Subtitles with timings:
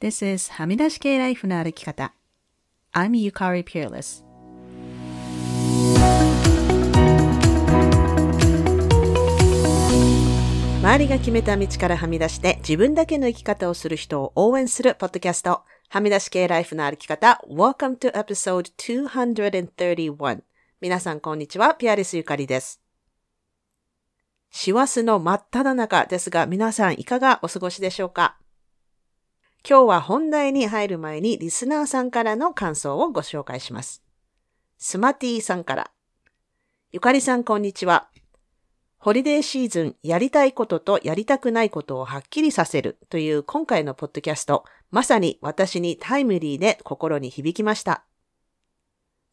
[0.00, 2.14] This is はみ出し系ライフの歩き方。
[2.92, 4.24] I'm Yukari Peerless.
[10.80, 15.62] 周りが決めた道からはみ出して自分だけの生き方をする人を応援するポッドキャスト。
[15.88, 17.40] はみ出し系ライフの歩き方。
[17.50, 20.42] Welcome to episode 231.
[20.80, 21.74] 皆さんこんにちは。
[21.74, 22.80] ピアレスゆかりです。
[24.52, 28.36] 師走の真っ只中ですが、皆さんいかがお過ごしでしょうか？
[29.68, 34.02] 今日は本題に入る前にリスナーさんからの感想をご紹介します。
[34.78, 35.90] スマティさんから。
[36.90, 38.08] ゆかりさんこんにちは。
[38.96, 48.04] ホリデーシーズン、やりたいこととやりたくないことをはっきりさせるという今回のポッドキャスト、まさに私にタイムリーで心に響きました。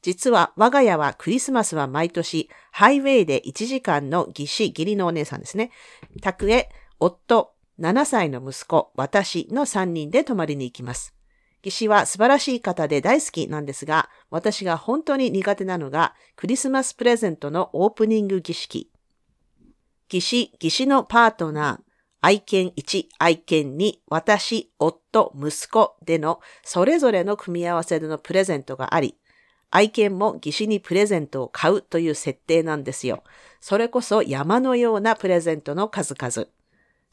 [0.02, 5.72] 実は我が家はクリスマスは毎年ハイウェイで1時間の義士、義理のお姉さんですね。
[6.22, 6.68] 宅へ
[7.00, 11.14] 夫、7歳の息子、私の3人で泊まりに行きます。
[11.64, 18.92] 義士は素晴らしい方で大好きなんですが、私が本当に苦手なのがクリスマスプレゼントのオープニング儀式。
[20.12, 21.86] 義士、義士のパートナー、
[22.22, 29.18] 愛犬1、愛犬2、私、夫、息子でのそれぞれの組み合わせでのプレゼントがあり、
[29.72, 33.24] 愛犬も義士にプレゼントを買うという設定なんですよ。
[33.60, 36.48] それこそ山のようなプレゼントの数々。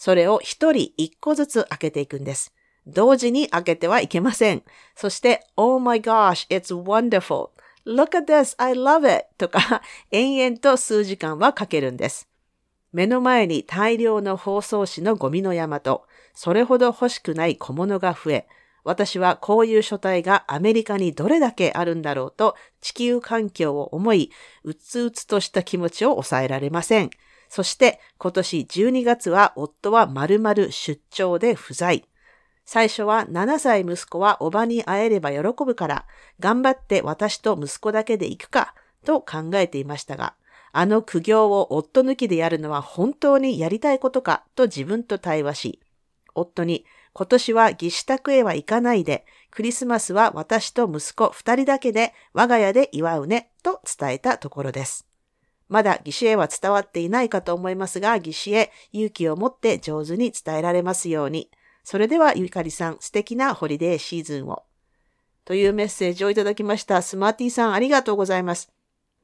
[0.05, 2.53] それを一人一個ずつ開けていくんです。
[2.89, 4.65] 同時に開けてはいけません。
[4.97, 7.51] そして、Oh my gosh, it's wonderful.
[7.87, 9.27] Look at this, I love it.
[9.39, 12.29] とか、延々と数時間はかけるんです。
[12.93, 18.49] 目の前に大量の包装紙のゴミの山と、それほど欲しくない小物が増え、
[18.83, 24.33] 私はこういう書体がアメリカにどれだけあるんだろうと地球環境を思い、
[24.65, 27.11] うつうつとした気持ちを抑えられません。
[27.55, 32.09] そして今年12月は夫は丸々出張で不在。
[32.65, 36.07] 最初は7歳息子はおばに会えれば喜ぶから、
[36.41, 40.33] 頑張って私と息子だけで行くか、と考えていましたが、
[40.73, 45.81] あの苦行を夫抜きでやるのは本当にやりたいことかと自分と対話し、
[46.35, 55.12] 夫に今年は義士宅へは行かないで、クリスマスは私と息子二人だけで我が家で祝うねと伝えたところです。
[55.73, 61.51] まだ義士へは伝わっていないかと思いますが、義士へ勇気を持って上手に伝えられますように。
[61.83, 64.65] それではゆかりさん素敵なホリデーシーズンを。
[65.47, 67.01] というメッセージをいただきました。
[67.01, 68.71] スマーティーさんありがとうございます。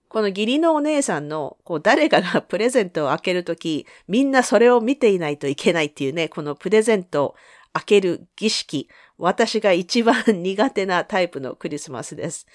[0.09, 7.35] この義理のお姉さんの、こう、誰かがプレゼントを開けるとき、みんなそれを見ていないといけないっていうね、このプレゼントを
[7.75, 8.89] 開ける儀式、
[9.19, 12.47] 私が一番苦手なタイプのクリスマスです。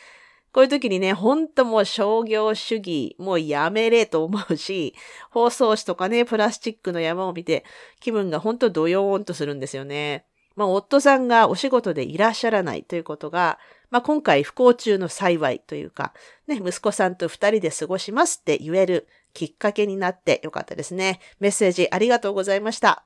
[0.53, 4.93] こういう時にね、ほんともう商業主義、もうやめれと思うし、
[5.31, 7.65] 包装紙とかね、プラスチックの山を見て、
[7.99, 10.25] 気分がほんとドヨーンとするんですよね。
[10.55, 13.57] まあ、夫さんがお仕事でいらっしゃらないということが、
[13.89, 16.13] まあ、今回不幸中の幸いというか、
[16.45, 21.19] ね、息子さんと二人で過ごしますって言えるきっかけになってよかったですね。
[21.39, 23.03] メッセージありがとうございました。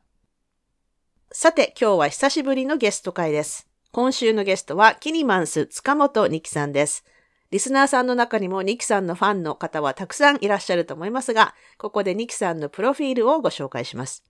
[1.31, 3.69] さて、今日は久しぶりのゲスト会です。
[3.91, 7.05] 今週のゲストは、キニマンス塚本ニキさんです。
[7.49, 14.23] リスナーさんの中にもニキさんのファンの方はたくさんいらっしゃると思いますが、ここでニキさんのプロフィールをご紹介します。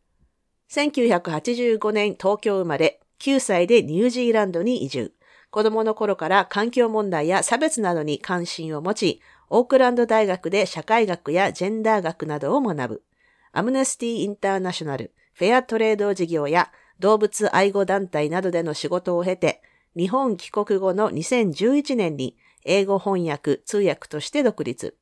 [0.69, 5.13] 1985年東京生まれ、9歳でニュージーランドに移住。
[5.49, 13.03] 子供の頃から環境問題や差別などに関心を持ち、オークランド大学で社会学やジェンダー学などを学ぶ。
[13.51, 19.63] アムネスティ・インターナショナル、フェアトレード事業や動物愛護団体などでの仕事を経て、
[19.95, 24.95] 日本帰国後の2011年に英語翻訳、通訳として独立。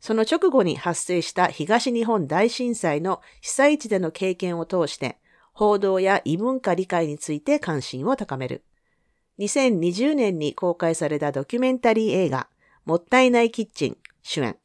[0.00, 5.18] その直後に発生した東日本大震災の被災地での経験を通して、
[5.52, 8.64] 報道や異文化理解について関心を高める。
[9.38, 12.48] 2020年に公開されたドキュメンタリー映画、
[12.84, 14.56] もったいないキッチン主演。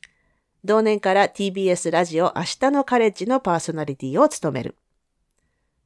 [0.64, 4.76] 同年から TBS ラジオ明日のカレッジのパーソナリティを務める。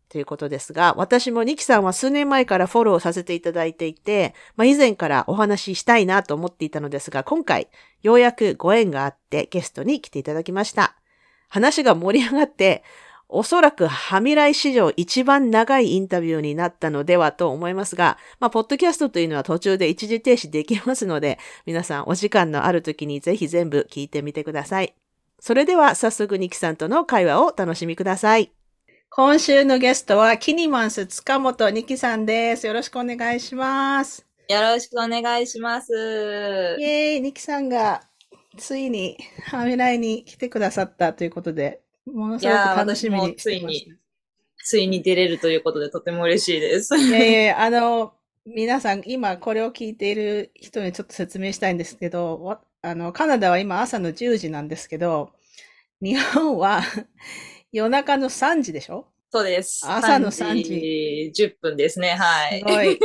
[0.10, 7.68] ということですが、私もニキさんは数年前からフォローさせていただいていて、まあ、以前からお話ししたいなと思っていたのですが、今回、
[8.02, 10.96] ようやくご縁があってゲストに来ていただきました。
[11.48, 12.84] 話が盛り上がって、
[13.32, 24.96] おそらくハミライ史上一番長いインタビューになったのではと思いますが、まあ、ポッドキャストというのは途中で一時停止できますので、皆さんお時間のある時にぜひ全部聞いてみてください。
[25.40, 28.52] それでは早速ニキさんとの会話をお楽しみください。
[29.12, 32.68] 今週のゲストはキニマンス塚本ニキさんです。
[32.68, 34.26] よろしくお願いします。
[34.48, 35.92] よろしくお願いします。
[35.92, 38.04] イェーイ、ニキさんが
[38.56, 43.94] ついにハミライに来てくださったということで、ものすごく楽しみにしてまいやー私もついに
[44.64, 46.96] ついに出れるということでとても嬉しいです。
[46.96, 48.14] いやいやいや、あの、
[48.46, 55.32] 皆さん、今これを聞いている人にちょっと説明したいんですけど、わあの、カナダは今朝の10時なんですけど、
[56.02, 56.84] 日本は
[57.72, 59.08] 夜中の3時でしょ？
[59.32, 59.86] そうです。
[59.88, 62.16] 朝の3時10分ですね。
[62.16, 62.62] はい。
[62.84, 63.00] い。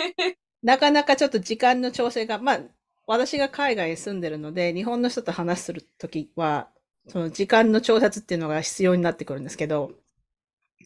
[0.62, 2.60] なかなかちょっと時間の調整が、まあ、
[3.06, 6.68] 私が海外に住んでるので、日本の人と話するときは、
[7.08, 9.92] その時間の調節っていうのが必要になってくるんですけど、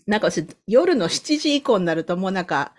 [0.06, 2.75] なんか私、夜の7時以降になるともうなんか、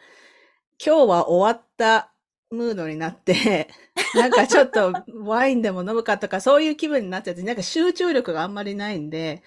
[0.84, 2.12] 今日は終わった
[2.52, 3.70] ムードになって、
[4.14, 4.94] なんかちょっと
[5.24, 9.42] ワインでも飲むかとか、そういう気分になっちゃって、なんか集中力があんまりないんで、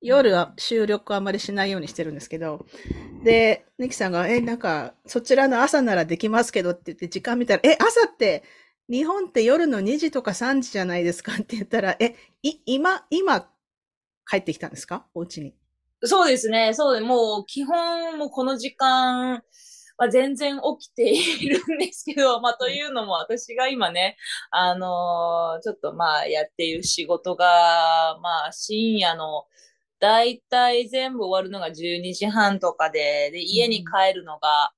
[0.00, 2.66] 夜は収録あんまりしないようにしてるんですけど、
[3.24, 8.44] で、ニキさんが、え、なんか、そちらの朝ならできますけどって言って時間見たら、え、朝って、
[8.90, 13.48] 日本って夜の2時とか3時じゃないですかって言ったら、え、い、今、今、
[14.28, 15.06] 帰ってきたんですか？
[15.14, 15.54] お家に。
[16.04, 16.72] そうですね。
[16.74, 19.42] そうで、もう基本もうこの時間
[19.98, 24.16] は全然起きているんですけど、 まあというのも私が今ね、
[24.50, 29.44] あのーちょっとまあやっている仕事が、まあ深夜の
[30.00, 34.72] だいたい全部終わるのが12時半とかで、で、家に帰るのが、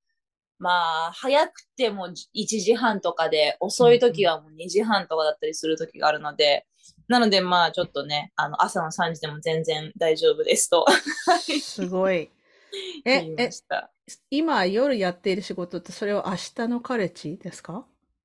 [0.59, 2.15] まあ早くても1
[2.61, 6.67] 時半とかで、遅い時はもう2時半とかだったりする時があるので、
[7.09, 10.87] なのでまあちょっとね、あの朝の3時でも全然大丈夫ですと。
[11.61, 12.31] すごい。
[13.05, 13.51] え、え。
[14.31, 17.85] 今夜やっている仕事って、それは明日のカレッジですか？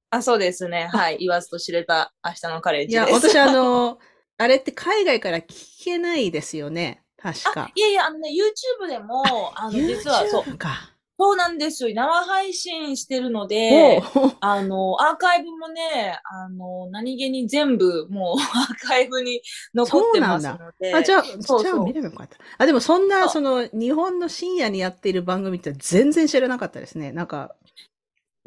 [0.09, 0.87] あ、そうですね。
[0.87, 1.17] はい。
[1.19, 3.29] 言わずと知れた明日のカレッいや、ジです。
[3.29, 3.99] 私あの、
[4.37, 7.03] あれって海外から聞けないですよね。
[7.17, 7.71] 確か。
[7.73, 9.23] いやいや、あのね、YouTube でも、
[9.55, 10.93] あの、 実はそう、YouTube か。
[11.19, 11.95] そうなんですよ。
[11.95, 19.41] 生配信してるので、おうあの、アーカイブもね、あの、何気に全部、もう、 アーカイブに
[19.73, 20.93] 残ってますので。
[20.93, 22.37] あ、じゃあ、そうじゃあ見ればよかった。
[22.59, 27.11] あ、でもそんな、そうその、日本の深夜にやっている番組って全然知らなかったですね。
[27.11, 27.55] なんか、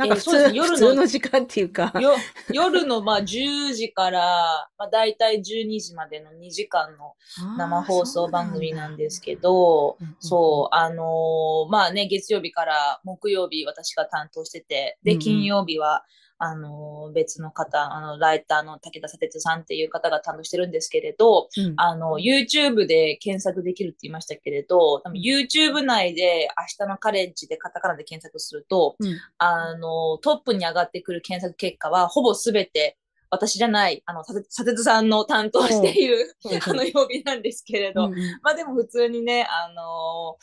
[0.00, 1.92] なんか普通、えー夜のの時間っていうか。
[2.00, 2.12] よ
[2.50, 7.14] 夜の、まあ、10時から、まあ、だいたい12時までの2時間の
[7.58, 16.04] 生放送番組なんですけど、そう、あのーまあね、月曜日から木曜日私が担当してて、で、金曜日は、
[16.40, 21.74] あのー別の方、あの、ライターの武田砂鉄さんっていう方が担当してるんですけれど、うん。
[21.76, 26.48] あの、YouTube で検索できるって言いましたけれど、多分 YouTube 内で
[26.78, 29.16] 明日のカレッジでカタカナで検索すると、うん。
[29.38, 32.96] あの、トップに上がってくる検索結果は、ほぼすべて
[33.30, 36.36] 私じゃない、あの、砂鉄さんの担当している、
[36.66, 38.18] あの、曜日なんですけれど、うんうん。
[38.42, 40.36] まあでも普通にね、あの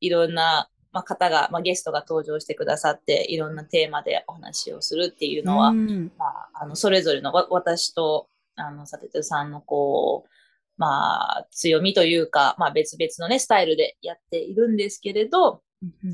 [0.00, 10.30] いろんな、まあ、方が、まあ、ゲストが登場してくださって、いろんなテーマでお話をするっていうのは、うんまあ、あの、それぞれのわ私と、あの、サテトさんのこう、
[10.78, 15.62] まあ、強みというか、まあ別々のね、スタイルでやっているんですけれど、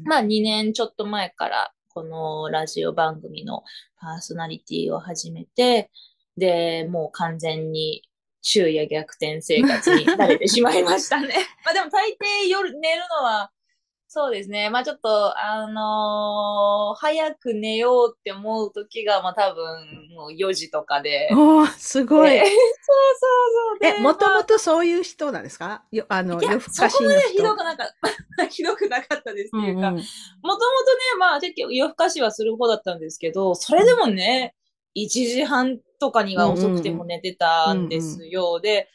[0.04, 3.62] まあ2年ちょっと前から、このラジオ番組の
[4.00, 5.90] パーソナリティを始めて、
[6.36, 8.02] で、もう完全に
[8.42, 11.34] 昼夜逆転生活に慣れてしまいましたね。
[11.64, 13.50] まあでも大抵夜寝るのは、
[14.16, 14.70] そうですね。
[14.70, 21.28] まあちょっと、あのー早く寝ようって思う時が、まあ多分もう4時とかで。
[21.32, 22.30] おーすごい。
[22.30, 22.58] で そうそう
[23.72, 23.78] そう。
[23.80, 25.82] でえ、もとまあもとそういう人なんですか？
[25.90, 27.56] よ、あの、夜更かしのそこまでひど人。
[27.56, 27.88] くなかっ
[28.36, 28.46] た。
[28.46, 30.58] ひどくなかったですっていうか、もともとね、
[31.18, 34.54] まあ、結構夜更かしはする方だったんですけど、それでもね、
[34.96, 38.60] 1時半とかには遅くても寝てたんですよ。
[38.60, 38.88] で、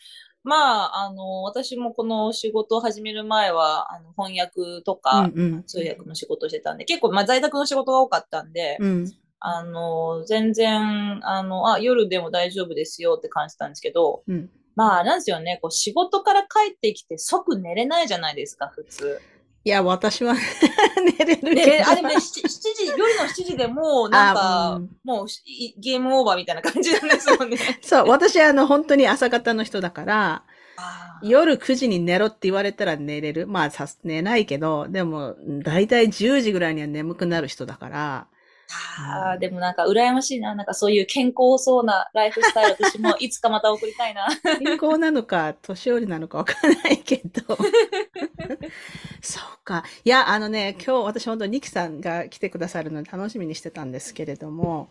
[0.43, 9.11] まあ、あの、私もこの仕事を始める前は、あの、翻訳とか、うんうん通訳の仕事をしてたんで、結構、まあ、在宅の仕事が多かったんで、うん。
[9.41, 14.49] あの、全然、あの、あ、夜でも大丈夫ですよって感じたんですけど、うん。
[14.75, 19.19] まあ、なんですよね、こう、仕事から帰ってきて即寝れないじゃないですか、普通。
[19.63, 20.35] いや、私は
[21.17, 21.87] 寝れるけで、ど。
[21.87, 22.41] あ、でもね、7, 時、
[22.97, 27.57] 夜の7時でもう、なんあか、うんもうしいゲームオーバーみたいな感じなんですよね。
[27.81, 30.43] そう、私あの、本当に朝方の人だから、
[30.75, 33.47] あー夜9時に寝ろって言われたら寝れる。
[33.47, 38.27] まあ、さす寝ないけど、でも、だいたい10時ぐらいには眠くなる人だから、
[38.71, 40.53] あー、でもなんか羨ましいな。
[40.53, 44.27] なんかそういう健康そうなライフスタイル、 私もいつかまた送りたいな。
[44.59, 47.57] 健康なのか、年寄りなのかわからないけど。
[49.21, 49.83] そうか。
[50.03, 54.89] いや、あのね、今日私本当にニキさんが来てくださるので楽しみにしてたんですけれども、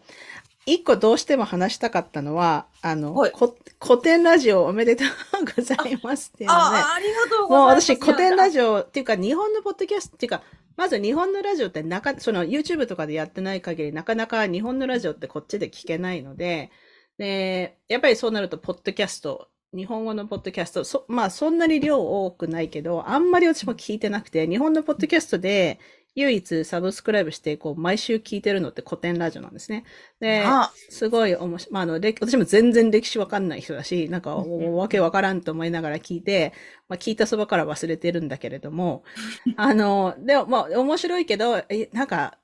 [0.75, 5.09] 一個どうしても話したかったのは、あの、はいこ古典ラジオおめでとう
[5.57, 6.79] ございますっていうのね。
[6.79, 7.93] あー、ありがとうごもうざいます。
[7.93, 10.43] 私古典ラジジオっていうか日本のポッドキャストっていうか、
[10.77, 16.71] まず日本のラジオってなか、その YouTube とかでやってない限りなかなか日本のラジオってこっちで聞けないので、
[17.19, 25.79] で、やっぱりそうなるとポッドキャスト日本語のポッドキャスト、そまあそんなに量多くないけど、あんまり私も聞いてなくて、日本のポッドキャストで
[26.19, 29.85] 唯一サブスクライブして、こう、毎週聞いてるのって古典ラジオなんですね。
[30.21, 30.45] で、
[30.91, 31.73] すごい面白い。
[31.73, 36.53] まあ、あの、私も全然歴史わかんない人だし、なんか、わけわからんと思いながら聞いて、
[36.89, 39.05] まあ、聞いたそばから忘れてるんだけれども、
[39.57, 42.39] あの、でも、まあ、面白いけど、え、なんか、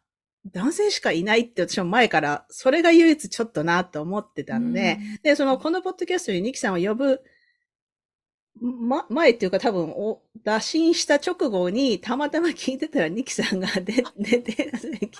[0.53, 7.23] 男性しかいないって私も前から、それが唯一ちょっとなと思ってたので、で、その、このポッドキャストにニキさんを呼ぶ
[8.61, 14.69] ま、前っていうか多分、お、打診した直後に、たまたま聞いてたら、ニキさんが出、出てきて。
[14.69, 15.11] そうだっ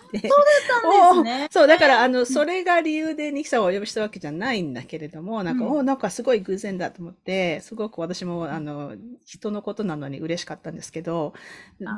[1.13, 1.49] たんですね。
[1.51, 8.95] そう、だから、あの、それが理由でニキさんをお呼びしたわけじゃないんだけれども、なんか、うん、お、なんかすごい偶然だと思って、すごく私も、あの、
[9.27, 11.35] 人のことなのに嬉しかったんですけど、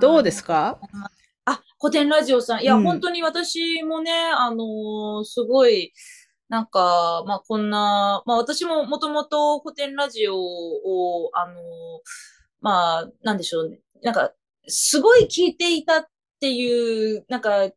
[0.00, 0.78] どうですか？
[1.44, 2.62] あ、古典ラジオさん。
[2.62, 5.92] いや、うん、本当に私もね、あのー、すごい、
[6.48, 11.54] なんか、まあこんな、まあ私ももともと古典ラジオを、あの、
[12.60, 13.80] まあ、なんでしょうね。
[14.02, 14.32] なんか、
[14.68, 16.06] すごい聞いていたっ
[16.40, 17.70] ていう、なんか、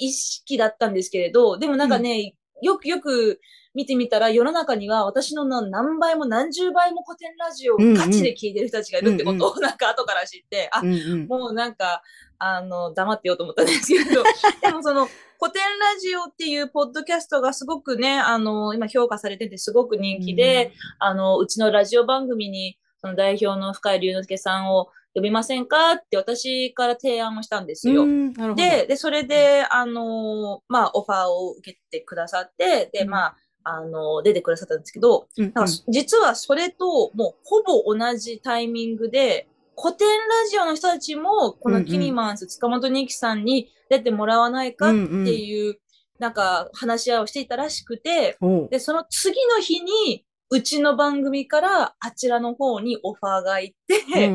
[0.00, 3.40] 意識だったんですけれど、でもなんかね、うん、よくよく
[3.74, 12.02] 見てみたら世の中には私の何倍も何十倍も古典ラジオをガチで聞いてる人たちがいるってことを なんか後から知って、あ、もうなんか、
[12.38, 14.24] あの、黙ってようと思ったんですけど、
[14.62, 15.06] でもその、
[15.38, 25.92] 古典ラジオっていうポッドキャストがすごくね、あの、今評価されててすごく人気で、うん、あの、うちのラジオ番組に、その代表の深井龍之介さんを呼びませんか？
[25.92, 28.06] って私から提案をしたんですよ。
[28.54, 35.52] で、で、それで、あの、まあ、オファーを受けてくださって、で、まあ、あの、出てくださったんですけど、うんうん、
[35.92, 45.78] 実はそれと、もう、ほぼ同じタイミングで、古典ラジオの人たちも、このキニマンス、塚本二木さんに出てもらわないかっていう、
[46.18, 48.38] なんか話し合いをしていたらしくて、
[48.70, 54.28] で、その次の日に、うちの番組からあちらの方にオファーが行って、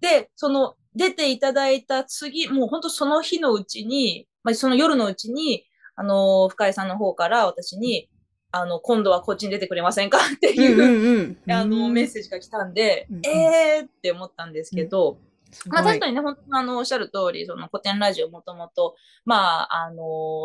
[0.00, 5.64] で、その出ていただいた次、もう本当その日のうちに、まあ、その夜のうちに、
[5.94, 8.08] あの、深井さんの方から私に、
[8.50, 10.18] あの、今度はこっちに出てくれませんか？
[10.34, 15.18] っていう、うんうんうん、あの、メッセージが来たんで、うんうん、えーって思ったんですけど、
[15.66, 20.02] うん、まあ確かにね、本当あの、おっしゃる通り、その古典ラジオもともと、まあ、あの、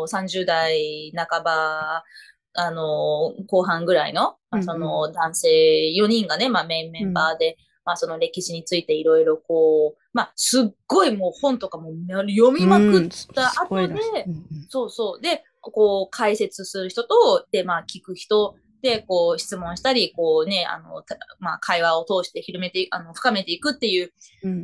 [0.08, 2.04] 30代半ば、
[2.54, 13.94] あの、後半ぐらいの、まあ、その男性4人がね、まあメインメンバーで、うん、まあその歴史についていろいろこう、まあすっごいもう本とかも読みまくった後で、
[14.26, 15.20] うん、そうそう。
[15.20, 21.02] で、こう、解説する人と、で、まあ、聞く人で、こう、質問したり、こうね、あの、
[21.38, 24.12] まあ、会話を通して広めて、あの、深めていくっていう、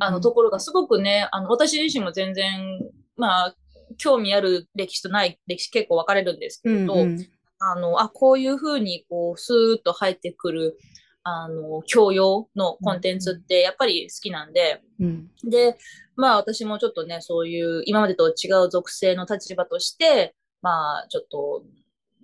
[0.01, 2.81] あの、ところがすごくね、あの、私自身も全然、
[3.17, 3.55] まあ、
[3.99, 10.79] 興味ある歴史とない歴史結構分かれるんですけれど、うんうん、あの、あ、こういうふうに、こう、スーッと入ってくる、
[11.23, 15.77] あの、教養のコンテンツってやっぱり好きなんで、うん、で、
[16.17, 21.65] まあ私もちょっとね、そういう今までと違う属性の立場として、まあ、ちょっと、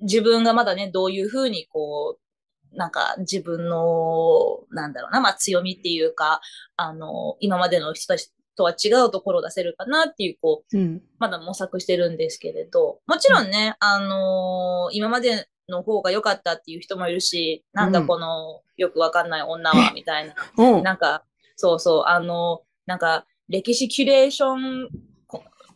[0.02, 6.40] 自分がまだね、どういうふうにこう、なんか自分の、なんだろうな、まあ強みっていうか、
[6.76, 20.34] あの、今までの人たちとは違うところを出せるかなっていう、こう、うん、まだ模索してるんですけれど、もちろんね、うん、あの今までの方が良かったっていう人もいるし、なんだこの、よくわかんない女は、みたいな。
[20.56, 20.80] う。
[20.80, 21.24] ん、なんか、
[21.56, 24.88] そうそう、あの、なんか、歴史キュレーション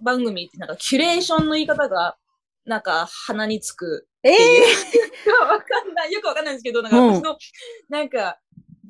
[0.02, 2.16] 番組ってなんかキュレーションの言い方が
[2.64, 4.36] なんか鼻につくっていう。
[4.36, 6.12] えー、 わかんない。
[6.12, 7.38] よくわかんないんですけど、なんか私の、うん、
[7.88, 8.38] なんか、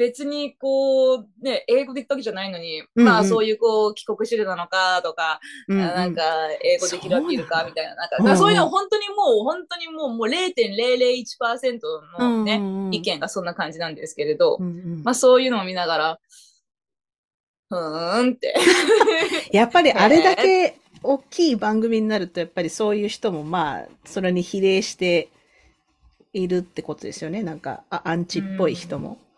[0.00, 6.22] 別にこう、ね、英語で言ったわけじゃないのに、うんうん、まあそういうこう、帰国子女なのかとか、うんうん、なんか、
[6.64, 16.18] 英語できるわけいるかみたいな、なんか、うんうん、そういうの本当にもう、本当にもう、もう0.001%のね、うんうん、意見がそんな感じなんですけれど、うんうん、まあそういうのを見ながら、
[17.68, 18.54] ふーんって。
[19.52, 25.28] やっぱりあれだけ 大きい番組になると、やっぱりそういう人もまあ、それに比例して
[26.32, 27.42] いるってことですよね。
[27.42, 29.08] なんか、あアンチっぽい人も。
[29.08, 29.29] ま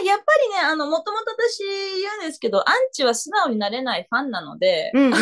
[0.00, 5.14] あ、やっぱりね、あの、もともと私言うんですけど、アンチは素直になれないファンなので、うんうん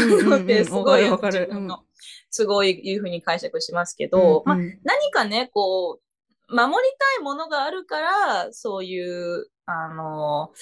[0.65, 1.85] すごい、自分の、
[2.31, 6.01] すごいいうふうに解釈しますけど、うんうん、まあ、何かね、こ
[6.49, 6.73] う、守り
[7.17, 10.53] たいものがあるから、そういう、あの、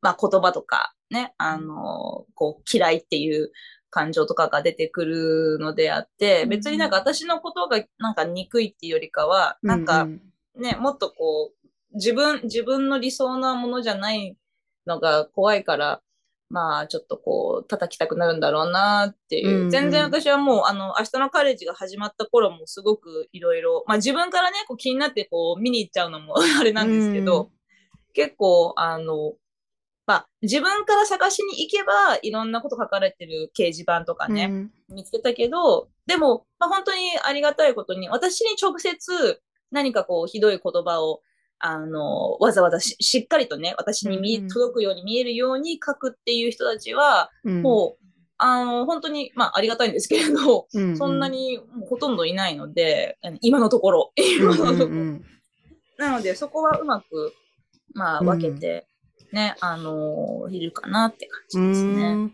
[0.00, 3.52] まあ、言葉とか、ね、あの、こう、嫌いっていう
[3.90, 10.08] 感情とかが出てくるのであって、別になんか私のことがなんか憎いっていうよりかは、なんか
[10.56, 11.61] ね、もっとこう、
[11.94, 14.36] 自分、自分の理想なものじゃない
[14.86, 16.00] のが怖いから、
[16.48, 19.70] まあ、ちょっとこう、叩きたくなるんだろうなっていう。
[19.70, 27.50] 全然私はもう、あの、明日のカレッジが始まった頃もすごくいろいろ、まあ自分からね、こう気になってこう見に行っちゃうのも あれなんですけど、
[28.12, 29.34] 結構、あの、
[30.06, 34.70] まあ、自分から探しに行けば、いろんなこと書かれてる掲示板とかね、うん。
[34.96, 41.22] 見つけたけど、でも、まあ、本当にありがたいことに、私に直接何かこう、ひどい言葉を、
[41.64, 44.48] あの、わざわざししっかりとね、私に見、うんうん。
[44.48, 47.62] 届くように見えるように書くっていう人たちは、うん。
[47.62, 48.04] もう、
[48.36, 50.96] あの、本当に、まあ、ありがたいんですけれど、うんうん。
[50.98, 54.86] そんなにもうほとんどいないので、今のところ、うん今のところ。
[54.86, 55.24] うんうん
[55.98, 57.32] なので、そこはうまく、
[57.94, 58.26] まあ、うん。
[58.26, 58.88] 分けて、
[59.32, 62.30] ね、あのいるかなって感じうですね。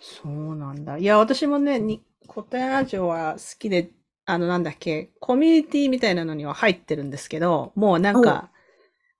[0.00, 0.98] そうなんだ。
[0.98, 3.90] いや、私もね、にコテンラジオは好きで、
[4.24, 8.50] あの、なんだっけ、コミュニティみたいなのには入ってるんですけど、もうなんか、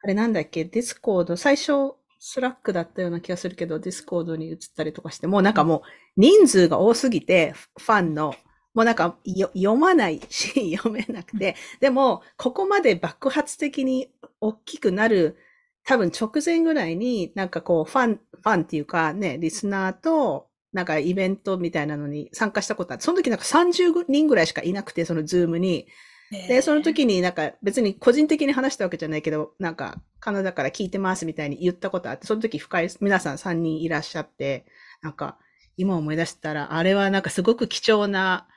[0.03, 5.83] あれなんだっけ、 Discord、最初、 Slack だったような気がするけど、 Discord に移ったりとかして、もうなんかもう、
[6.17, 8.35] 人数が多すぎて、ファンの、
[8.75, 15.37] もうなんかよ読まないし、 読めなくて、でも、ここまで爆発的に大きくなる、
[15.85, 25.87] 多分直前ぐらいに、なんかこう、ファン、ファンっていうかね、リスナーと、なんかイベントみたいなのに参加したことあって、その時なんか30人ぐらいしかいなくて、そのズームに。
[26.33, 34.65] で、その時になんか別に個人的に話したわけじゃないけど、なんかカナダから聞いてますみたいに言ったことあって、その時深い、皆さん3人いらっしゃって、
[35.03, 35.39] なんか
[35.77, 38.49] 今思い出したら、あれはなんかすごく貴重な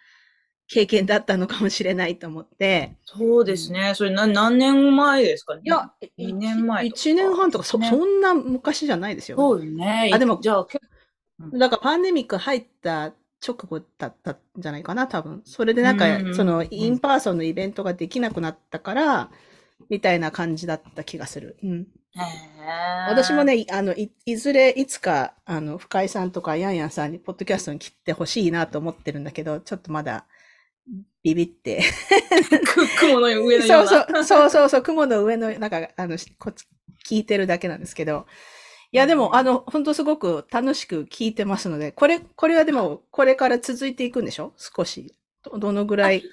[0.68, 3.94] 経験だったのかもしれないと思って、そうですね。
[3.96, 5.62] それな何年前ですかね？
[5.66, 9.38] いや、二年前とか1年半とかそ、ねそんな昔じゃないですよ。
[9.38, 10.12] そうよね。
[10.14, 10.82] あでもじゃあ、結
[11.54, 13.14] だからパンデミック入った
[13.46, 15.42] 直後だったんじゃないかな、多分。
[15.46, 19.30] それでなんかうん、その、 in-person のイベントができなくなったから、
[19.90, 21.58] みたいな感じだった気がする。
[21.64, 21.88] うん。
[23.10, 30.26] 私も、ね、いあの、い、いずれ、いつか、あの、深井さんとかヤンヤンさんに、ポッドキャストに来てほしいなと思ってるんだけど、ちょっとまだ、
[31.24, 31.84] ビビって。
[32.66, 33.68] く雲の上のような。
[33.68, 36.66] そうそう、そうそうそう、雲の上の、なんか、あの、こっち、
[37.08, 38.26] 聞いてるだけなんですけど。
[38.96, 44.54] いや、でも、あの、本当すごく楽しく聞いてますので、これ、これはでも、これから続いていくんでしょ？
[44.56, 45.14] 少し。
[45.44, 46.24] ど、どのぐらい？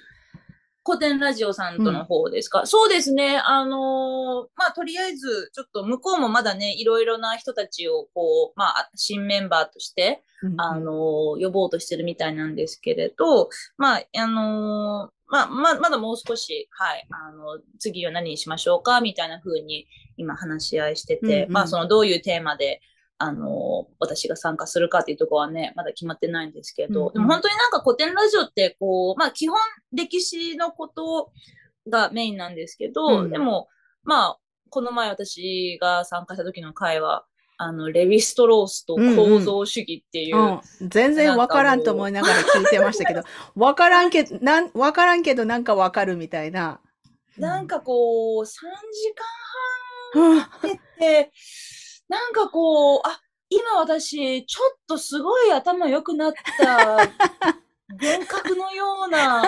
[0.85, 3.37] 古典ラジオさんとの方ですか、そうですね。
[3.37, 10.23] あのーまあ、とりあえず、ちょっと向こうもまだね、いろいろな人たちを、こう、まあ、新メンバーとして、
[10.55, 21.51] あの、呼ぼうとしてるみたいなんですけれど、まあ、あのまあ、ま、まだもう少し、はい、あの、次は何にしましょうか、みたいな風に今話し合いしてて、うんうん。
[21.51, 22.81] まあ、そのどういうテーマで、
[23.17, 27.13] あの、私が参加するかっていうところはね、まだ決まってないんですけど、うんうん。
[27.13, 29.57] でも本当になんか古典ラジオって、こう、まあ、基本
[29.91, 31.31] 歴史のこと
[31.89, 33.31] がメインなんですけど、うん。
[33.31, 33.69] でも、
[34.03, 34.37] まあ、
[34.69, 37.25] この前私が参加した時の会は、
[37.63, 43.23] あの、レヴィストロースと構造主義っていう、うん、全然わからんと思いながら聞いてましたけど、
[43.55, 46.79] わからんけど、なん、わからんけどなんかわかるみたいな。
[47.37, 48.59] なんかこう、3時
[50.15, 51.31] うん、間経って、
[52.07, 56.97] なんかこう、あ、今私、ちょっとすごい頭良くなった、
[57.89, 59.43] 幻覚のような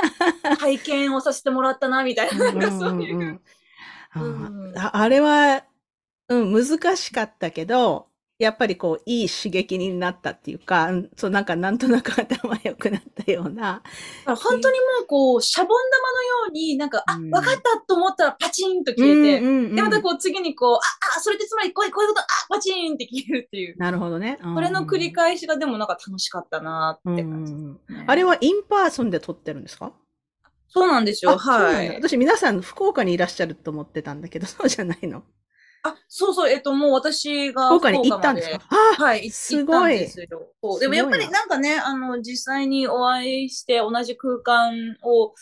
[0.58, 3.42] 体験をさせてもらったな、みたいな、なんかそういう。
[4.76, 5.64] あれは、
[6.30, 8.08] うん、難しかったけど、
[8.38, 13.82] やっぱりこう、いい刺激になったっていうか、うんそう、なんかなんとなく頭良くなったような。
[14.26, 20.80] 本当にもうこう、シャボン玉のように、なんか、あ、うんわかったと思ったらパチンと消えて、うんうんうんで、またこう次にこう、あ、
[21.18, 23.78] あ、それってつまりこういうこういうこと、あ、パチンって消えるっていう。
[23.78, 24.38] なるほどね。
[24.54, 29.92] これの繰り返返しがでもなんか楽しかったなって感じですね、あれは in-person で撮ってるんですか？
[30.68, 31.36] そうなんですよ。
[31.36, 31.96] はい。
[31.96, 35.24] 私皆さん福岡にいらっしゃると思ってたんだけど、そうじゃないの
[35.88, 38.60] あ、そうそう、えっと、もう私が福岡に行ったんですか？
[38.98, 39.76] はい、すごい。
[39.76, 40.80] 行ったんですよ。
[40.80, 41.32] でもやっぱりな。
[41.32, 45.34] なんかね、あの、実際にお会いして同じ空間を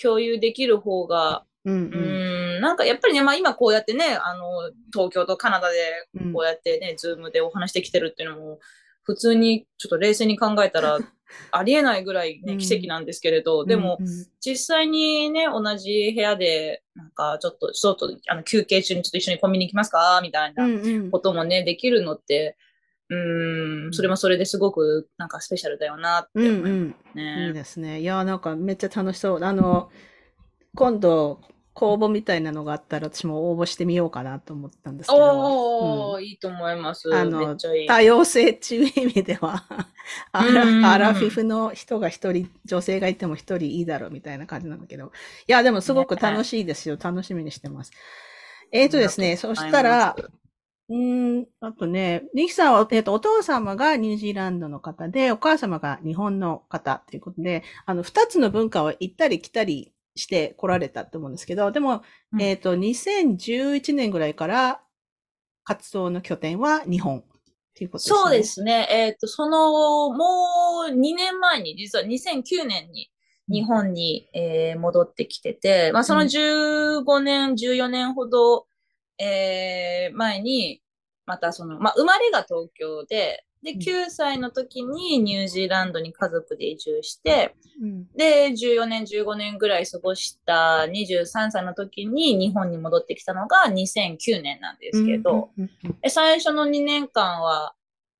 [0.00, 6.32] 共有できる方が、うんうーん、なんかやっぱりね、まあ今こうやってね、あの、東京とカナダでうん。
[6.32, 8.58] こうやってね、ズームでお話できてるっていうのも、
[9.04, 10.98] 普通にちょっと冷静に考えたら、
[11.50, 20.18] ありえないぐらいね、うん奇跡なんですけれど、でも、うんうん実際にね、同じ部屋で、なんかちょっと、ちょっと、あの、休憩中にちょっと一緒にコンビニ行きますか？
[20.20, 22.56] みたいなうんうんこともね、できるのって、
[23.08, 27.20] うーん、それもそれですごく、なんかスペシャルだよなってうん思いますうん。
[27.20, 27.52] いいね。
[27.52, 28.00] ですね。
[28.00, 29.44] いや、なんかめっちゃ楽しそう。
[29.44, 29.90] あの、
[30.74, 31.40] 今度、
[31.74, 36.12] 公募みたいなのがあったら私も応募してみようかなと思ったんですけど。
[36.12, 37.14] おー、いいと思います。
[37.14, 37.86] あのいい。
[37.86, 39.64] 多様性っていう意味では、
[40.32, 45.06] アうんうんうんラアラフィフの人が一人、女性がいても一人いいだろうみたいな感じなんだけど。
[45.06, 46.98] いや、でもすごく楽しいですよ。
[47.02, 47.92] 楽しみにしてます。
[48.70, 50.14] えっ、とですね、そしたら、
[50.90, 64.82] うーん、あとね、ニキさんは、えっ、と、お父様がニュージーランドの方で、お母様が日本の方ということで、あの、二つの文化を行ったり来たりして来られたと思うんですけど、でも、うんえっ、と、2011年ぐらいから、
[65.64, 67.24] 活動の拠点は日本っ
[67.74, 68.16] ていうことですね。
[68.18, 68.88] そうですね。
[68.90, 73.10] えっ、と、その、もう2年前に、実は2009年に
[73.48, 78.66] 日本に、えー戻ってきてて、まあそのうん15年、14年ほど、
[79.18, 80.82] えー前に、
[81.26, 83.78] またその、まあ生まれが東京で、で、うん。
[83.78, 88.06] 9歳の時にニュージーランドに家族で移住して、うん。
[88.16, 97.74] で、14年、15年ぐらい過ごした23歳の時に日本に戻ってきたのが2009年なんですけど、うんうんうんで最初の2年間は、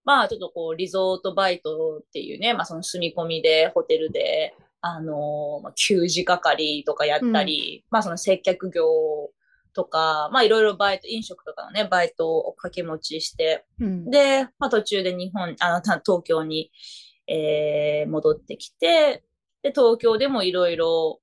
[0.04, 8.84] まあちょっとこうリゾートバイトっていうね、まあその住み込みでホテルで、あのまあ給仕係とかやったり、まあその接客業
[9.74, 14.10] とか、まあいろいろバイト、飲食とかのね、バイトを掛け持ちして、うん。
[14.10, 16.70] で、まあ途中で日本、あの、た東京に、
[17.26, 19.22] えー戻ってきて、
[19.62, 21.20] で、東京でもいろいろ、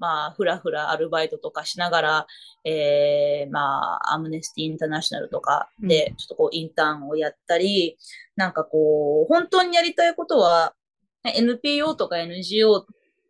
[0.00, 2.26] まあ、ふらふらアルバイトとかしながら、
[2.64, 7.98] えー、まあ、アムネスティインターナショナルとかで、ちょっとこう、インターンをやったり、
[8.34, 10.74] なんかこう、本当にやりたいことは、
[11.22, 12.86] ね NPO とか NGO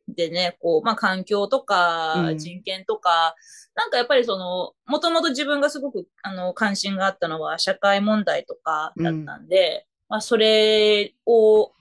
[0.07, 2.39] でね、こう、まあ、環境とかう、ん。
[2.39, 3.35] 人権とか、
[3.81, 11.73] なんかやっぱりその、もともと自分がすごく、あの、関心があったのは社会問題とかだったんで、まあ、それを、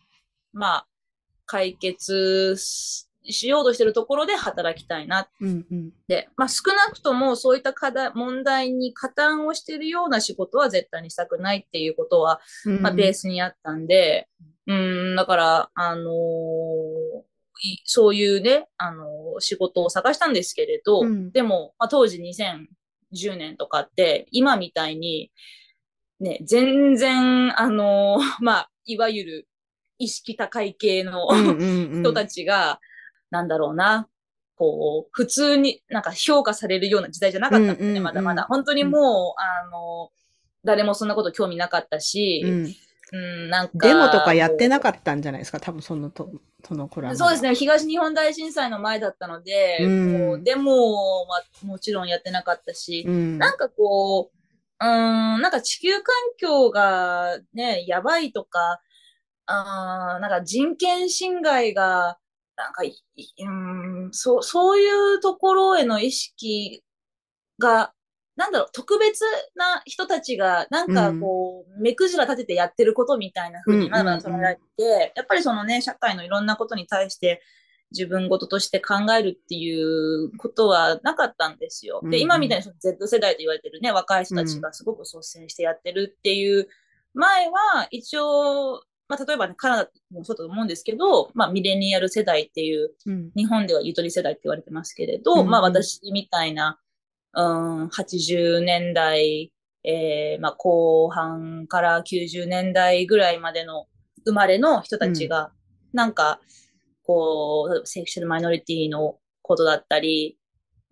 [0.54, 0.88] まあ、
[1.46, 5.92] 解決ししようとしてるところで働きたいなっうんうん。
[6.08, 6.30] て。
[6.38, 14.30] まあ、少なくともそういった課題、問題に加担をしているような仕事は絶対にしたくないっていうことは、うんまあ、ベースにあったんで、
[14.68, 17.29] うん、だから、あのーい
[17.86, 21.32] そういうね、あのー仕事を探したんですけれど、うん。
[21.32, 25.32] でも、まあ、当時2010年とかって、今みたいに、
[26.20, 29.48] ね、全然、あのー まあ、いわゆる
[29.98, 31.28] 意識高い系の、
[32.02, 32.80] 人たちが、
[33.30, 33.48] なん。
[33.48, 34.08] だろうな、
[34.56, 38.44] こう、普通になんか評価されるような時代じゃなかったんですね、まだまだ。
[38.44, 40.12] 本当にもう、あの、
[40.64, 42.76] 誰もそんなこと興味なかったし、うん
[43.12, 43.88] うん、なんか。
[43.88, 45.60] デモとかやってなかかったんじゃないですか？
[45.60, 46.30] 多分そのと、
[46.68, 47.16] その頃は。
[47.16, 53.38] そうですね、東日本大震災の前だったので、うんもうデモはもちろんやってなかったし、うん。
[53.38, 54.38] なんかこう、
[54.82, 56.04] うーん、なんか地球環
[56.38, 58.80] 境がね、やばいとか、
[59.48, 62.20] あーなんか人権侵害が、
[62.56, 66.84] なんかうーん、そう、そういうところへの意識
[67.58, 67.94] が、
[68.40, 69.26] なんだろう、特別
[69.56, 77.42] な人たちが、なんかこう、目くじら立ててやってることみたいな風にまだまだ捉えられて、やっぱりそのね、社会のいろんなことに対して、
[77.92, 82.00] 自分事として考えるっていうことはなかったんですよ。
[82.04, 82.22] で、うんうん。
[82.22, 86.70] 今みたいにその Z 世代と言われてるね、若い人たちがすごく率先してやってるっていう
[87.14, 93.32] 前は、一応、まあ、例えばね、カナダもそうだと思うんですけど、まあ、ミレニアル世代っていう、うん。
[93.36, 95.50] 日本ではゆとり世代って言われてますけれど、うんうん。
[95.50, 96.80] まあ、私みたいな、
[97.34, 99.52] うん、80年代、
[99.84, 103.88] えーまあ、後半から90年代ぐらいまでの
[104.26, 105.52] 生まれの人たちが、
[105.94, 106.40] なんか、
[107.04, 110.38] こう、セクシュアルマイノリティのことだったり、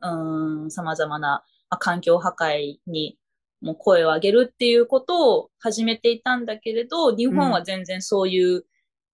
[0.01, 3.17] うん、様々な、まあ、環境破壊に
[3.61, 8.65] もう声を上げるっていうことを始めていたんだけれど、日本は全然そういう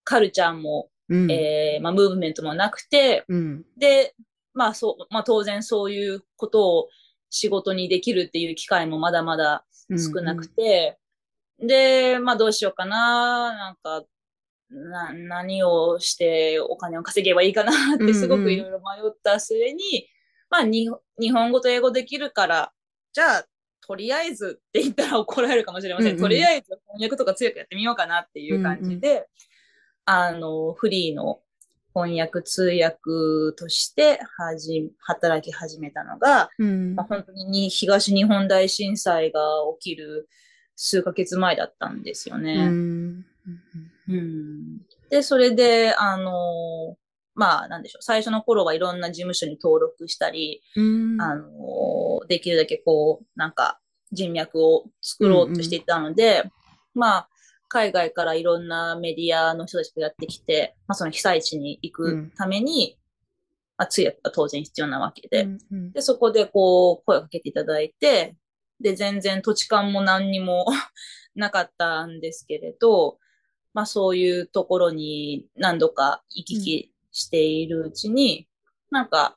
[0.04, 1.30] カルチャーも、うん。
[1.30, 3.64] えーまあ、ムーブメントもなくて、うん。
[3.76, 4.14] で、
[4.52, 6.88] まあそう、まあ当然そういうことを
[7.34, 10.98] 仕事にできるっていう機会もまだまだ少なくて、
[11.58, 14.04] で、まあどうしようかな、なんか、
[14.70, 20.08] な、何をしてお金を稼げばいいかなってすごくいろいろ迷った末に、
[20.48, 20.88] まあに
[21.20, 22.72] 日本語と英語できるから、
[23.12, 23.46] じゃあ、
[23.80, 26.10] とりあえずって言ったら怒られるかもしれません。
[26.10, 26.22] うんうん。
[26.22, 29.26] とりあえず翻訳とか強くやってみようかなっていう感じで、
[30.04, 31.40] あの、フリーの
[31.94, 32.98] 翻訳通訳
[33.56, 36.94] としてはじ、働き始めたのが、うん。
[36.96, 39.40] まあ、本当にに東日本大震災が
[39.80, 40.28] 起きる
[40.74, 42.66] 数ヶ月前だったんですようね。
[42.66, 43.24] ん。
[44.08, 44.78] うん。
[45.08, 46.96] で、それで、あの、
[47.36, 48.02] まあ、なんでしょう。
[48.02, 51.20] 最初の頃はいろんな事務所に登録したり、うん。
[51.20, 53.78] あの、できるだけこう、なんか
[54.10, 56.50] 人脈を作ろうとしていたので、
[56.92, 57.28] まあ、
[57.74, 62.96] 海外からいろんなメディアの人たちがやってきて、まあ、その被災地に行くために、
[63.76, 68.36] まあ、通訳が当然必要なわけで、うんで、そこでこう、声をかけていただいて、
[68.80, 70.66] で、全然土地勘も何にも
[71.34, 73.18] なかったんですけれど、
[73.72, 78.46] まあそういうところに何度か行き来しているうちに、
[78.92, 79.36] なんか、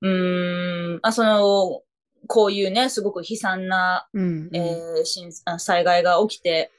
[0.00, 1.82] うーん、あ、その、
[2.26, 6.72] こういうね、すごく悲惨な、うんえー震あ災害が起きて、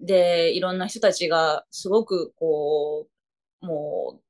[0.00, 3.08] で、いろんな人たちがすごくこ
[3.62, 4.20] う、も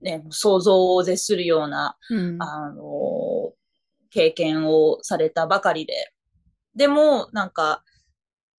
[0.00, 3.52] う、ね、想像を絶するような、うんあの、
[4.10, 6.12] 経験をされたばかりで、
[6.74, 7.82] でも、なんか、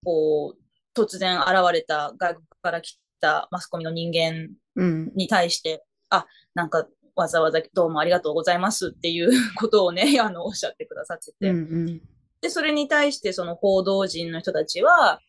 [0.04, 5.12] こう、突然現れた外国から来たマスコミの人間うん。
[5.14, 11.50] に対して、あ、なんか、わざわざどうもありがとうございますっていう ことをね、あの、おっしゃってくださってて。
[11.50, 12.02] うんうん。
[12.40, 15.20] で、それに対してその報道陣の人たちは、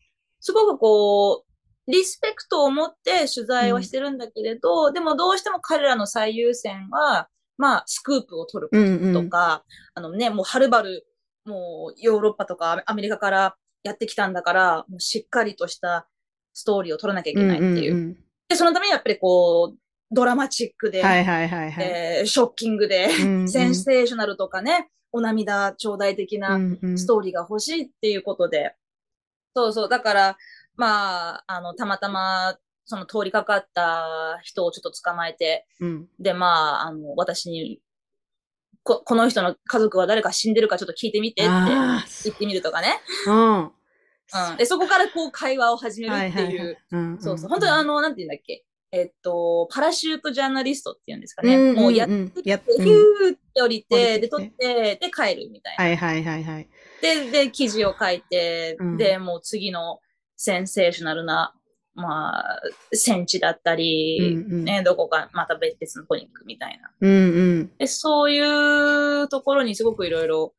[0.42, 9.24] すごくこう、リスペクトを持って取材はしてるんだけれど、でもどうしても彼らの最優先は、まあ、スクープを取るうんうん。
[9.24, 11.06] とか、あのね、もうはるばる、
[11.44, 16.08] もうヨーロッパとかアメリカからやってきたんだから、もうしっかりとした
[16.54, 17.94] ストーリーを取らなきゃいけないっていう。
[17.94, 18.16] んんん
[18.48, 19.78] で、そのためにやっぱりこう、
[20.10, 21.84] ドラマチックで、はいはいはいはい。
[21.84, 28.74] えーショッキングで、うんうんセンセーショナルとかね、お涙頂戴的なうんうんストーリーが欲しいっていうことで、
[29.54, 30.38] そうそう、だから、
[30.76, 37.80] まあ、あの、たまたま、その通りかかった人をちょっと捕まえて、うんで、まあ、あの、私に、
[38.82, 43.00] こ、この人の家族は誰か死んでるかちょっと聞いてみてってあ言ってみるとかね。
[43.28, 43.34] あ、う
[44.50, 44.50] ん。
[44.50, 44.56] うん。
[44.56, 46.78] で、そこからこう会話を始めるはいっていう。
[47.20, 47.48] そうそう。
[47.48, 48.64] 本当にあ、の、なんて言うんだっけ。
[48.92, 51.56] えっと、パラシュートジャーナリストっていうんですかね。
[51.56, 55.84] うんうんうんもうやってやっヒュうんーって降りて、で、撮って、で、帰るみたいな。
[55.84, 56.68] はいはいはいはい。
[57.02, 59.98] で、で、記事を書いて、うんで、もう次の
[60.36, 61.52] センセーショナルな、
[61.94, 62.60] まあ、
[62.92, 66.90] 戦地だったり、うんうんね、どこかまた別のとこに行くみたいな。
[67.00, 67.14] うんう
[67.64, 67.76] ん。
[67.76, 70.54] で、そういうところにすごくいろいろ、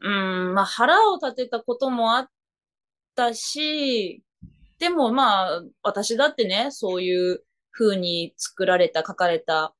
[0.00, 2.28] うん、まあ腹を立てたこともあっ
[3.14, 4.22] たし、
[4.78, 9.74] でもまあ、私だってね、そういう風に作られた、書かれた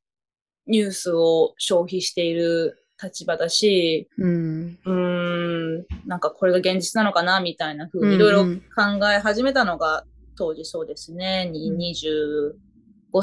[0.67, 4.79] ニュースを消費している立場だし、うん。
[4.85, 10.05] うーん、なんかこれが現実なのかな、みたいな風にいろいろ考え始めたのが、
[10.37, 12.55] 当時そうですね、にうん25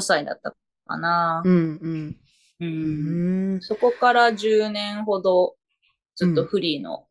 [0.00, 0.54] 歳だった
[0.86, 1.42] かな。
[1.44, 2.14] うん
[2.60, 3.60] うん。
[3.60, 5.56] そこから10年ほど
[6.16, 7.06] ずっとフリーの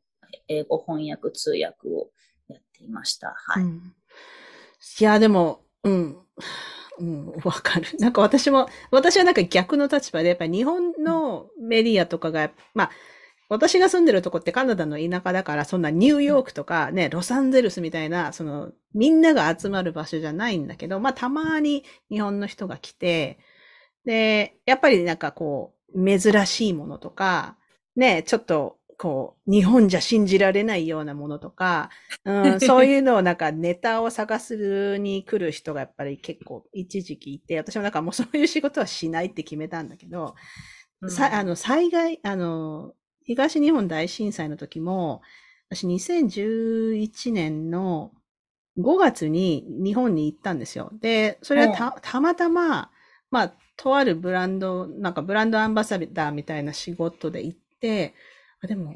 [0.48, 2.10] 英語翻訳通訳を
[2.48, 3.34] やっていました。
[3.38, 3.64] はい。
[3.64, 3.94] うん
[5.00, 6.18] いや、でも、うん。
[7.00, 7.88] うん、わかる。
[8.00, 12.92] なんか私も、私はなんか逆の立場で、やっぱり日本のメディアとかが、まあ、
[13.50, 23.40] 私が住んでるとこってカナダの田舎だから、そんなニューヨークとかね、ロサンゼルスみたいな、その、みんなが集まる場所じゃないんだけど、まあ、たまに日本の人が来て、
[24.06, 27.58] で、やっぱりなんかこう、珍しいものとか、
[27.96, 31.90] ね、ちょっと、こう、日本じゃ信じられないようなものとか、
[32.26, 40.36] うん、そういうのをなんかネタを探すに来る人がやっぱり結構一時期いて、私もなんかもうそういう仕事はしないって決めたんだけど、
[41.02, 42.94] うんさあの、災害、あの、
[43.26, 45.22] 東日本大震災の時も、
[45.70, 48.12] 私2011年の
[48.78, 50.92] 5月に日本に行ったんですよ。
[51.02, 52.92] で、それはたたまたま、
[53.32, 58.14] まあ、とあるブランド、なんかブランドアンバサダーみたいな仕事で行って、
[58.64, 58.96] あでも、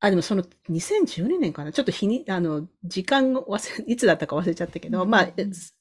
[0.00, 5.28] あ、でもその2012年かなちょっと日に、あの、時間を忘れ、 いつだったか忘れちゃったけど、うんまあ、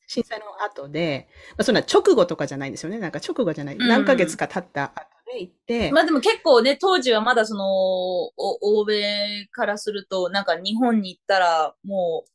[0.08, 3.00] 震災の後で、まあ、そんな直後とかじゃないんですよね。
[3.00, 3.76] なんか直後じゃない。
[3.76, 8.34] うん何ヶ月か経った後で行って、まあでも結構ね、当時はまだその、お
[8.82, 12.30] 欧米からすると、なんか日本に行ったら、もう、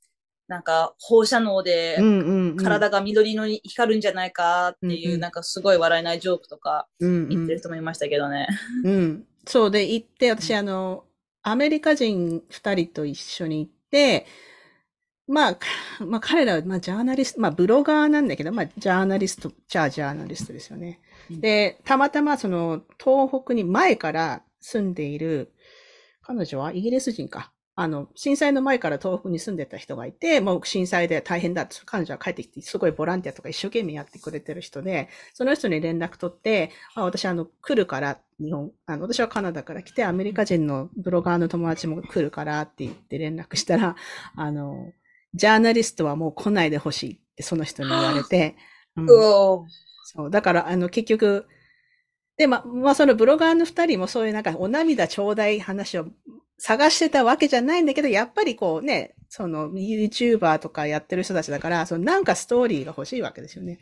[0.49, 8.49] なんか放射能でうんうんうん、体が緑色に光るんじゃないかっていう、うんうんなんかすごい笑えないジョークとかうんうん言ってる人もいましたけどね。
[8.85, 9.27] うん。
[9.51, 11.05] そうで行って、私あの、
[11.43, 14.27] アメリカ人二人と一緒に行って、
[15.27, 15.67] まあ、か
[16.01, 21.01] まあ彼らは、まあジャーナリスト、まあブロガーなんだけど、まあジャーナリスト、じゃあジャーナリストですよね。
[21.31, 25.53] うんで、たまたまその東北に前から住んでいる、
[26.23, 27.53] 彼女はイギリス人か。
[27.77, 43.97] あの、震災の前から東北に住んでた人がいて、もう震災で大変だって、彼女は帰ってきて、すごいボランティアとか一生懸命やってくれてる人で、その人に連絡取って、あ私あの、来るから、日本、あの、私はカナダから来て、アメリカ人のブロガーの友達も来るからって言って連絡したら、
[44.35, 44.93] あの、
[45.35, 48.57] ジャーナリストはもう来ないでほしいってその人に言われて、
[48.97, 49.07] うん。
[50.05, 51.47] そう、だから、あの、結局、
[52.37, 56.07] で、ま、まあ、そのブロガーの二人もそういうなんか、お涙ちょうだい話を
[56.59, 63.79] 探してたわけじゃないんだけど、やっぱりこうね、その YouTuber とかやってる人たちだから、そのなんかストーリーが欲しいわけですよね。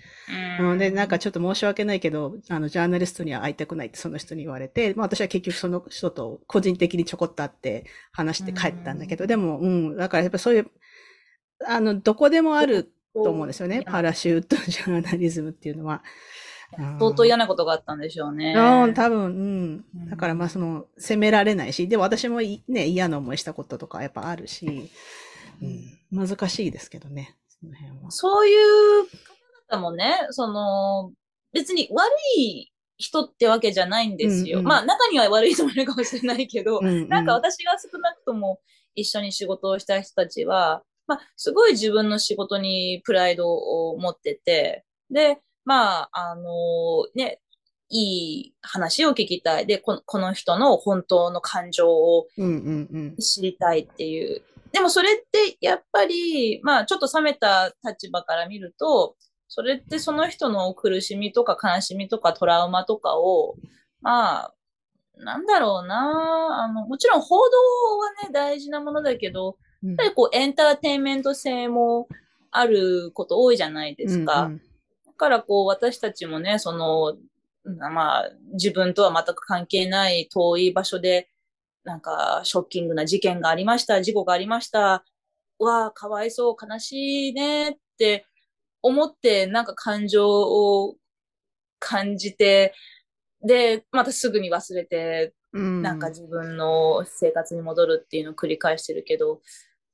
[0.61, 10.70] ううんん、で、なんかちょっと申し訳ないけど、あの、ジャーナリストには会いたくないってその人に言われて、まあ私は結局その人と個人的にちょこっと会って話して帰ったんだけど、でも、うん、だからやっぱそういう、
[11.66, 13.82] あの、どこでもあると思うんですよね。
[13.87, 16.02] パラシュートジャーナリズムっていうのは。
[16.98, 18.54] 相当嫌なことがあったんでしょうね。
[18.54, 19.98] うん、多分、うんう。
[20.00, 24.90] んだからまあその、責められないし、でも私もいね、嫌な思いしたこととかやっぱあるし、
[25.62, 28.10] うん、難しいですけどね、その辺は。
[28.10, 31.12] そういう方々もね、その、
[31.52, 34.58] 別に悪い人ってわけじゃないんですよ。
[34.58, 38.60] うんうんまあ中には悪い人もいるかもしれないけど、うんうんなんか私が少なくとも
[38.94, 47.40] 一緒に仕事をした人たちは、まあ、すごい自分の仕事にプライドを持ってて、で、まあ、あのね、
[47.90, 49.66] いい話を聞きたい。
[49.66, 52.26] で、このこの人の本当の感情を
[53.18, 54.42] 知りたいっていう。
[54.72, 59.16] でもそれってやっぱり、まあちょっと冷めた立場から見ると、
[59.48, 63.57] それってその人の苦しみとか悲しみとかトラウマとかを、
[64.02, 64.54] まあ、
[65.16, 67.42] なんだろうなあの、もちろん報道
[67.98, 72.09] はね、大事なものだけど、やっぱりこうエンターテインメント性も
[72.50, 74.42] あること多いじゃないですか。
[74.42, 74.59] うんうん、
[75.07, 77.16] だからこう私たちもね、その、
[77.64, 81.28] まあ自分とは全く関係ない遠い場所で、
[81.84, 85.04] なんかショッキングな事件がありました、事故がありました。
[85.58, 88.26] わあ、かわいそう、悲しいねって
[88.82, 90.96] 思って、なんか感情を
[91.78, 92.74] 感じて、
[93.44, 99.40] で、またすぐに忘れて、なんか自分の生活に戻るっていうのを繰り返してるけど、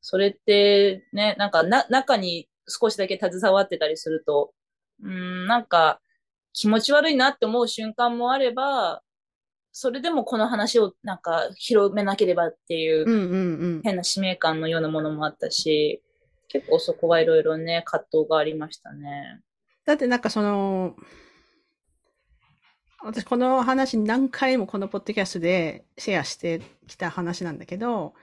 [0.00, 4.52] それってね、なんかな、中に少しだけ携わってたりすると、
[5.02, 6.00] うん、なんか
[6.52, 9.02] 気持ち悪いなって思う瞬間もあれば、
[9.76, 16.00] それでもこの話をなんか広めなければっていう変な使命感のようなものもあったし、
[16.46, 19.40] 結構そこはいろいろね、葛藤がありましたね。
[19.84, 20.94] だってなんかその、
[23.02, 28.14] 私この話何回もこのポッドキャストでシェアしてきた話なんだけど、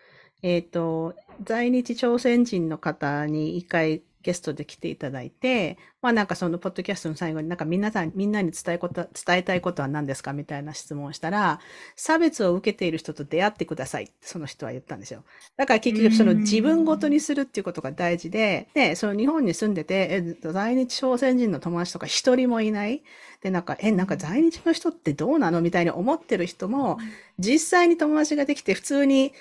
[0.43, 11.59] えっ、ー、と、在日朝鮮人の方に一回ゲストで来ていただいて、まあなんかそのポッドキャストの最後になんか皆さん、みんなに伝えこと、伝えたいことは何ですかみたいな質問をしたら、
[11.95, 15.23] 差別を受けている人と出会ってくださいってその人は言ったんですよ。
[15.57, 23.03] だから結局その自分ごとにするっていうことが大事で、で、その日本に住んでて、え、在日朝鮮人の友達とか一人もいない？
[23.41, 26.97] で、なんか、え、なんか在日の人ってどうなのみたいに思ってる人も、
[27.39, 29.33] 実際に友達ができて普通に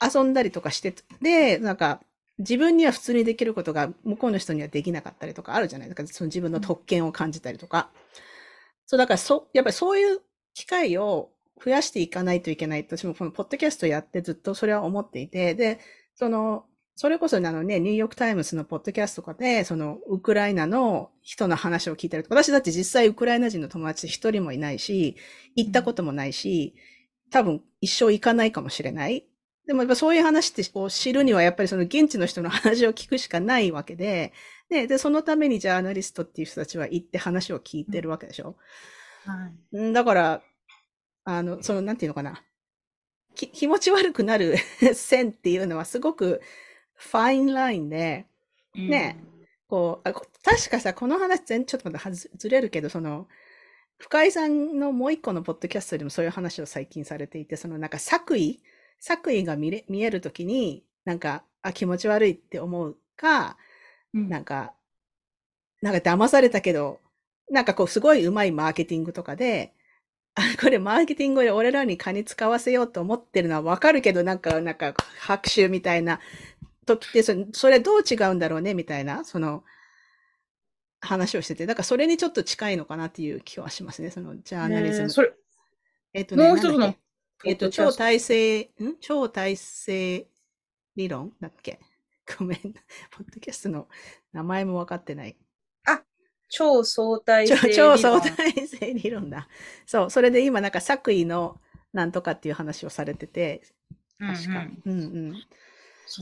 [0.00, 2.00] 遊んだりとかして、で、なんか、
[2.38, 6.06] 自分には普通にできることが向こうの人にはできなかったりとかあるじゃないですか。
[6.06, 7.90] その自分の特権を感じたりとか。
[8.86, 10.20] そう、だからそ、やっぱりそういう
[10.54, 11.30] 機会を
[11.64, 12.86] 増やしていかないといけない。
[12.88, 15.80] 私もこのポッドキャストやってずっとそれは思っていて、で、
[16.14, 16.64] その、
[16.96, 25.16] それこそあのね、ニューヨークタイムズのポッドキャストとかで、その、ウクライナの人の話を聞いたりとか、私だって実際ウクライナ人の友達一人もいないし、
[25.54, 26.74] 行ったこともないし、
[27.30, 29.27] 多分一生行かないかもしれない。
[29.68, 34.32] でもやっぱそういう話って知るにはやっぱりその現地の人の話を聞くしかないわけで、
[34.70, 38.56] で、で、そのためにジャーナリストっていう人たちは行って話を聞いてるわけでしょ？
[39.26, 39.92] はい。
[39.92, 40.42] だから、
[41.24, 42.42] あの、その、なんていうのかな？
[43.34, 44.56] き気持ち悪くなる
[44.94, 46.40] 線っていうのはすごく
[46.94, 48.24] ファインラインで、
[48.74, 53.28] ね、うん、こう、確かさ、この話全ちょっとまたずれるけど、その、
[53.98, 58.60] 深井さんのもう一個のポッドキャストでもそういう話を最近されていて、そのなんか作為
[59.00, 63.56] 作為が見れ見えるときに、なんか、あ、気持ち悪いって思うか、
[64.14, 64.74] うん、なんか、
[65.82, 67.00] なんか騙されたけど、
[67.50, 69.74] なんかこう、すごいうまいマーケティングとかで、
[70.34, 76.20] あ、これマーケティングで俺らに金使わせようと思ってるのはわかるけど、なんか、なんか、拍手みたいな
[76.86, 79.64] 時ってそれ、それどう違うんだろうねみたいな、その、
[81.00, 85.10] 話をしてて、だからそれにちょっと近いのかなっていう気はしますね、そのジャーナリズム。
[85.10, 85.32] それ、
[86.12, 86.94] えっとね、もう一つの
[87.44, 88.96] えっ、と、超体制、ん？
[89.00, 90.26] 超体制
[90.96, 91.32] 理論？
[91.40, 91.78] だっけ？
[92.38, 92.58] ごめん。
[92.58, 92.74] ポッ
[93.32, 93.88] ドキャストの
[94.32, 95.36] 名前も分かってない。
[95.86, 96.02] あ、
[96.48, 97.96] 超相対性理論。
[97.96, 99.48] 超相対性理論だ。
[99.86, 101.60] そう、それで今なんか作為の
[101.92, 103.62] なんとかっていう話をされてて、
[104.18, 104.66] 確か。
[104.84, 105.42] うん、うん、うんうん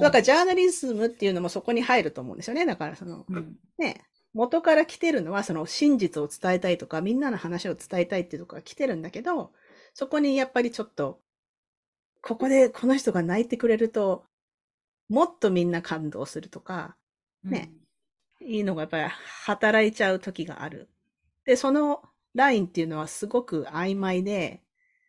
[0.01, 2.67] だからジャーナリズムっていうのもそこに入ると思うんですよね。
[2.67, 4.03] だからその、うん、ね、
[4.35, 9.53] 元から来てるのはその真実を伝えたいとか、みんなの話を伝えたいっていうところが来てるんだけど、
[9.97, 11.23] そこにやっぱりちょっと、
[12.21, 14.27] ここでこの人が泣いてくれると、
[15.09, 16.99] もっとみんな感動するとか、
[17.43, 17.73] ね、
[18.43, 19.05] うん、いいのがやっぱり
[19.47, 20.91] 働いちゃう時がある。
[21.47, 22.03] で、その
[22.35, 24.61] ラインっていうのはすごく曖昧で、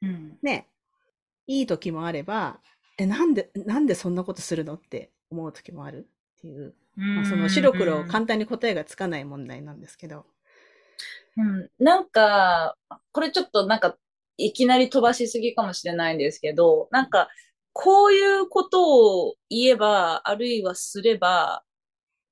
[0.02, 0.70] うん、ね、
[1.48, 2.62] いい時もあれば、
[2.98, 10.26] え、なんで、なんでそんなことするのって思う時もあるっていう、まあ、その白黒簡単に答えがつかない問題なんですけど。
[11.36, 12.78] うん、なんか、
[13.12, 13.98] これちょっとなんか
[14.38, 17.28] いきなり飛ばしすぎかもしれないんですけど、なんか、
[17.74, 21.64] こういうことを言えば、あるいはすれば、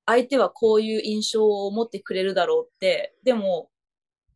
[0.06, 3.70] 相手はこういう印象を持ってくれるだろうって、でも、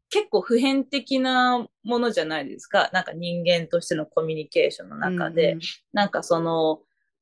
[0.08, 2.90] 結構普遍的なものじゃないですか。
[2.92, 5.60] なんか人間としてのコミュニケーションの中で、うん、
[5.92, 6.80] なんかその、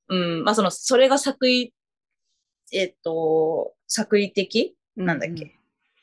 [0.08, 1.70] うん、まあその、それが作為、
[2.72, 4.74] えっと、作為的？
[4.96, 5.50] なんだっけ、うん、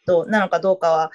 [0.05, 1.11] と、なのかどうかは、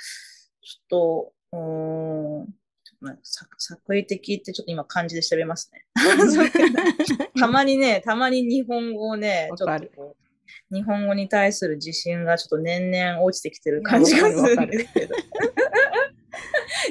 [0.60, 2.59] ちょっと、うん、
[3.00, 5.86] まあ作作為的ってちょっと今漢字で調べますね。
[7.38, 15.14] たまにね、たまに日本語をね、ちょっとこう、日本語に対する自信がちょっと年々落ちてきてる感じがするんですけど。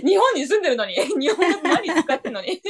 [0.03, 2.61] 日本に住んでるのに、日本語何使ってんのに。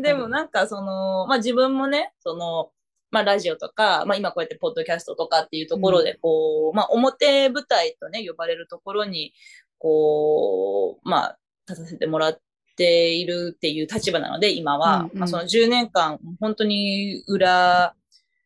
[0.00, 2.70] でもなんかその、まあ自分もね、その、
[3.10, 9.34] まあラジオとか、まあ今こうやってポッドキャストとかっていうところで、こう、うん、まあ表舞台とね、呼ばれるところに、
[9.78, 11.38] こう、まあ
[11.68, 12.40] 立たせてもらっ
[12.76, 17.94] ているっていう立場なので、今は、うんうん、まあその10年間、本当に裏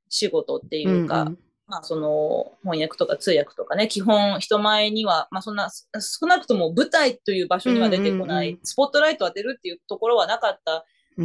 [0.08, 1.38] 仕事っていうか、うんうん。
[1.68, 10.84] まあ、その翻訳とか通訳とかね、基本人前には、まあそんな、少なくとも舞台という場所には出てこない、スポットライトを当てるっていうところはなかった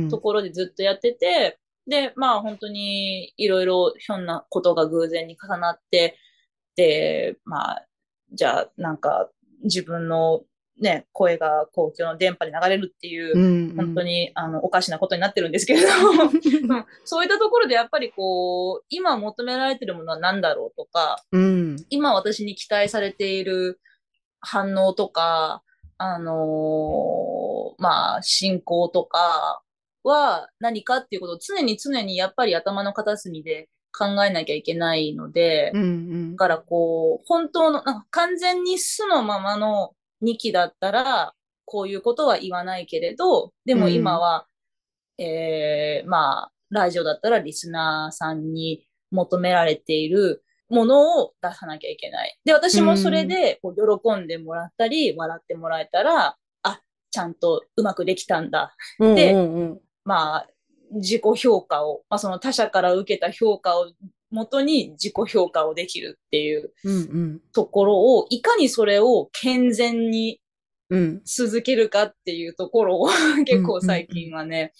[0.10, 6.18] ところでずっとやってて、うん、で、まあ本当にいろいろひょんなことが偶然に重なって、
[6.76, 7.86] で、まあ、
[8.34, 9.30] じゃあなんか
[9.64, 10.42] 自分の
[10.80, 15.88] ね、声が公共の電波で流れるっていう、うんうん、本当にあのおかしなことになってるんですけれど
[17.06, 23.80] そういったところでやっぱりこう、今求められてるものは何だろうとか、うん、今私に期待されている
[24.40, 25.62] 反応とか、
[25.98, 29.62] あのー、まあ、進行とか
[30.04, 39.94] は何かっていうことを常に常にやっぱり頭の片隅で考えなきゃいけないので、うんうん、だからこう、本当の、なんか完全に素のままの
[40.24, 41.34] 2期だったら、
[41.66, 44.48] こういうことは言わないけれど、でも今は、
[45.18, 52.38] うん、えー、まあ、ラジオだったらリスナーさんに求められているものを出さなきゃいけない。
[52.46, 58.76] で、私もそれでこう喜んでもらったり、笑ってもらえたら、あ、ちゃんとうまくできたんだ。
[59.00, 59.36] で、
[60.06, 60.48] まあ、
[60.94, 63.92] 自己評価を、まあ、その他者から受けた評価を
[64.32, 66.72] もとに自己評価をできるっていう
[67.54, 70.40] ところを、うんうん、いかにそれを健全に
[71.26, 74.74] 続けるかっていうところを、うん、結構最近はね、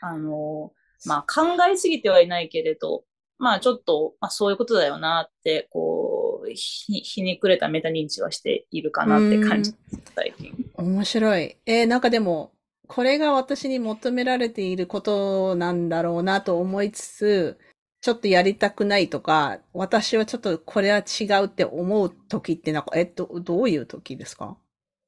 [0.00, 0.72] あの、
[1.06, 3.04] まあ考えすぎてはいないけれど、
[3.38, 9.74] まあちょっと、まあそういうことだよなって、こう、ひひにくれたメタ認知はしているかなって感じ
[10.14, 10.54] 最近。
[10.74, 11.56] 面白い。
[11.66, 12.52] えー、なんかでも、
[12.88, 17.58] これが私に求められていることなんだろうなと思いつつ、
[18.06, 24.56] ちょっとやりたくないとか、私はちょっとこれは違うって思う時ってなんか、えっと、どういう時ですか？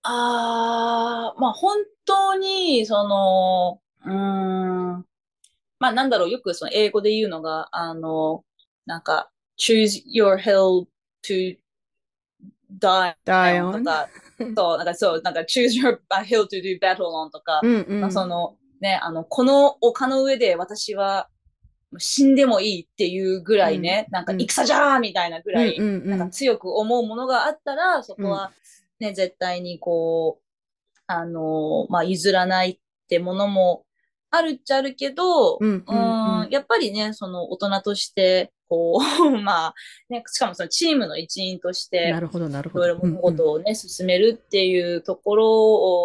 [0.02, 5.06] ああ、まあ本当に、その、うん、
[5.78, 8.42] まあなんだろう、よくその英語で言うのが、あの、
[8.84, 10.86] なんか、choose your hill
[11.24, 11.56] to
[12.80, 14.08] die, die on とか、
[14.56, 21.28] そう、なんかそう、なんか choose your hill to do battle on とか、うんうん、まあ、その、ね、あの、この丘の上で私は
[21.96, 28.52] 死んでもいいっていうぐらいね、うん、なんか戦じゃーみたいなぐらい、なんか強く思うものがあったら、そこは
[29.00, 30.44] ね、絶対にこう、
[31.06, 32.78] あのー、まあ、譲らないっ
[33.08, 33.84] てものも
[34.30, 35.84] あるっちゃあるけど、うん、
[36.50, 39.74] やっぱりね、その大人として、こう、まあ、
[40.10, 42.84] ね、しかもそのチームの一員として、なるほど、なるほど。
[42.84, 45.50] いろいろ物事をね、進めるっていうところ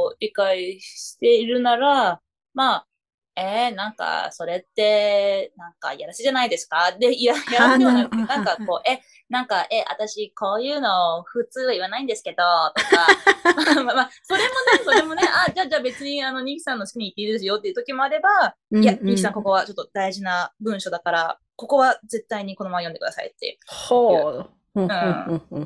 [0.05, 2.21] を理解しているなら、
[2.53, 2.88] まあ、
[3.36, 6.91] えー、なんか、それって、なんか、やらせじゃないですか？
[6.99, 12.43] で、いや、 やらせではなくて、なんかこう、 え、なんか、え、私、こういうの、普通は言わないんですけど、
[12.75, 14.53] とか、まあまあ、それもね、
[14.84, 23.57] それもね、あ、じゃあ、じゃあ別に、あの、ニキさんの好きに言っていいですよっていう時もあれば、うんうん、いや、ニキさん、ここはちょっと大事な文章だから、ここは絶対にこのまま読んでくださいって。
[23.67, 24.49] ほう。
[24.76, 24.88] うん、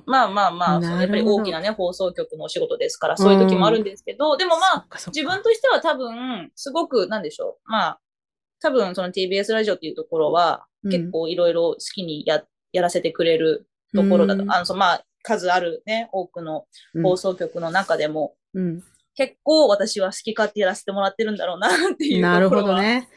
[0.06, 7.72] まあまあまあ、やっぱり大きなね、放送局のお仕事ですから、そういう時もあるんですけど、うん、でもまあ、自分としては多分、すごく、なんでしょう。
[7.72, 8.00] まあ、
[8.62, 12.44] 多分その TBS ラジオっていうところは、結構いろいろ好きにや、
[12.74, 14.44] やらせてくれるところだと。
[14.44, 16.66] うん、あの、そまあ、数あるね、多くの
[17.04, 18.84] 放送局の中でも、うん、
[19.18, 23.10] 結構私は好き勝手やらせてもらってるんだろうなっていうなるほどね。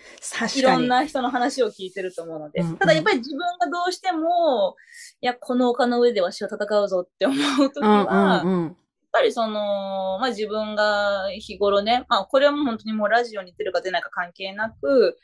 [0.56, 2.62] いろんな人の話を聞いてると思うので。
[2.62, 4.76] うんうん、ただやっぱり自分がどうしても、
[5.20, 8.74] いや、この丘の上でわしは戦うぞって思うときは、うんうんうん、やっ
[9.12, 15.18] ぱりその、まあ自分が日頃ね、まあこれはもう本当にもうラジオに出るか出ないか関係なく、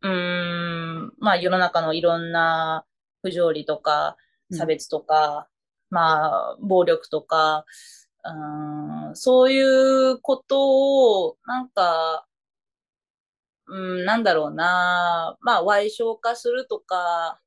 [0.00, 2.86] うん、まあ世の中のいろんな
[3.20, 4.16] 不条理とか、
[4.50, 5.48] 差別とか、
[5.90, 7.66] うん、まあ暴力とか、
[8.24, 12.26] うん、そういうことを、なんか、
[13.66, 17.40] うん、なんだろうな、まあ、歪償化するとか、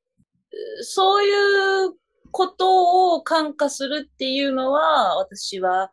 [0.82, 1.94] そういう
[2.30, 5.92] ことを感化するっていうのは、私は、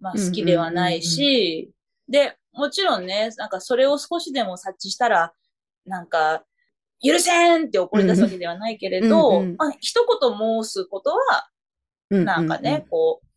[0.00, 1.72] まあ、好きではないし、
[2.08, 5.32] で、もちろんね、なんかそれを少しでも察知したら、
[5.86, 6.44] なんか、
[7.00, 11.48] 許せんって怒り出すわけではないけれど、うんうん、まあ、一言申すことは、
[12.10, 13.27] なんかね、こう、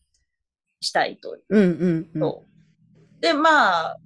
[0.81, 1.37] したいと。
[1.49, 1.59] う。
[1.59, 3.97] んうん、うん、で、まあ、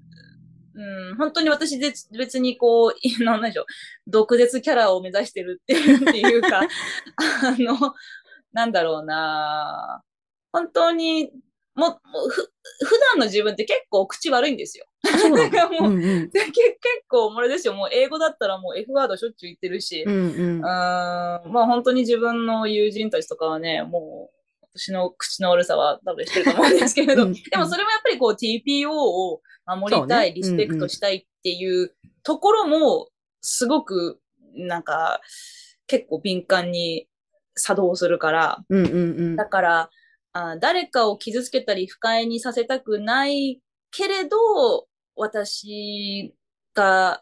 [0.76, 3.66] うん、本当に私で別にこう、 なんでしょう、
[4.08, 6.62] 毒舌キャラを目指してるっていうか、
[7.44, 7.96] あの、
[8.52, 10.04] なんだろうな。
[10.52, 11.32] 本当に、
[11.76, 11.98] も、も
[12.30, 12.54] ふ、
[12.86, 14.86] 普段の自分って結構口悪いんですよ。
[15.04, 16.52] なんかもう、うんうん、結
[17.08, 24.45] 構、あれですよ、もう英語だったらもう F ワードしょっちゅう言ってるし、うんうん、あまあ本当に自分の友人たちとかはね、もう、
[24.76, 33.08] 私の口の悪さは多分してると思うんですけれど、でもそれもやっぱりこう TPO を守りたい、ね、リスペクトしたいっていうところも、
[33.42, 34.20] すごく、
[34.56, 35.22] なんか、
[35.88, 37.08] 結構敏感に
[37.56, 38.98] 作動するから、うんうんう
[39.34, 39.90] ん、だから
[40.36, 43.62] あ、誰かを傷つけたり不快にさせたくない
[43.92, 44.38] けれど、
[45.16, 46.36] 私
[46.74, 47.22] が、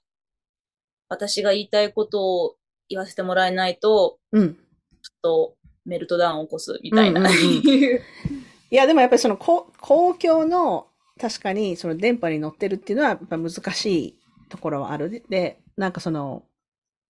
[1.09, 2.55] 私が言いたいことを
[2.89, 4.65] 言わせてもらえないと、うん、ちょっ
[5.21, 5.55] と
[5.85, 7.21] メルトダウンを起こすみたいな。
[7.21, 7.99] うんうんうん、 い
[8.69, 9.71] や、でもやっぱりその公
[10.19, 10.87] 共の
[11.19, 14.19] 確かにその電波に乗ってるっていうのはやっぱ難しい
[14.49, 15.23] ところはある。
[15.29, 16.43] で、なんかその、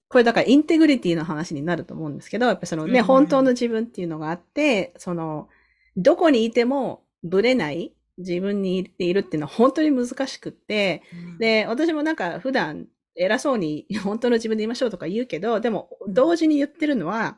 [0.10, 5.50] これだからインテグリティの話になると思うんですけど、やっぱそのね、うんうん、本当の自分っていうのがあって、その、
[5.98, 11.02] どこにいてもブレない自分にいるっていうのは 本当に難しくって、
[11.32, 17.38] うん、で、私もなんか普段偉そうに本当の自分で言いましょうとか言うけど、でも同時に言ってるのは、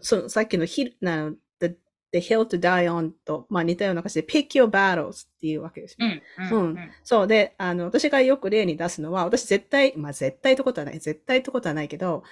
[0.00, 1.30] そのさっきのヒな
[1.60, 1.76] the,
[2.12, 6.22] the hill to die on と、まあ、似たような感じで pick your battles っていうわけですよ、ね。
[6.50, 6.60] うん。
[6.60, 12.22] うん、そうで、あの、私がよく例に出すのは、私絶対、まあ絶対ってことはない、絶対ってことはないけど、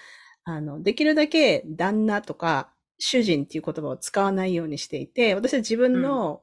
[0.45, 6.43] あの、できるだけ旦那とか主人っていう言葉を使わないようにしていて、私は自分の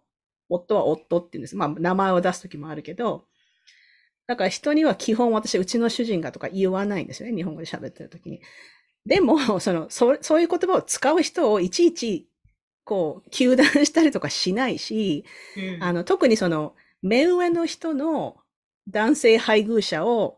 [0.49, 1.55] 夫は夫って言うんです。
[1.55, 3.25] まあ、名前を出すときもあるけど、
[4.27, 7.35] だから人には基本私、うちの主人がとか言わないんですよね。
[7.35, 8.41] 日本語で喋ってるときに。
[9.09, 12.27] でも、 その、そそういう言葉を使う人をいちいち、
[12.85, 15.25] こう、糾弾したりとかしないし、
[15.57, 18.37] うん、あの、特にその、目上の人の
[18.87, 20.37] 男性配偶者を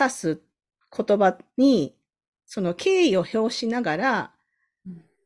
[0.00, 0.40] 指す
[0.96, 1.94] 言葉に、
[2.46, 4.32] その敬意を表しながら、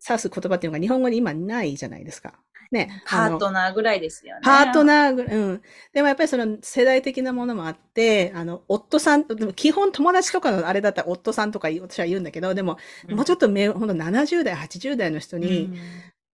[0.06, 2.34] 指す言葉っていうのが日本語に今ないじゃないですか。
[2.72, 3.02] ね。
[3.06, 4.40] パートナーぐらいですよね。
[4.42, 5.62] パートナーぐらい、うん。
[5.92, 15.72] でもやっぱりその世代的なものもあって、あの、夫さん、でも基本友達とかのあれだったら夫さんとか私は言うんだけど、でも、うん、もうちょっとめ、ほんと70代、80代の人に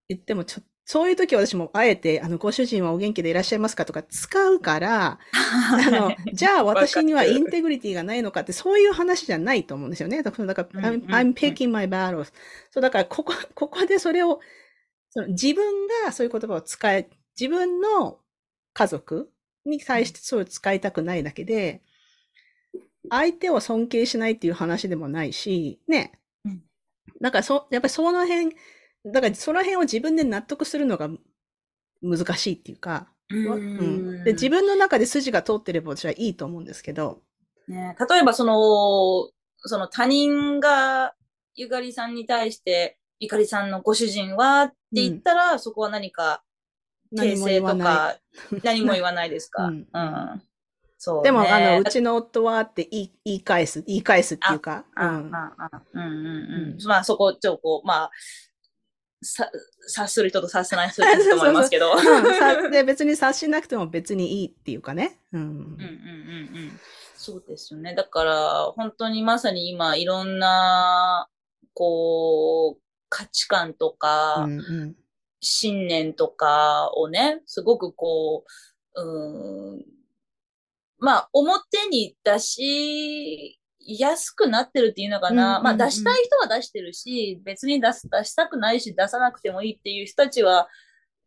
[0.08, 3.84] 言ってもちょっと、そういう時私もあえて、あの、ご主人はお元気でいらっしゃいますか？
[3.84, 5.18] とか使うから、
[5.70, 10.22] あの、じゃあ私にはインテグリティがないのかって、そういう話じゃないと思うんですよね。
[10.22, 12.32] だから、I'm picking my battles.
[12.70, 14.40] そう、だから、ここ、ここでそれを
[15.10, 18.18] その自分がそういう言葉を使え、自分の
[18.72, 19.30] 家族
[19.64, 21.82] に対してそう使いたくないだけで、
[23.10, 26.12] 相手を尊敬しないっていう話でもないし、ね。
[26.44, 26.62] うん、
[27.20, 28.54] だからそ、やっぱりその辺、
[29.06, 31.08] だからその辺を自分で納得するのが
[32.02, 37.22] 難しいっていうか、うん、で自分の中で筋が通ってれば私はいいと思うんですけど。
[37.66, 39.30] ね、例えばその、
[39.60, 41.14] その他人が
[41.54, 46.42] ゆかりさんに対してゆかりさんのご主人はって言ったら、うん、そこは何か
[47.14, 48.16] 訂正とか
[48.62, 49.64] 何も言わないですか？
[49.64, 50.42] うん、うん
[50.98, 54.84] そう、ね、でも、あの、うちの夫はって言い言い返す、言い返すっていうか。
[54.96, 55.06] うん。
[55.06, 56.02] うんうん
[56.74, 56.86] うん。
[56.86, 58.10] まあ、そこ、ちょっとこう、まあ、
[59.22, 59.48] さ、
[59.86, 61.94] 察する人と察せない人と思いますけど。
[62.70, 65.20] で、別に察しなくても別にいいっていうかね。
[65.32, 65.40] うん。
[65.40, 66.80] うんうんうんうん。
[67.16, 67.94] そうですよね。
[67.94, 71.28] だから、本当にまさに今、いろんな、
[71.74, 74.96] こう、価値観とか、うんうん、
[75.40, 78.44] 信念とかをね、すごくこ
[78.94, 79.84] う、うん、
[80.98, 85.60] まあ、表に出しやすくなってるっていうのかな。
[85.60, 90.68] まあ、出したい人は出してるし、別に出す、出したくないし、出さなくてもいいっていう人たちは、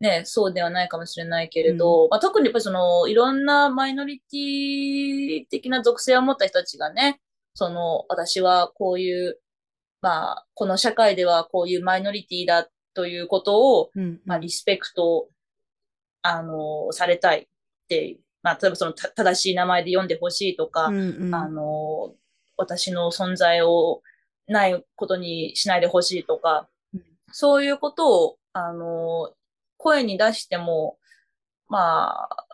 [0.00, 7.20] ね、そうではないかもしれないけれど、うん、まあ、特にやっぱりその、いろんなマイノリティ的な属性を持った人たちがね、
[7.54, 9.38] その、私はこういう
[10.02, 15.28] まあ、この社会ではこういうマイノリティだということを、うん、まあ、リスペクト、
[16.22, 17.46] あの、されたいっ
[17.88, 20.96] て、まあ、例えばその正しい名前で読んでほしいとか、うん
[21.26, 22.14] うん、あの、
[22.56, 24.02] 私の存在を
[24.48, 29.32] ないことにしないでほしいとか、うん、そういうことを、あの、
[29.76, 30.98] 声に出しても、
[31.68, 32.46] まあ、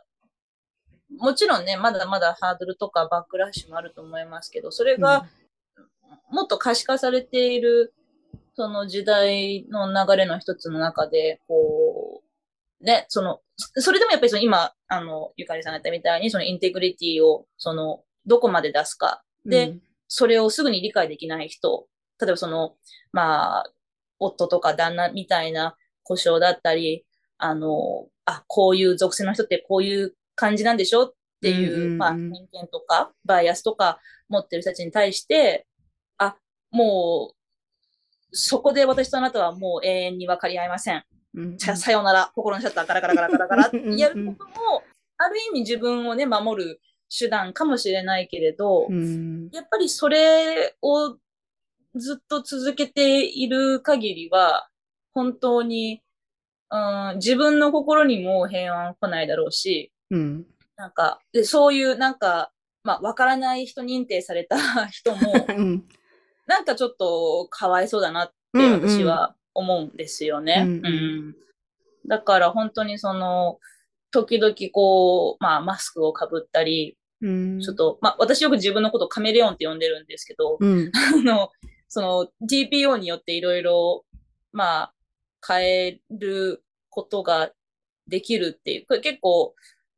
[1.16, 5.26] もちろんね、まだまだハードルとかバックラッシュもあると思いますけど、それが、
[6.30, 7.94] もっと可視化されている、
[8.54, 12.22] その時代の流れの一つの中で、こ
[12.80, 19.22] う、ね、その、それでもやっぱりその今、あの、ゆかりさんが言ったみたいに、そのインテグリティを、その、どこまで出すか。
[19.44, 21.86] で、うん、それをすぐに理解できない人、
[22.20, 22.74] 例えばその、
[23.12, 23.72] まあ、
[24.18, 27.06] 夫とか旦那みたいな故障だったり、
[27.38, 35.67] あの、あ、こういう属性の人ってこういう感じなんでしょっっていう、まあ、偏見とか、バイアスとか持ってる人たちに対して、あ、
[36.70, 37.38] もう、
[38.32, 41.04] そこで私とあなたはもう永遠に分かり合いません。
[41.34, 41.58] うん。
[41.58, 43.66] ささようなら、心のシャッターガラガラガラガラガラ。
[43.68, 44.82] ってやることも、
[45.16, 46.80] ある意味自分をね、守る
[47.16, 49.48] 手段かもしれないけれど、うん。
[49.52, 51.16] やっぱりそれを
[51.94, 54.68] ずっと続けている限りは、
[55.14, 56.02] 本当に、
[56.70, 56.76] う
[57.14, 60.46] ん、自分の心にも平安来ないだろうし、うん。
[60.76, 62.52] なんか、でそういうなんか、
[62.84, 65.84] まあ、わからない人認定された人も、うん
[66.48, 70.64] なんかちょっとかわいそうだなって私は思うんですよね。
[70.66, 70.86] うんうん。
[70.86, 71.36] うん。
[72.08, 73.58] だから本当にその、
[74.10, 77.60] 時々こう、まあマスクをかぶったり、うん。
[77.60, 80.90] ちょっと、まあ私よく自分のことをカメレオンって呼んでるんですけど、うん。
[80.94, 81.50] あの、
[81.86, 84.06] その TPO によっていろいろ、
[84.52, 84.94] まあ、
[85.46, 87.50] 変えることが
[88.06, 89.54] できるっていう、これ結構、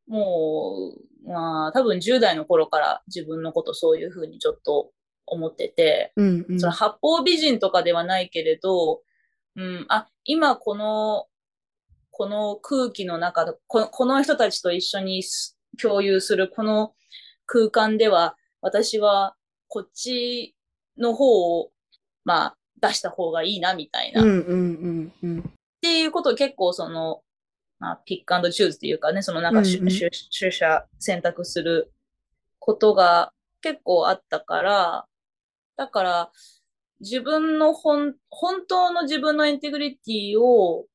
[0.09, 0.95] も
[1.25, 4.91] う、まあ、多分10代の頃から自分のことそういうふうにちょっと
[5.31, 6.61] 思ってて、うんうん。
[6.61, 9.03] その八方美人とかではないけれど、
[9.57, 11.27] うん、あ、今この、
[12.11, 16.93] この空気の中で、ここの人たちと一緒にす共有するこの
[17.47, 19.35] 空間では、私は
[19.69, 20.55] こっち
[20.99, 21.71] の方を、
[22.25, 24.21] まあ、出した方がいいな、みたいな。
[24.21, 25.53] っうんうんうんうん。
[25.81, 27.23] ていうことを結構その、
[27.79, 29.71] まあ、 pick and choose っていうかね、そのなんか、うんうん。
[29.89, 31.93] 取取捨選択する
[32.59, 35.07] ことが結構あったから、
[35.77, 36.33] だから、
[37.01, 40.87] 自分の本、本当の自分の integrity を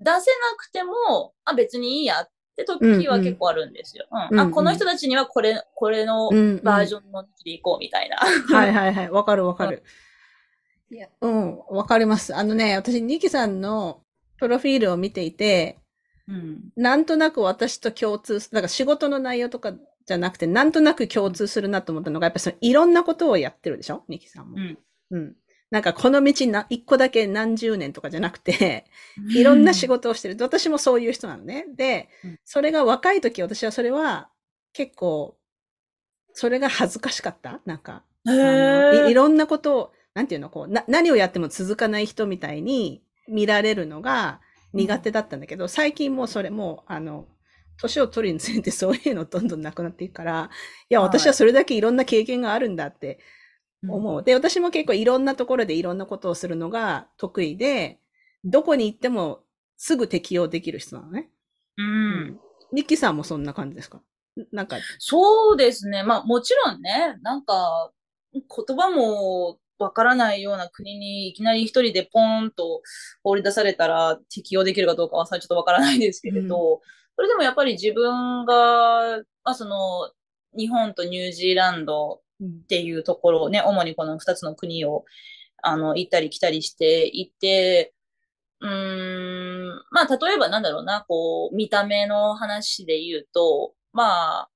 [0.00, 0.20] 出せな
[0.58, 4.06] くても、あ、別にいいやって時は結構あるんですよ。
[4.10, 8.16] うんうんうんあ、この人たちにはこれ、これのうんうんバージョンのでいこうみたいな。
[8.16, 9.10] はいはいはい。
[9.10, 9.82] わかるわかる。
[10.90, 12.34] いや、うん、わかります。
[12.34, 14.02] あのね、私、ニキさんの
[14.38, 15.78] プロフィールを見ていて、
[16.28, 16.60] うん。
[16.76, 19.72] なんとなく私と共通す、だから仕事の内容とか
[20.06, 24.04] じゃなくて、なんとなく共通するなと思ったのが、やっぱりそのいろんなことをやってるでしょ？
[24.08, 24.56] ニキさんも。
[24.56, 24.78] うん。
[25.10, 25.36] うん。
[25.70, 28.86] なんかこの道な、一個だけ何十年とかじゃなくて、
[29.34, 30.36] いろんな仕事をしてる。
[30.40, 31.66] 私もそういう人なのね。
[31.74, 34.30] でうん、それが若い時、私はそれは
[34.72, 35.36] 結構、
[36.32, 37.60] それが恥ずかしかった？
[37.64, 44.40] なんか、いいーろんなことを、なんていうの、こう、な、何をやっても続かない人みたいに見られるのが
[44.72, 47.26] 苦手だったんだけど、最近もうそれもう、あの、
[47.78, 50.50] 年を取るにつれてそういうのどんどんなくなっていくから、
[50.90, 53.18] いや、はい私はそれだけいろんな経験があるんだって
[53.88, 54.22] 思う。
[54.22, 58.00] で、私も結構いろんなところでいろんなことをするのが得意で、
[58.44, 59.44] どこに行っても
[59.76, 61.30] すぐ適応できる人なのね。
[61.76, 62.40] うん。
[62.72, 64.02] ニッキーさんもそんな感じですか？
[64.52, 66.02] なんか、そうですね。
[66.02, 67.92] まあもちろんね、なんか
[68.32, 72.82] 言葉もわからないような国にいきなり一人でポーンと
[73.22, 76.80] 放り出されたら適用できるかどうかはさちょっとわからないですけれど、
[77.16, 80.12] それでもやっぱり自分が、まあその
[80.56, 82.48] 日本とニュージーランドうん。
[82.48, 85.04] っていうところをね、主にこの二つの国を、
[85.62, 87.94] あの、行ったり来たりしていて、
[88.60, 94.50] うーん、まあ、例えばなんだろうな、こう、見た目の話で言うと、まあ、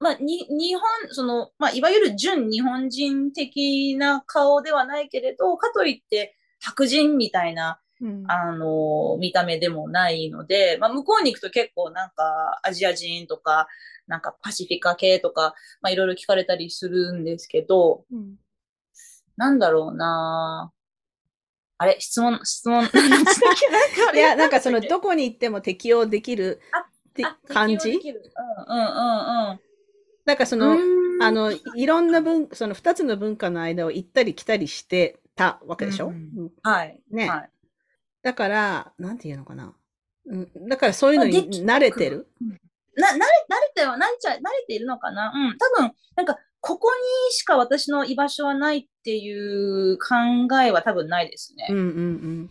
[0.00, 8.24] まあ、に、日本、その、まあ、いわゆる純日本人的な顔ではないけれど、かといって白人みたいな、うん。
[8.30, 13.68] あの、見た目でもないので、まあ、向こうに行くと結構なんかアジア人とか、
[14.06, 18.36] なんかパシフィカ系とか、まあ、いろいろ聞かれたりするんですけど、うん。
[19.36, 20.72] なんだろうな。
[21.78, 21.96] あれ？
[22.00, 22.84] 質問、質問、
[24.14, 26.60] いや、なんかその、どこに行っても適応できる
[27.10, 27.90] って感じ？
[27.90, 29.60] うんうんうんうん。
[30.24, 30.78] なんかその、
[31.20, 36.32] あの、いろんな文、その二つの文化の間を行ったり来たりしてたわけでしょ、うん。
[36.36, 36.50] うん。
[36.62, 37.00] はい。
[37.10, 37.28] ね。
[37.28, 37.50] はい。
[38.26, 39.72] だから、なんていうのかな。
[40.28, 42.26] うん、だからそういうのに慣れてる？
[42.96, 43.24] な、慣れ、慣れ
[43.72, 45.32] ては、慣れちゃ、慣れているのかな？
[45.32, 45.56] うん。
[45.56, 46.88] 多分、なんか、ここ
[47.28, 50.16] にしか私の居場所はないっていう考
[50.60, 51.68] えは多分ないですね。
[51.70, 52.50] うんうん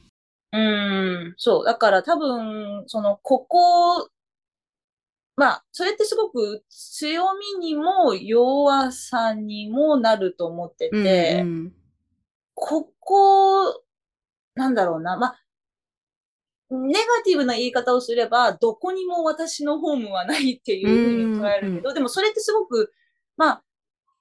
[0.53, 1.65] うん、そう。
[1.65, 4.07] だから多分、その、ここ、
[5.35, 7.25] まあ、それってすごく強
[7.59, 11.03] みにも弱さにもなると思ってうん。
[11.03, 11.73] て、うんうん
[12.53, 13.83] ここ、
[14.53, 15.39] なんだろうな、まあ、
[16.71, 22.91] ネガティブな言い方をすれば、どこにも私のホームはないっていうふうに捉えるけど、でもそれってすごく、
[23.37, 23.63] まあ、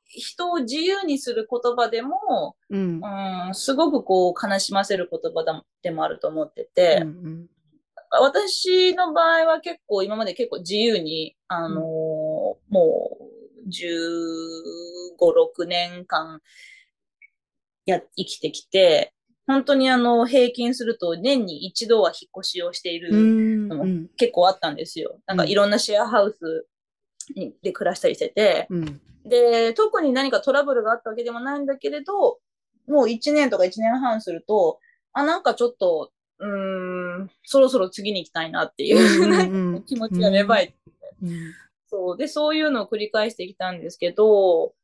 [0.06, 3.00] 人を自由にする言葉でも、うん。
[3.48, 7.48] うん、すごくこう悲しませる言葉だでもあると思ってうて、ん。
[8.10, 11.82] 私の場合は結構今まで結構自由に、あのー
[12.70, 16.40] もう15、6年間
[17.86, 19.14] や、生きてきて、
[19.46, 25.20] 本当にあの平均すると年に一度は引っ越しをしているうんのもうん結構あったんですよ。
[25.26, 26.66] なんかいろんなシェアハウス
[27.34, 29.00] にで暮らしたりしてて、うん。
[29.24, 32.38] で、特に何かトラブルがあったわけでもないんだけれど、
[32.86, 34.78] もう1年とか1年半すると、
[35.12, 40.74] あ、なんかちょっと、うーん、そろそろ次に行きたいなっていう、 気持ちが芽生えて、
[41.22, 41.52] うん。
[41.86, 42.16] そう。
[42.16, 44.74] で、そういうのを繰り返してきたんですけど、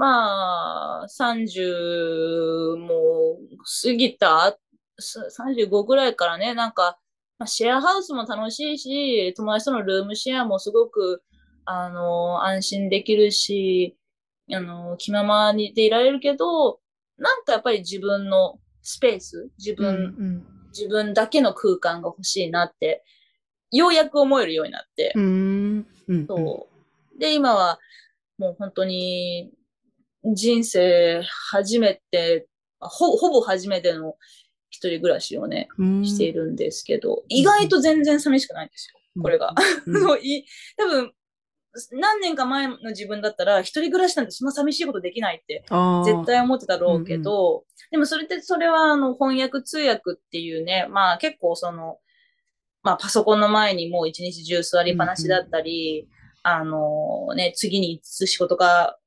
[0.00, 3.36] まあ、30も
[3.84, 4.58] 過ぎた、
[4.98, 6.98] す35ぐらいからね、なんか、
[7.38, 11.22] まあ、シェアハウスも楽しいし、友達とのルームシェアもすごく、
[11.66, 13.94] あの、安心できるし、
[14.50, 16.80] あの、気ままにでいられるけど、
[17.18, 20.46] なんかやっぱり自分のスペース、自う分、ん。
[20.68, 23.04] 自分だけの空間が欲しいなって、
[23.70, 25.12] ようやく思えるようになって。
[25.14, 25.86] うん。
[26.08, 26.26] うん。
[26.26, 26.68] そ
[27.14, 27.18] う。
[27.18, 27.78] で、今は
[28.38, 29.52] もう本当に
[30.24, 32.46] 人生初めて、
[32.78, 34.14] ほほぼ初めての
[34.70, 36.06] 一人暮らしをね、うん。
[36.06, 39.54] しているんですけど、意外と全然寂しくないんですよ、これが。
[40.76, 41.12] 多分、
[41.92, 45.64] 何年か前の自分だったら、一人暮らしなんてそんな寂しいことできないって。
[46.04, 51.98] 絶対思ってたろうけど、でもそれって、それはあの翻訳通訳っていうね、まあ結構その、
[52.82, 56.08] まあパソコンの前にもう一日中座りっぱなしだったり、
[56.42, 58.98] あのね、次にいつ仕事が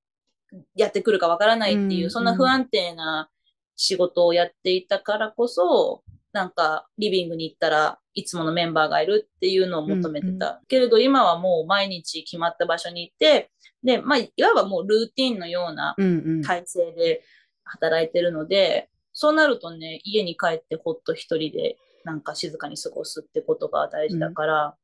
[0.76, 3.30] やってくるかわからないっていう、うんそんな不安定な
[3.76, 10.62] 仕事をやっていたからこそ、なんかリビングに行ったらいつものメンバーがいるっていうのを求めてた。
[10.68, 13.51] けれど今はもう毎日決まった場所に行って、
[13.84, 16.41] で、まあいわばもうルーティンのようなうんうん。
[16.41, 17.24] 体制で
[17.64, 24.76] 働いてるので、そうなるとね、家に帰ってほっと一人でなんか静かに過ごすってことが大事だから、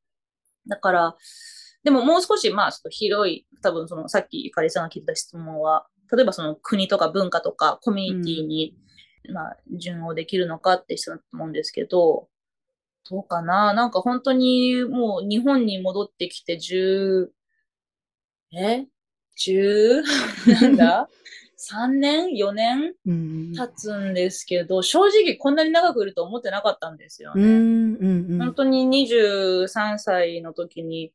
[0.68, 1.18] だから、
[1.84, 8.76] でももう少しまあちょっと広い、多分そのさっきゆかりさんが聞いた質問は、例えばその国とか文化とかコミュニティに、
[9.32, 12.28] まあ順応できるのかって質問だと思うんですけど、
[13.10, 13.74] どうかな？
[13.74, 17.30] なんか本当にもう日本に戻ってきて10、
[18.54, 18.86] え
[19.38, 20.04] ?10?
[20.62, 21.10] なんだ
[21.58, 22.94] ?3 年 ?4 年？
[23.06, 23.54] うん。
[23.54, 27.44] 経つんですけど、正直こんなに長くいると思ってなかったんですよね。
[27.44, 27.50] うん。
[27.50, 28.28] うん。
[28.32, 28.38] うん。
[28.40, 31.12] 本当に23歳の時に、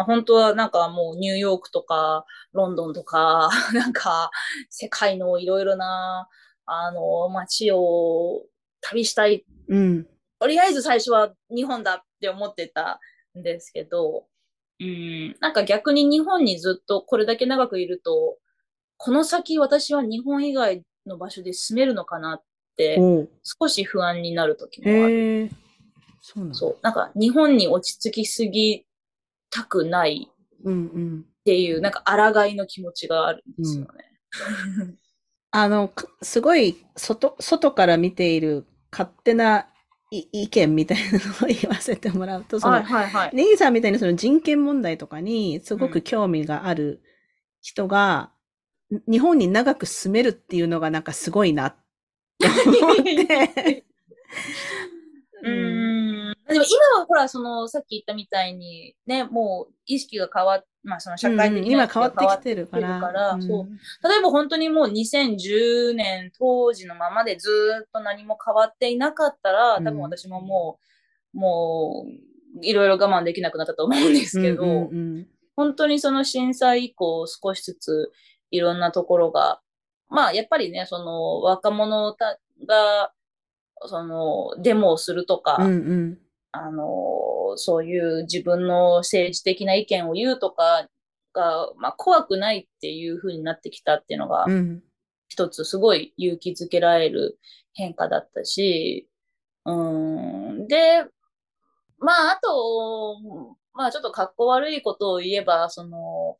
[0.00, 2.24] まあ、本当はなんかもうニューヨークとか
[2.54, 4.30] ロンドンとか、 なんか
[4.70, 6.26] 世界のいろいろな、
[6.64, 8.46] あの、街を
[8.80, 9.44] 旅したい。
[9.68, 10.08] うん。
[10.38, 12.98] とりあえず最初は日本だって思ってた
[13.38, 14.24] んですけど、
[14.80, 18.38] うん、なんか逆に日本にずっとこれだけ長くいると、
[18.96, 22.42] この先私は日本以外の場所で住めるのかなっ
[22.78, 22.98] て、
[23.42, 25.50] 少し不安になる時もある。
[26.22, 26.54] そうなんだ。
[26.54, 26.78] そう。
[26.80, 28.86] なんか日本に落ち着きすぎ
[29.50, 30.30] たくない
[30.64, 31.24] うんうん。
[31.40, 33.88] っていう、なんか抗いの気持ちがあるんですよね。
[35.50, 39.66] あの、かすごい、外、外から見ている勝手な
[40.10, 43.30] い意見みたいなのを言わせてもらうと、その、はいはいはい。
[43.32, 47.02] ネギさんみたいにその人権問題とかにすごく興味がある
[47.62, 48.30] 人が、
[49.08, 51.76] 日本に長く住めるっていうのがなんかすごいなっ
[52.38, 53.84] て思って。
[55.42, 56.34] うーん。
[56.48, 62.88] でも今はほら、その、さっき言ったみたいに、ね、もう意識が変わっ、まあその社会的うんな今変わってきてるから。
[62.88, 64.08] が変わってきてるからうんそう。
[64.08, 70.78] 例えば本当にもう2010年当時のままでずーっと何も変わっていなかったら、多分私もも
[71.34, 75.26] う、もう、いろいろ我慢できなくなったと思うんですけど、うんうん
[75.56, 78.12] 本当にその震災以降少しずつ
[78.50, 79.60] いろんなところが、
[80.08, 83.12] まあやっぱりね、その若者たが、
[83.86, 86.18] そのデモをするとか、うんうん。
[86.52, 90.88] あの、そういう自分の政治的な意見を言うとか
[91.32, 94.82] が、まあ怖くないっていう風になってきたっていうのがう、ん。
[95.28, 97.38] 一つすごい勇気づけられる
[97.72, 99.08] 変化だったし、
[99.64, 101.04] うん、で、
[101.98, 103.18] まあ、あと、
[103.74, 106.36] まあちょっと格好悪いことを言えば、その、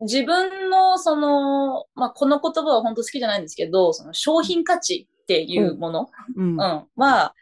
[0.00, 6.52] 自分のその、まあこの言葉は本当好きじゃないんですけど、その商品価値っていうもの、うん。
[6.52, 6.58] うん、
[6.96, 7.34] は、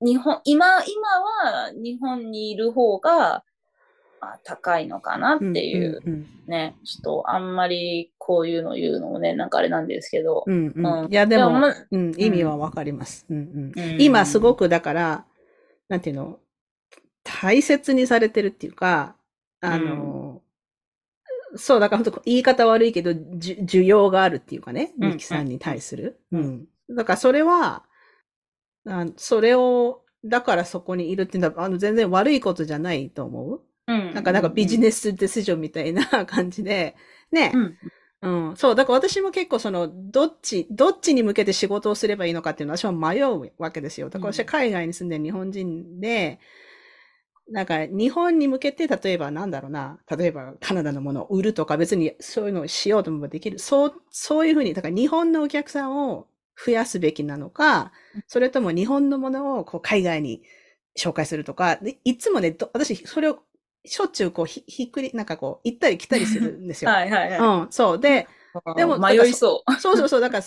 [0.00, 3.44] 日本、今、今は日本にいる方が、
[4.18, 11.04] まあ、高いのかなっていう、うんうんね、ちょっとあんまりこういうの言うのもね、なんかあれなんですけど、うんうん。
[11.04, 11.12] うん。
[11.12, 13.26] いや、でも、まうん、意味はわかります。
[13.28, 13.94] うんうん。
[13.94, 14.00] うん。
[14.00, 15.26] 今すごくだから、
[15.90, 16.38] なんていうの、
[17.22, 19.16] 大切にされてるっていうか、
[19.60, 20.40] あの、
[21.56, 25.10] そう、だから本当言い方悪いけど、需要があるっていうかね、うん。
[25.10, 26.20] ミキさんに対する。
[26.32, 26.44] ううん。
[26.46, 26.66] ん。
[26.90, 27.84] だからそれは、
[28.86, 33.62] あそれを、だからそこにいるっていうのは、あの、全然悪いことじゃないと思う。
[33.88, 36.96] うんなんか、なんかビジネスディシジョンみたいな感じで、
[37.30, 37.78] ねう、ん。
[38.22, 38.56] うん。
[38.56, 38.74] そう。
[38.74, 44.08] だから私も結構その、どっち、どっちに向けて仕事をすればいいのかっていうのは私は迷うわけですよ。
[44.08, 46.40] だから私は海外に住んでる日本人で、
[47.48, 53.58] なんか日本に向けて、例えばなんだろうな、例えばカナダのものを売るとか別にそういうのをしようともできる。
[53.58, 56.26] そう、そういうふうに、だから日本のお客さんを
[56.64, 57.92] 増やすべきなのか、
[58.26, 60.42] それとも日本のものをこう海外に
[60.98, 63.40] 紹介するとか、でいつもね、私それを
[63.84, 66.90] しょっちゅうこうひひっくり、なんかこう行ったり来たりするんですよ。
[66.90, 67.40] はいはいはい。
[67.40, 67.98] うん、そう。
[68.00, 68.26] で、
[68.76, 69.72] でも迷いそう。
[69.80, 70.20] そうそうそう。
[70.20, 70.44] だから、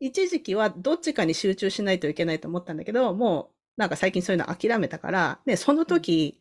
[0.00, 6.40] 一時期はどっちかに集中しないといけないと思ったんだけど、もうなんか最近そういうの諦めたから、で、その時、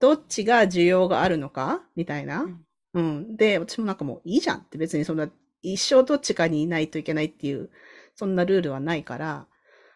[0.00, 2.64] どっちが需要があるのかみたいな、うん。
[2.94, 3.36] うん。
[3.36, 5.28] で、私もなんかもういいじゃんって別にそんな
[5.62, 7.70] 一生どっちかにいないといけないっていう、
[8.14, 9.46] そんなルールはないから、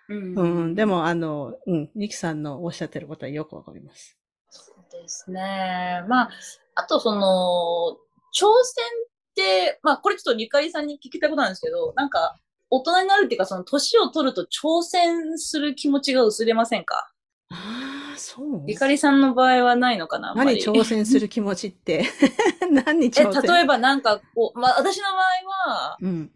[0.08, 4.16] うん、うん、でも、あの、うん、ニキさんのおっしゃってることはよくわかります。
[4.50, 6.04] そうですね。
[6.08, 6.30] まあ、
[6.76, 7.96] あとその、
[8.34, 12.38] 挑戦って、まあ、これちょっとゆかりさんに聞きたいことなんですけど、なんか、
[12.68, 17.12] 大人になるっていうか、その年を取ると挑戦する気持ちが薄れませんか？
[17.50, 18.64] ああ、そう？
[18.66, 22.04] ゆかりさんの場合はないのかな何挑戦する気持ちって？
[22.72, 23.42] 何に挑戦？
[23.44, 26.32] え、例えばなんかこう、まあ私の場合は、うん、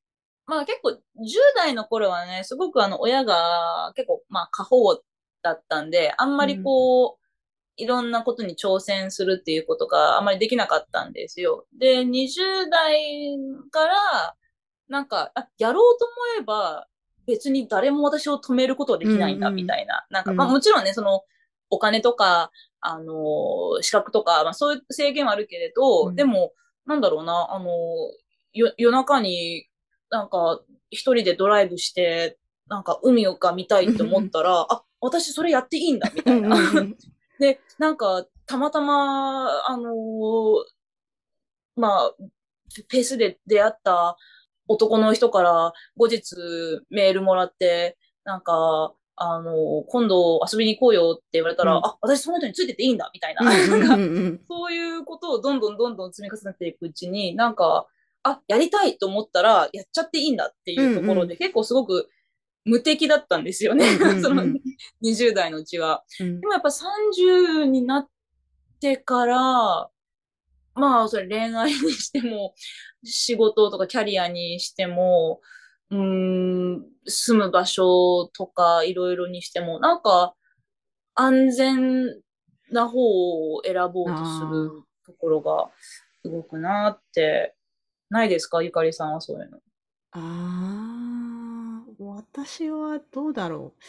[0.50, 0.96] まあ結構10
[1.56, 5.02] 代の頃はね、すごくあの親が結構まあ過保護
[5.42, 7.20] だったんで、あんまりこう、うん
[7.76, 11.64] いろんなことに挑戦するっていうことがあんまりできなかったんですよ。
[11.78, 13.38] で、20代
[13.70, 14.36] から
[14.90, 16.88] なんか、あ、やろうと思えば、
[17.26, 19.94] 別に誰も私を止めることはできないんだ、みたいな。
[19.94, 21.22] うんうん、なんか、まあもちろんね、その、
[21.70, 26.52] お金とか、あの、資格とか、まあそういう制限はあるけれど、うん、でも、
[26.86, 27.70] なんだろうな、あの、
[28.52, 29.69] よ、夜中に
[30.10, 32.38] なんか一人でドライブして、
[32.68, 36.56] なんか海をか見たいって思ったら、あ、私それやっていいんだ、みたいな。
[37.38, 39.94] で、なんか、たまたま、あの
[41.76, 42.14] まあ、
[42.88, 44.16] フェスで出会った
[44.68, 46.36] 男の人から後日
[46.90, 53.42] メールもらって、なんか、あの、今度遊びに行こうよって言われたら、うん、あ、私その人についてていいんだ、みたいな。
[54.48, 57.86] そういうことをどんどんどんどん積み重ねていくうちに、なんか、
[58.22, 62.08] あ、やりたいと思ったら、やっちゃっていいんだっていうところで、結構すごく
[62.64, 63.86] 無敵だったんですよね。
[64.22, 64.44] その
[65.02, 66.04] 20代のうちは。
[66.20, 68.08] うん、でもやっぱ30になっ
[68.80, 69.90] てから、
[70.74, 72.54] まあ、それ恋愛にしても、
[73.04, 75.40] 仕事とかキャリアにしても、
[75.90, 80.34] うん、住む場所とかいろいろにしても、なんか
[81.14, 82.20] 安全
[82.70, 85.70] な方を選ぼうとするところが
[86.22, 87.54] すごくなって、
[88.10, 88.62] ないですか？
[88.62, 89.58] ゆかりさんはそういうの。
[90.12, 93.82] ああ、私はどうだろう。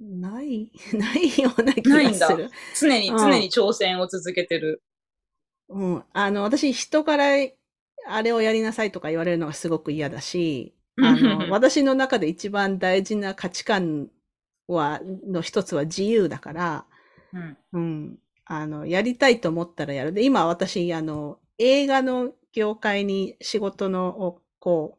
[0.00, 2.50] ない、 ないような気がする。
[2.78, 4.82] 常に、常に挑戦を続けてる。
[5.68, 6.04] うん。
[6.12, 7.24] あの、私、人から
[8.08, 14.10] あれをやりなさいとか言われるのがすごく嫌だし、あの、私の中で一番大事な価値観
[14.68, 16.86] は、の一つは自由だから、
[17.32, 18.18] うん、うん。
[18.44, 20.12] あの、やりたいと思ったらやる。
[20.12, 24.98] で、今私、あの、映画の業界に仕事の、こ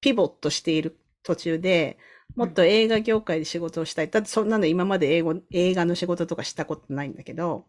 [0.00, 1.98] ピボットしている途中で、
[2.34, 4.10] もっと映画業界で仕事をしたい。
[4.10, 7.66] だってそんなの今まで英語、映画の仕事とかしたことないんだけど、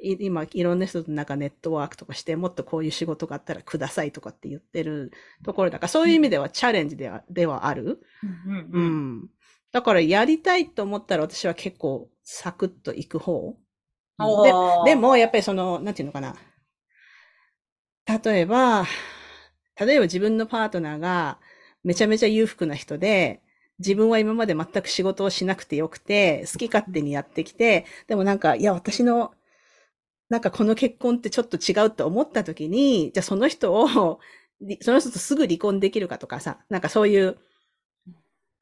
[0.00, 5.12] 今、いろんな人となんかネットワークとかして、もっとこういう仕事があったらくださいとかって言ってる
[5.44, 8.00] ところだから、そういう意味ではチャレンジではではある。
[8.72, 9.28] うん、
[9.72, 13.56] だからやりたいと思ったら私は結構サクッと行く方。
[14.84, 16.36] ででも、やっぱりその、なんていうのかな。
[18.06, 18.86] 例えば、
[19.80, 21.38] 例えば自分のパートナーが
[21.82, 23.42] めちゃめちゃ裕福な人で、
[23.78, 29.34] 自分は今まで全く仕事をしなくてよくて、好き勝手にやってきて、でもなんか、いや、私の
[30.28, 34.20] なんかこの結婚ってちょっと違うと思った時に、じゃあその人を、
[34.80, 37.38] その人とすぐ離婚できるかとかさ、なんかそういう、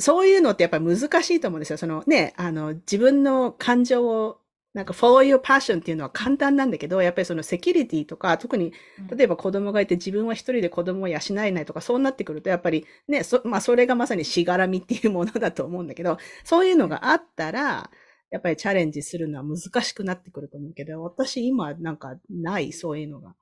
[0.01, 1.79] そういうのってやっぱり難しいと思うんですよ。
[1.79, 4.41] そのね、あの、自分の感情を、
[4.75, 8.73] なんか follow your passion っていうのは簡単なんだけど、やっぱりそのセキュリティとか、特に、
[9.15, 17.91] 例えば子供がいて自分は一人で子供を養えないとか、そうなってくると、やっぱりね、そ、まあそれがまさにしがらみっていうものだと思うんだけど、そういうのがあったら、
[18.31, 23.35] やっぱりチャレンジするのは難しくなってくると思うけど、私今なんかないそういうのが。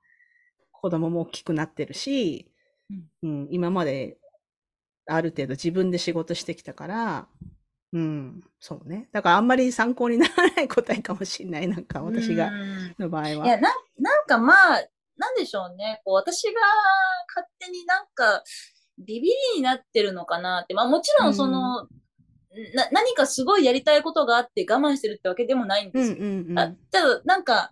[0.81, 2.51] 子供も大きくなってるし、
[3.23, 4.17] うん、うん、今まで
[5.05, 7.27] ある程度自分で仕事してきたから、
[7.93, 9.09] うん、そうね。
[9.11, 11.67] だからあんまり参考にならない答えかもしれない。
[11.67, 12.51] なんか私が、
[12.97, 13.29] の場合は。
[13.29, 13.69] いや、な、
[13.99, 14.83] なんかまあ、
[15.17, 16.01] なんでしょうね。
[16.05, 16.53] こう、私が
[17.35, 18.43] 勝手になんか、
[18.97, 20.73] ビビりになってるのかなって。
[20.73, 21.87] まあもちろんその、うん
[22.75, 26.17] な、何かすごいやりたいことがあって我慢してるってわけでもないんですよ。
[26.17, 27.71] うんうんうん、ただ、なんか、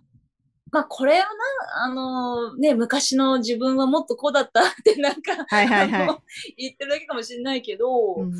[0.72, 8.32] まあ、これはな、あのね、昔の自分はもっとこうだったってなんか、はいはいはい、言ってるだけかもしれないけど、うん、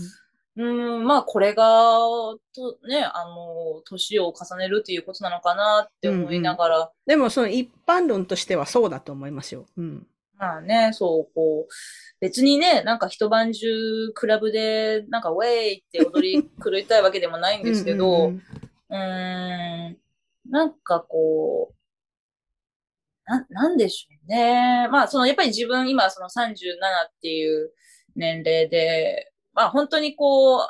[0.61, 9.65] うん、まあ、これが、と、ね、あの、年を重ねるっていうことなのかなって思いながら、でもその一般論としてはそうだと思いますよ。
[9.79, 10.07] うん。
[10.37, 11.73] まあね、そう、こう、
[12.21, 18.43] 別にね、なんか一晩中クラブで、なんかウェイって踊り狂いたいわけでもないんですけど、 うん
[18.91, 19.97] うーん、
[20.51, 24.89] なんかこう、な、なんでしょうね。
[24.91, 26.51] まあ、その、やっぱり自分今その37
[27.09, 27.73] っていう
[28.15, 30.61] 年齢で、まあ本当にこう、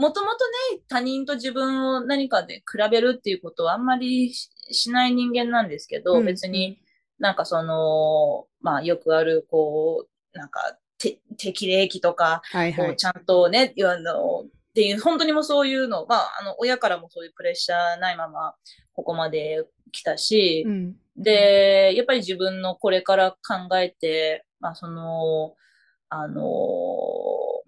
[0.00, 6.80] もともとね、他人と自分を何かで比べるっていうことはあんまりししない人間なんですけど、うん別に
[7.20, 12.86] なんかその、まあよくある、こう、なんか、て適齢期とか、はいはい。
[12.88, 18.54] こうちゃんとね、あの、っていう、本当にもうそういうの、まあ、あの、親からもそういうプレッシャーないまま、
[18.92, 20.96] ここまで来たし、うん。
[21.16, 25.54] で、やっぱり自分のこれから考えて、まあ、その、
[26.08, 26.42] あの、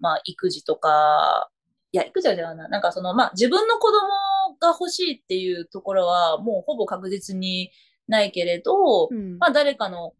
[0.03, 1.49] まあ、育児とか、
[1.93, 2.57] いや、育児はじゃない。
[2.57, 7.71] な、なんかその、まあ、自分の子供が欲しいっていうところは、もうほぼ確実に
[8.09, 9.37] ないけれど、うん。
[9.37, 10.13] まあ、誰かの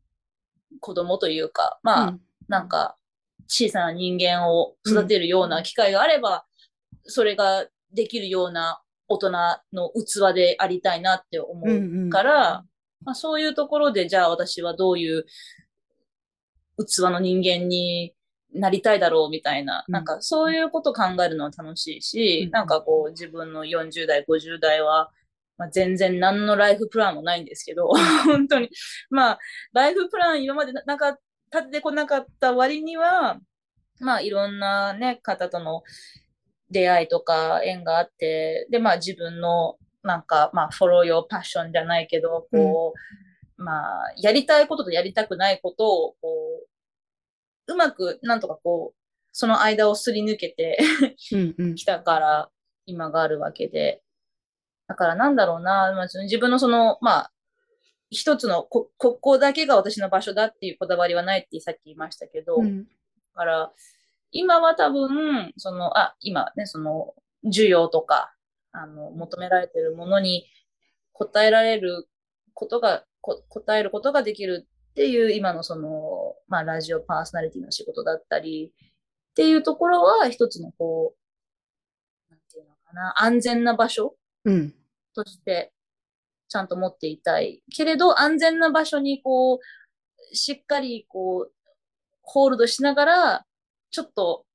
[0.80, 2.22] 子供というか、まあ、うん。
[2.48, 2.96] なんか、
[3.48, 6.46] 小さな人間を育てるような機会があれば、
[7.04, 9.32] それができるような大人
[9.74, 11.62] の器でありたいなって思
[12.08, 12.64] うから、
[13.04, 15.26] まあ、そういうところで、じゃあ私はどういう
[16.78, 18.14] 器の人間に
[18.54, 19.94] なりたいだろうみたいな、うん。
[19.94, 22.52] なんかそういうこと考えるのは楽しいし、うん。
[22.52, 25.12] なんかこう自分の40代、50代は、
[25.58, 27.88] まあ、全然何のライフプランもないんですけど、
[28.26, 28.70] 本当に。
[29.10, 29.40] まあ、
[29.74, 31.18] ライフプラン今までななんか
[31.52, 33.40] 立ててこなかった割には、
[34.00, 35.84] まあいろんなね、方との
[36.72, 42.94] 出会いとか縁があって、で、まあ自分のなんか、まあ、フォロー用パッションじゃないけど、こ
[43.58, 46.28] う、まあ、やりたいこととやりたくないことを、こ
[46.62, 46.68] う、
[47.68, 49.00] うまく、なんとかこう、
[49.32, 50.78] その間をすり抜けて
[51.76, 52.50] きたから、
[52.86, 54.04] 今があるわけで。
[54.88, 57.32] だからなんだろうな、まあ、自分のその、まあ、
[58.10, 62.84] 一つのこ、ここだけが私の場所だっていうこだわりはないってさっき言いましたけど、うん。
[62.84, 62.90] だ
[63.34, 63.74] から、
[64.32, 68.34] 今は多分、その、あ、今ね、その、需要とか、
[68.72, 70.46] あの、求められてるものに
[71.14, 72.08] 応えられる
[72.54, 78.72] ことが、こ答えることができるっていう、今のその、まあ、ラジオパーソナリティの仕事だったり、
[79.32, 81.16] っていうところは、一つのこ
[82.30, 84.16] う、なんていうのかな、安全な場所
[84.46, 84.76] うん
[85.16, 85.74] として、
[86.48, 87.64] ちゃんと持っていたい。
[87.76, 91.54] けれど、安全な場所に、こう、しっかり、こう、
[92.22, 93.46] ホールドしながら、
[93.90, 94.46] ちょっと、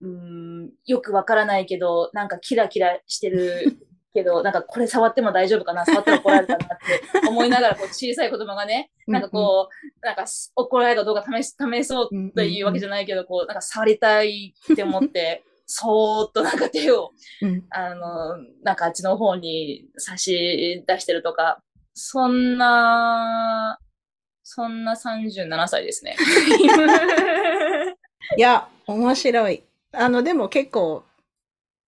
[0.00, 5.84] うーん、よくわからないけど、なんかキラキラしてるけど、なんかこれ触っても大丈夫かな？
[5.84, 17.64] 触ったら怒られたなって思いながら、 こう小さい子供がね、なんかこう、なんかす怒られた動画試し、試そうというわけじゃないけど、こう、なんか触りたいって思って、 そーっとなんか手を、うん。
[17.70, 21.62] あの、なんかあっちの方に差し出してるとか、
[21.94, 23.78] そんな、
[24.42, 26.16] そんな37歳ですね。
[28.36, 29.62] いや、面白い。
[29.92, 31.04] あの、でも結構、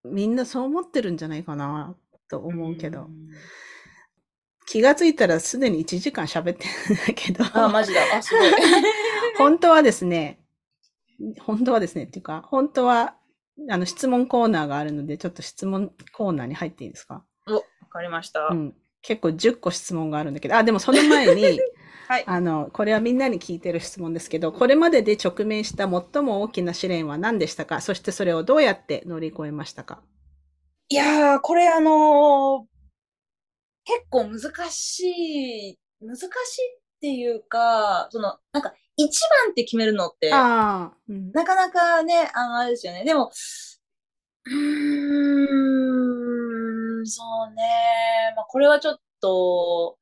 [0.04, 1.94] みんなそう思ってるんじゃないかな、
[2.32, 3.08] と思うけど。
[4.66, 8.00] 気がついたらすでに1時間喋ってるんだけど、あ、マジだ。
[8.16, 8.50] あ、すごい。
[9.36, 10.40] 本当はですね、
[11.40, 13.16] 本当はですね、っていうか、本当は、
[13.68, 17.22] あの、質問コーナーがあるので、ちょっと質問コーナーに入っていいですか？
[17.46, 18.48] お、わかりました。
[18.48, 18.74] うん。
[19.02, 21.60] 結構10個質問があるんだけど、あ、でもその前に、
[22.08, 22.24] はい。
[22.26, 27.80] あの、これはみんなに聞いてる質問ですけど、これまでで直面した最も大きな試練は何でしたか？
[27.82, 30.00] そしてそれをどうやって乗り越えましたか？
[30.92, 32.72] いやー、これあのー
[33.84, 34.38] 結構難
[34.70, 35.00] し
[35.70, 36.28] い、難しいっ
[37.00, 40.30] ていうか、その、なんか、一番って決めるのって、
[41.08, 41.32] うん。
[41.32, 43.04] なかなかね、あの、あれですよね。
[43.04, 43.32] でも、
[44.44, 44.52] うー
[47.02, 48.34] ん、そうね。
[48.36, 49.96] まあ、これはちょっと、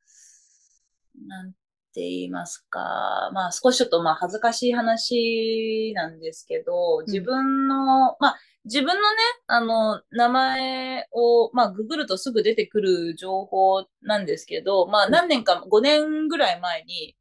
[1.28, 3.30] なんて言いますか。
[3.32, 8.98] まあ、少しちょっと、まあ、恥ずかしい話なんですけど、自分の、まあ、自分のね、
[9.46, 17.16] あの、名前を、まあ、ググるとすぐ出てくる情報なんですけど、まあ、何年か、5年ぐらい前に、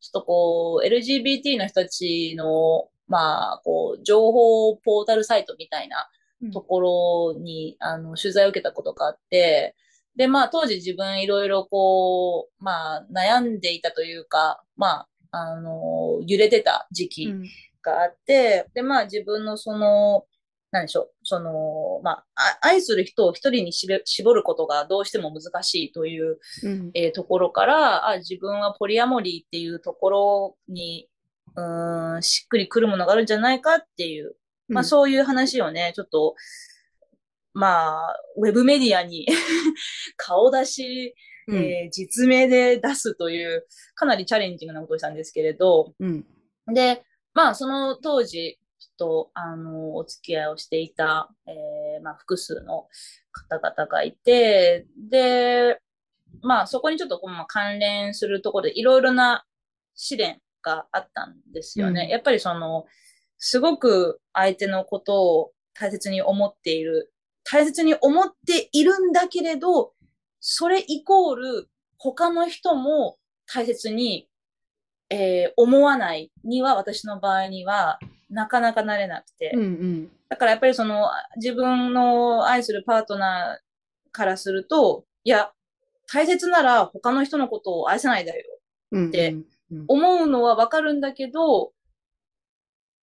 [0.00, 6.08] ちょっとこう、LGBT の人たちの、まあ、こう、情報ポータルサイトみたいな
[6.52, 9.74] ところに、あの、取材を受けたことがあって、
[10.16, 17.42] で、まあ、当時自分いろいろこう、まあ、悩んでいたというか、まあ、あの、揺れてた時期うん。
[17.82, 20.24] があって、で、まあ、自分のその、
[20.74, 26.90] 何でしょう、その、まあ、あ愛する人を一人に絞ることがどうしても難しいという、うん。
[26.94, 31.08] えーところから、あ、自分はポリアモリーっていうところに、
[31.54, 34.34] うーん、しっくりくるものがあるんじゃないかっていう
[34.68, 36.34] まあそういう話をね、ちょっと、
[37.52, 39.26] まあ、ウェブメディアに
[40.16, 41.14] 顔出し、
[41.46, 41.56] うん。
[41.56, 46.26] えー実名で出すという、かなりチャレンジングなことをしたんですけれど、うん。
[46.66, 47.04] で、
[47.34, 48.58] まあ、その当時、
[48.98, 52.88] と、あの、お付き合いをしていた、えーまあ、複数の
[53.32, 55.80] 方々がいて、で、
[56.42, 59.44] まあ、そこにちょっとこう、まあ、関連するところでいろいろな
[59.94, 62.02] 試練があったんですよね。
[62.02, 62.86] うんやっぱりその、
[63.38, 67.12] すごく相手のことを大切に思っている。
[67.44, 69.92] 大切に思っているんだけれど、
[70.40, 71.68] それイコール
[71.98, 74.28] 他の人も大切に
[75.10, 77.98] えー思わないには、私の場合には、
[78.34, 79.52] なかなかなれなくて。
[79.54, 80.10] うんうん。
[80.28, 85.52] だからやっぱりその、自分の愛するパートナーからすると、いや、
[86.12, 88.44] 大切なら他の人のことを愛せないだよ。
[88.92, 89.10] うん。
[89.10, 89.36] で
[89.70, 91.72] うん、思うのはわかるんだけど、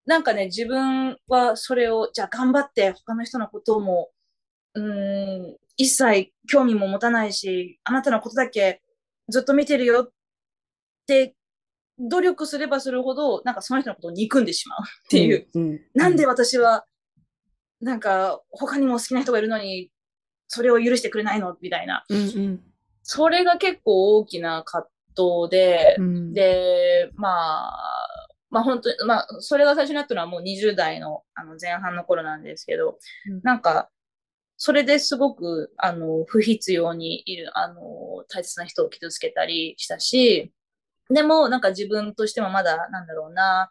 [0.05, 4.09] なんかね、自分はそれを、じゃあ頑張って他の人のことも、
[4.73, 8.81] うーん、一切興味も持たないし、あなたのことだけ
[9.29, 10.09] ずっと見てるよっ
[11.07, 11.35] て、
[12.09, 15.47] 努力すればするほど、なんかその人のことを憎んでしまうっていう。
[15.53, 15.81] うん。
[15.93, 16.85] なんで私は、
[17.79, 19.91] なんか他にも好きな人がいるのに、
[20.47, 21.55] それを許してくれないの？
[21.61, 22.03] みたいな。
[22.09, 22.61] うんうん。
[23.03, 32.97] それが結構大きな葛藤で、うん、で、まあ、まあ本当に、まあ、それが最初になったのはもう20代のあの前半の頃なんですけど、
[33.27, 33.89] うんなんか、
[34.57, 40.51] それですごく、あの、不必要にいる、あの、大切な人を傷つけたりしたし、
[41.13, 43.69] でも、なんか自分としてもまだ、なんだろうな、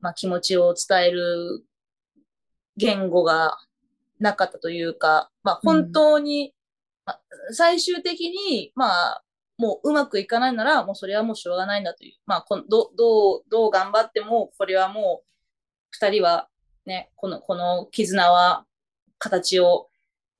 [0.00, 1.64] まあ気持ちを伝える
[2.76, 3.58] 言語が
[4.18, 6.54] なかったというか、まあ本当に、
[7.04, 7.20] まあ、
[7.52, 9.22] 最終的に、まあ、
[9.58, 12.14] もううまくいかないなら、もうそれはもうしょうがないんだという。
[12.26, 15.26] まあ、こんどどう、どう頑張っても、これはもう、
[15.90, 16.48] 二人は
[16.84, 18.66] ね、この、この絆は、
[19.18, 19.88] 形を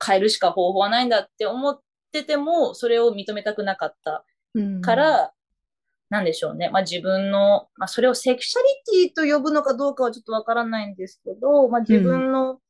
[0.05, 1.81] 変えるしか方法はないんだって思っ
[2.13, 4.83] てても、それを認めたくなかったうん。
[4.83, 5.33] から、
[6.09, 6.71] なんでしょうね。
[6.71, 8.61] まあ自分の、まあそれをセクシャ
[8.95, 12.61] リティと呼ぶのかどうかはちょっとわからないんですけど、まあ自分の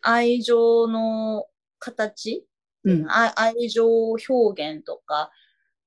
[0.00, 1.46] 愛情の
[1.78, 2.46] 形、
[2.84, 3.06] うん。
[3.10, 5.30] あ愛情表現とか、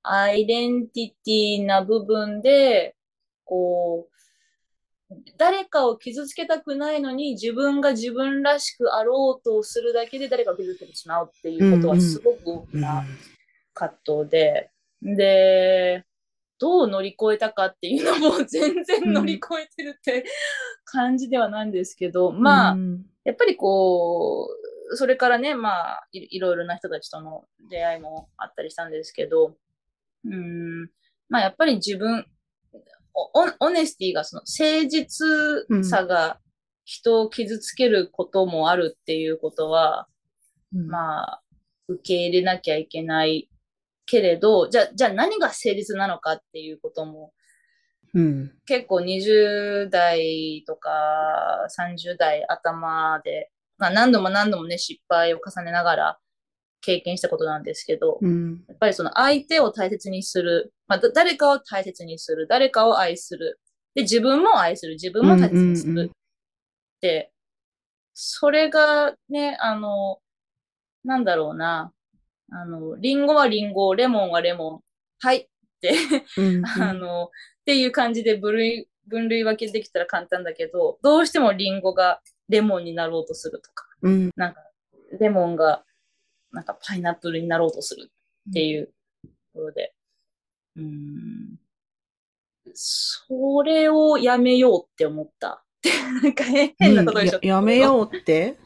[0.03, 2.95] アイデンティティな部分で、
[3.45, 4.13] こう、
[5.37, 13.03] 誰かを傷つけたくないのに自分が自分らしくあろうとするだけで誰かを傷つけてしまうっていうことはすごく大きな
[13.73, 14.71] 葛藤で、
[15.01, 16.03] で、
[16.63, 20.23] どう乗り越えたかっていうのも全然乗り越えてるって
[20.85, 23.05] 感じではないんですけど、まあ、うん。
[23.25, 24.47] やっぱりこ
[24.89, 29.57] う、それからね、まあい、いろいろな人たちとの出会いもあったりしたんですけど、
[30.23, 30.89] うん、
[31.27, 32.25] まあやっぱり自分、
[33.59, 36.39] オネスティがその誠実さが
[36.85, 40.07] 人を傷つけることもあるっていうことは、
[40.73, 40.87] うん。
[40.87, 41.41] まあ、
[41.89, 43.49] 受け入れなきゃいけない
[44.05, 47.33] けれど、じゃあ、じゃあ何が誠実なのかっていうことも、
[48.13, 48.51] うん。
[48.65, 50.91] 結構20代とか
[51.75, 56.19] 30代頭で、まあ何度も何度もね、失敗を重ねながら
[56.81, 58.63] 経験したことなんですけど、うん。
[58.67, 63.59] やっぱりその相手を大切にする、まあだ誰かを大切にする、誰かを愛する、
[63.95, 66.11] で、自分も愛する、自分も大切にする。
[66.13, 67.31] って、
[68.13, 70.19] それがね、あの、
[71.03, 71.91] なんだろうな、
[72.51, 74.79] あの、リンゴはリンゴ、レモンはレモン、
[75.19, 75.47] はいっ
[75.81, 75.93] て。
[76.37, 76.65] うん。
[76.65, 77.29] あの、っ
[77.65, 84.31] ていう感じで分類、分類分けできたら簡単だけど、どうしてもリンゴがレモンになろうとするとか、うん。
[84.35, 84.61] なんか、
[85.19, 85.83] レモンが、
[86.51, 88.11] なんかパイナップルになろうとする
[88.49, 88.93] っていう
[89.23, 89.93] ところで、
[90.75, 91.59] うーん、
[92.73, 95.63] それをやめようって思った。
[96.21, 98.57] なんか変変なことでしょ、ややめようって？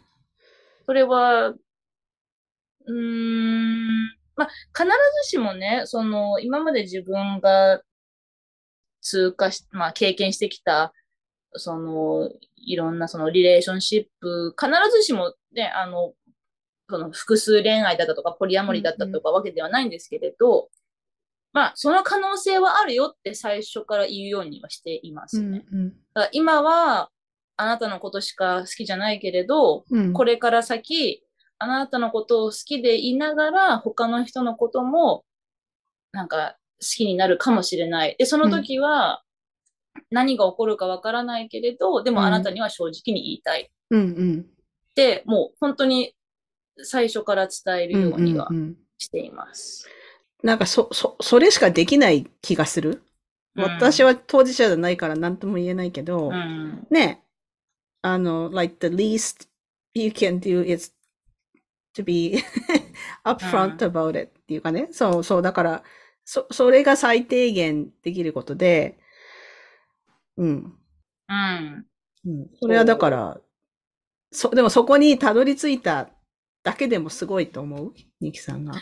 [0.85, 1.53] それは、
[2.87, 3.87] うーん、
[4.35, 4.87] まあ、必
[5.23, 7.81] ずしもね、その、今まで自分が
[9.01, 10.93] 通過し、まあ、経験してきた、
[11.53, 16.13] その、いろんなそのリレーションシップ、必ずしもね、あの、
[16.89, 20.69] その複数恋愛だったとか、ポリアモリーだったとかわけではないんですけれど、
[21.53, 25.65] まあ、その可能性はあるよって最初から言うようにはしていますね。
[25.71, 25.89] うん。
[25.89, 27.09] だから今は、
[27.59, 30.13] あなたのことしか好きじゃないけれど、うん。
[30.13, 31.23] これから先、
[31.59, 35.25] あなたのことを好きでいながら、他の人のことも、
[36.11, 38.15] なんか、好きになるかもしれない。
[38.19, 39.23] で、その時は、
[40.11, 43.63] 何が起こるかわからないけれど、でもあなたには正直に言いたい。
[43.63, 44.45] っうんうん。
[44.93, 46.13] て、もう本当に
[46.83, 49.87] 最初から伝えるようにはうんうんしています。
[50.43, 53.03] なんかそ、そ、それしかできない気がする。
[53.55, 57.23] 私は、は当事者じゃないから何とも言えないけど、うん、ね
[58.01, 59.47] あの、like the least
[59.93, 60.93] you can do is
[61.97, 62.37] to be
[63.25, 64.89] upfront about it っていうかね。
[64.91, 65.41] そうそう。
[65.41, 65.83] だから、
[66.23, 68.99] そ、それが最低限できることで、
[70.37, 70.77] うん。
[71.29, 71.85] うん。
[72.25, 73.41] うん、それはだから、
[74.31, 76.09] そ、でもそこにたどり着いた
[76.63, 77.93] だけでもすごいと思う？
[78.19, 78.73] ニキさんが。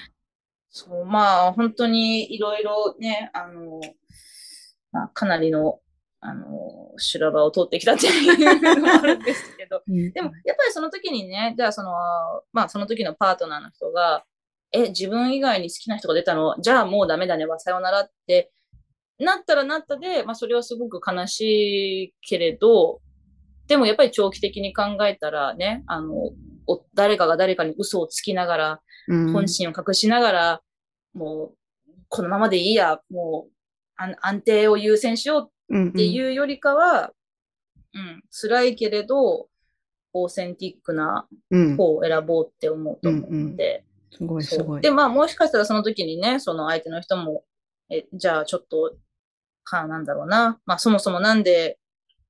[0.70, 3.80] そう、まあ、本当にいろいろね、あの、
[4.92, 5.80] まあ、かなりの、
[6.28, 11.92] あの、修羅場を通ってきたっていうのもあるんですけど、でも、やっぱりその時にね、じゃあその、
[12.52, 14.24] まあその時のパートナーの人が、
[14.72, 16.56] え、自分以外に好きな人が出たの？
[16.60, 18.52] じゃあもうダメだね、はさよならって、
[19.20, 21.42] なったらなったで、まあそれはすごく悲し
[22.06, 23.02] いけれど、
[23.68, 26.32] でもやっぱり長期的に考えたらね、あの、
[26.68, 30.62] お誰かが誰かに嘘をつきながら、うん、本心を隠しながら、
[31.14, 33.52] もう、このままでいいや、もう、
[33.96, 37.12] 安安定を優先しよううん、っていうよりかは、
[37.94, 39.48] うん、辛いけれど、
[40.14, 43.84] オーセンティックなうん、方を選ぼうって思うと思って。
[44.12, 44.82] すごいすごい。
[44.82, 47.44] で、まあもしかしたらその時にね、その相手の人も、
[47.90, 48.96] え、じゃあちょっと、
[49.66, 50.60] はなんだろうな。
[50.66, 51.80] まあそもそもなんで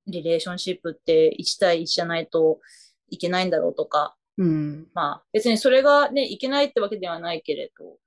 [0.07, 2.59] リレーションシップって1対1じゃないと
[3.09, 7.97] いけないんだろうとか、うん、まあ別にそれがね、いけないってわけではないけれど、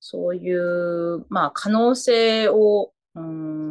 [0.00, 3.63] そういう、まあ可能性を、うーん、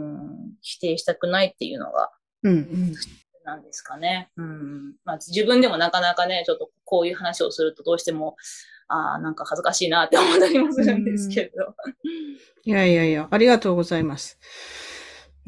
[0.63, 2.09] 否定したくないっていうのが、
[2.41, 2.93] うん、うん。
[3.45, 4.29] なんですかね。
[4.37, 4.95] うん。
[5.05, 8.35] まあ自分でもなかなかね、ちょっとこういう話をするとどうしても、
[8.87, 11.75] ああ、なんか恥ずかしいなって思ったりもするんですけれど。
[12.63, 14.39] いやいやいや、ありがとうございます。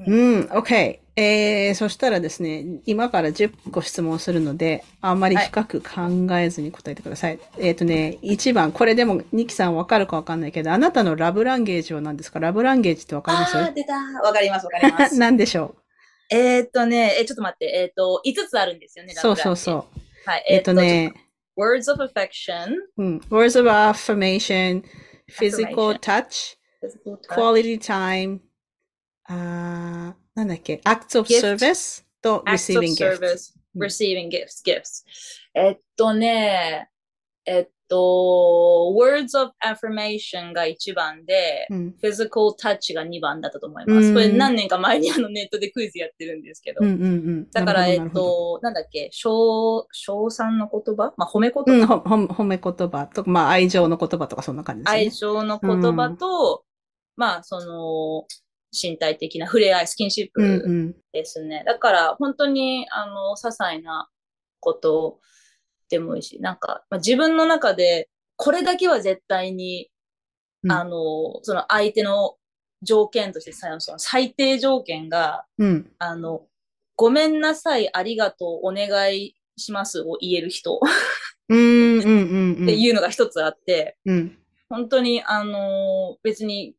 [0.05, 1.04] うん、OK。
[1.17, 7.39] えー、そしたらですね、今から10個質問するので、あんまり深く考えずに答えてください。
[7.57, 12.39] えっ、とね、1番、これでも、ニキさんわかるかわかんないけど、あなたのラブランゲージは何ですか？
[12.39, 13.57] ラブランゲージってわかります？
[13.57, 13.93] ああ、出た。
[13.95, 15.15] わかります、わかります。
[15.19, 15.75] 何でしょ
[16.29, 19.55] えーっとね、え、ちょっと待って、えーっと、5つあるんですよね、うそうそうう。
[19.55, 20.29] そう。
[20.29, 21.13] はい、えっ、とね、
[21.57, 24.83] words of affection, うん、words of affirmation,
[25.29, 28.39] physical touch, physical touch, quality time,
[29.29, 31.57] あーなんだっけ？acts of Gift?
[31.57, 33.53] service と receiving gifts.
[33.75, 35.05] receiving gifts, gifts.
[35.53, 36.89] えっとね、
[37.45, 44.07] えっと、words of affirmation が1番で、うん、physical touch が2番だったと思います。
[44.07, 46.79] うんこれ何年か前にあのネットでクイズやってるんですけど。
[46.81, 47.51] うん、うん、うん。
[47.51, 51.13] だから、えっと、なんだっけ、称、称賛の言葉？
[51.15, 54.99] まあ、褒め言葉、褒め言葉とか、まあ、愛情の言葉とかそんな感じですね。
[54.99, 56.65] 愛情の言葉と、
[57.15, 58.25] まあ、その、
[58.81, 60.95] 身体的な触れ合い、スキンシッうん、うプん。
[61.13, 61.63] ですね。
[61.65, 64.09] だから、本当に、あの、些細な
[64.59, 65.19] こと
[65.89, 69.89] でもいいし、なんか、まあ、自分の中で、これだけは絶対に、
[70.63, 72.35] うんあの、その相手の
[72.81, 75.91] 条件としてさ、その最低条件が、うん。
[75.99, 76.47] あの、
[76.95, 80.79] ごめんなさい、ありがとう、お願いしますを言える人
[81.49, 82.55] うん、うん、うん。
[82.57, 84.37] うんっていうのが一つあって、うん。
[84.69, 86.75] 本当に、あの別に、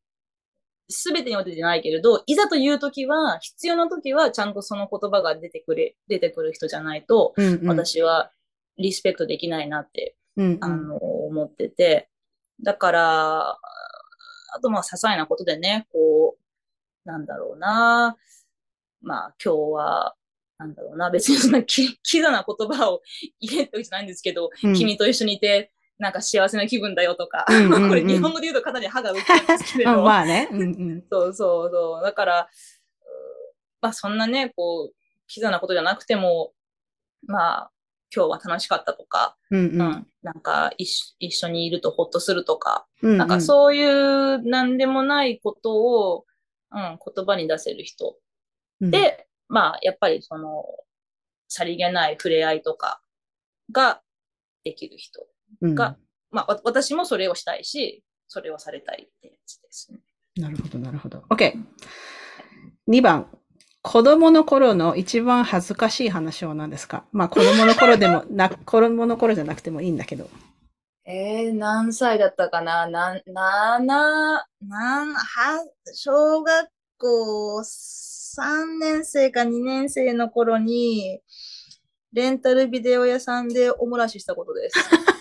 [0.88, 7.66] すべてにおいてじゃないけれど、いざというときは、必要なときは、ちゃんとその言葉が出てくれ、出てくる人じゃないと、うん、うん。
[7.68, 8.30] 私は
[8.78, 12.08] リスペクトできないなって、うん、あの思ってて。
[12.62, 18.16] だから、あと、まあ、些細なことでね、こう、なんだろうな。
[19.02, 20.14] まあ、今日は、
[20.58, 21.10] なんだろうな。
[21.10, 23.02] 別にそんなき、キザな言葉を
[23.40, 30.48] 言えってわけじゃないんですけど、うん君と一緒にいて、なんか幸せな気分だよとか、うんうんうんこれ日本語で言うとかなり歯が浮くんですけど、 まあね。
[30.52, 31.04] うん、うん。
[31.10, 32.02] そうそうそう。
[32.02, 32.46] だから、う
[33.80, 34.94] まあそんなね、こう、
[35.26, 36.52] キザなことじゃなくても、
[37.26, 37.70] まあ、
[38.14, 40.06] 今日は楽しかったとか、うん、う、うんん。
[40.22, 46.24] なんか一緒一緒にいるとほっとするとか、うん、なんかそういうなんでもないことを、
[46.72, 48.16] うん、言葉に出せる人。
[48.80, 50.64] うん、で、まあ、やっぱりその、
[51.48, 53.00] さりげない触れ合いとか
[53.72, 54.02] が
[54.64, 55.26] できる人。
[55.60, 55.96] うん、が
[56.30, 59.98] まあ、わ私もそれをしたいし、それをされたいってやつですね。
[60.36, 61.22] なるほど、なるほど。
[61.30, 61.54] OK。
[62.88, 63.30] 2番。
[63.82, 67.04] 子供の頃の一番恥ずかしい話は何ですか？
[67.12, 70.28] まあ子供の頃でも な、子供の頃じゃなくてもいいんだけど。
[71.04, 72.88] えー、何歳だったかな？
[72.88, 75.64] なん、なな、は、
[75.94, 76.68] 小学
[76.98, 81.20] 校3年生か2年生の頃に、
[82.12, 84.78] レンタルビデオ屋さんでおもらししたことです。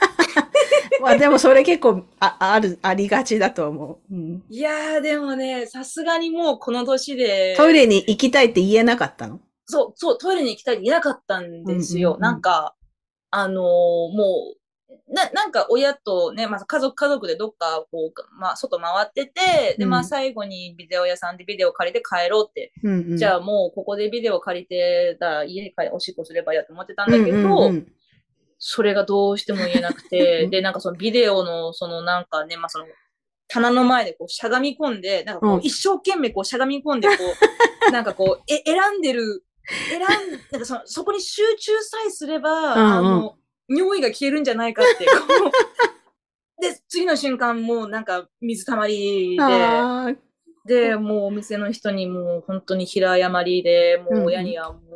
[1.01, 4.13] まあでもそれ結構あある、ありがちだと思う。
[4.13, 9.39] うん、いやー、でもね、さすがにもうこの年で、トイレに行きたいって言えなかったの？
[9.65, 12.11] そう、そう、トイレに行きたいって言えなかったんですよ。
[12.11, 12.21] うんうんうん。
[12.21, 12.75] なんか、
[13.31, 27.87] あのーもう、な、なんか親とね、まあ家族、家族でどっかこう、まあ外回ってて、で、まあ最後にビデオ屋さんでビデオ借りて帰ろうって、うんうん、じゃあもうここでビデオ借りてたら家に帰おしっこすればいいやと思ってたんだけど、うんうんうん
[28.57, 32.85] それがどうしても言えなくて、 で、なんかそのビデオの、そのなんかね、まあその、
[33.47, 37.13] 棚の前でこうしゃがみ込んで、なんかこう一生懸命こうしゃがみ込んで、こ
[37.87, 39.43] う、 なんかこう、え、選んでる、
[39.89, 40.01] 選ん、
[40.51, 42.93] なんかその、そこに集中さえすれば、うんうん。
[42.93, 43.37] あの、
[43.67, 45.05] 尿意が消えるんじゃないかって、
[46.61, 49.81] で、次の瞬間もうなんか水たまりで、
[50.65, 54.95] で、もうお店の人にもう本当に平謝りで、もう親にはもう、も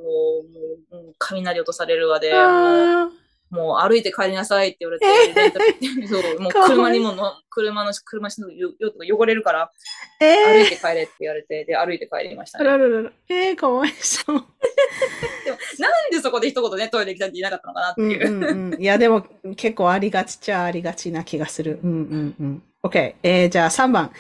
[0.92, 3.10] うもう雷落とされるわで、もうあ
[3.50, 9.72] もう歩いて帰りなさいって言われて、そう もう車にもの、車の、車のよよ汚れるから、
[10.20, 12.66] 歩いて帰れって言われて、で、歩いて帰りましたね。
[12.66, 14.36] ららららえー、かわいそう。
[15.46, 18.28] でも、なんでそこで一言ね、トイレ行きたいって言えなかったのかなってうんいう。
[18.28, 18.82] うんうん。
[18.82, 21.80] いや、でも結構ありがちっちゃありがちな気がする。
[21.84, 22.64] うんうんうん。
[22.84, 23.16] OK。
[23.24, 24.12] えー、じゃあ3番。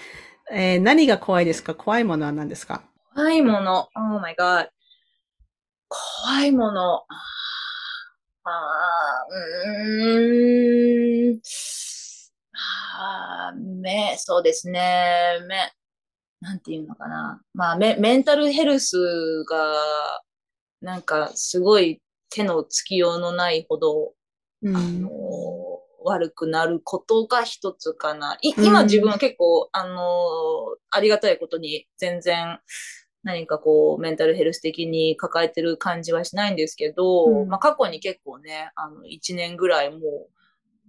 [0.51, 1.75] えー、何が怖いですか？
[1.75, 2.81] 怖いものは何ですか？
[3.13, 3.89] 怖いもの。
[3.95, 4.69] Oh my god.
[5.87, 7.03] 怖いもの。
[8.43, 11.39] ああ、うーん。
[12.97, 15.39] あー目、そうですね。
[15.47, 15.71] 目、
[16.41, 17.41] なんていうのかな。
[17.53, 19.73] まあ、メ、メンタルヘルスが、
[20.81, 24.13] なんか、すごい手のつきようのないほど、
[24.61, 25.09] うあの、
[26.03, 28.37] 悪くなることが一つかな。
[28.41, 32.59] いうん今自分は結構、あの、ありがたいことに全然
[33.23, 37.49] 何かこうメンタルヘルス的に抱えてる感じはしないんですけど、うん。
[37.49, 40.01] まあ過去に結構ね、あの、一年ぐらいもう、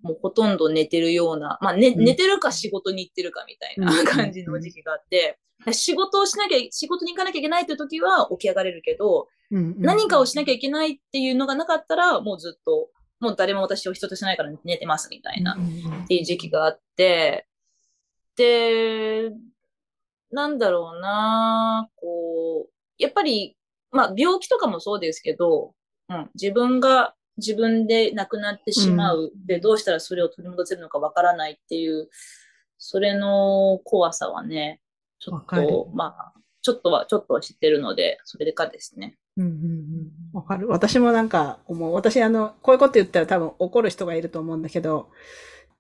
[0.02, 2.05] もうほとんど寝てるような、まあ、ねうん。
[2.05, 3.85] 寝てるか仕事に行ってるかみたいうん。
[3.85, 5.39] な感じの時期があって、
[5.73, 12.89] 仕事をしなきゃ、仕事に行かなきゃいけないっていう時は起き上がれるけど、何かをしなきゃいけないっていうのがなかったら、もうずっと、
[13.19, 15.59] もう誰も私を人としないから寝てますみたいな、
[16.05, 17.47] っていう時期があって、
[18.36, 19.31] で、
[20.31, 23.57] なんだろうな、こう、やっぱり、
[23.90, 25.74] まあ病気とかもそうですけど、
[26.09, 32.09] うん、自分が自分で亡くなってしまう、で、どうしたらそれを取り戻せるのかわからないっていう、
[32.78, 34.81] それの怖さはね、
[35.19, 36.32] ちょっと、まあ、
[36.62, 39.16] ちょっとは、ちょっとは知ってるので、それでかですね。
[39.36, 40.11] うんうんうん。
[40.32, 40.69] わかる。
[40.69, 41.94] 私もなんか思う。
[41.94, 45.11] 私あの、こういうこと言ったら多分怒る人がいると思うんだけど、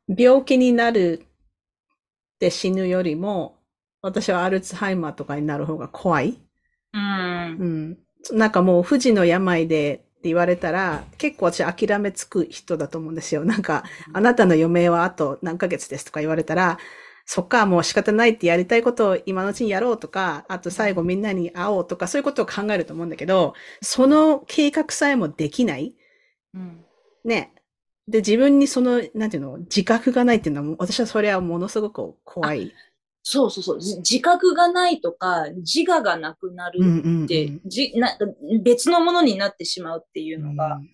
[0.08, 3.59] 病気になるって死ぬよりも、
[4.02, 6.38] 私はアルツハイマーとかになる方が怖い。
[6.92, 7.64] うんう。
[7.64, 7.98] ん。
[8.32, 13.44] なんかもう不治の病でって言われたら、結構私諦めつく人だと思うんですよ。
[13.44, 16.78] なんか、あなたの余命はあと何ヶ月ですとか言われたら、
[17.24, 25.94] そっか、もう仕方ないってやりたいことを今のうちにやろうとか、あと最後みんなに会おうとか、そういうことを考えると思うんだけど、その計画さえもできない
[26.54, 26.84] うん。
[27.24, 27.52] ね。
[28.08, 32.72] で、自分にその、なんていうの、自覚がないっていうのは、私はそれはものすごく怖い。
[33.22, 33.80] そうそうそう。
[33.80, 38.16] じ自覚がないとか、自我がなくなるうんうんうんって、じな
[38.62, 40.90] 別のものになってしまうっていうのが、うん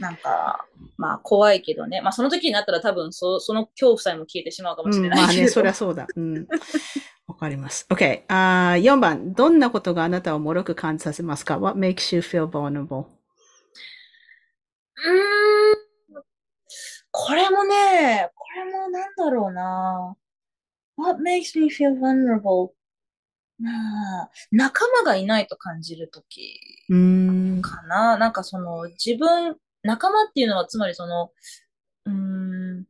[0.00, 2.00] なんか、まあ怖いけどね。
[2.00, 5.26] まあその時になったら多分そその恐怖さえも消えてしまうかもしうん、れないけど。
[5.26, 6.06] まあね、そりゃそうだ。
[6.16, 6.46] うん。
[7.26, 7.86] わかります。
[7.90, 8.22] OK。
[8.28, 9.34] あー4番。
[9.34, 13.04] どんなことがあなたを脆く感じさせますか ?What makes you feel vulnerable?
[13.04, 16.22] うーん。
[17.10, 20.16] これもね、これもなんだろうな。
[21.02, 22.70] What makes me feel vulnerable?
[24.50, 26.60] 仲間がいないと感じるとき。
[27.60, 28.16] かな。
[28.16, 31.32] なんかその自分、仲間っていうのはつまりその、
[32.06, 32.84] うーん、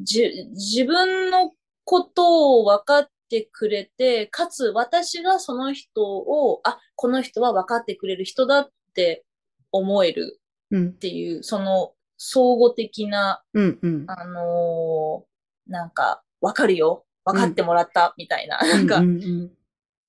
[0.00, 1.52] じ、自分の
[1.84, 9.24] ことを分かってくれて、かつ私がその人を、あ、この人は分かってくれる人だって
[9.72, 10.40] 思える
[10.70, 10.92] うんっ。
[10.92, 13.78] ていう、その相互的な、うん。
[13.82, 14.04] うん。
[14.08, 17.05] あのーなんか、分かるよ。
[17.26, 18.58] 分かってもらった、みたいな。
[18.58, 19.56] なんかう、んうん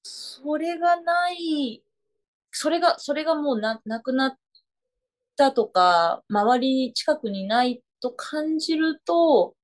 [0.04, 1.84] それがない、
[2.52, 4.38] それが、それがもうな、なくなっ
[5.36, 9.56] たとか、周りに近くにないと感じると、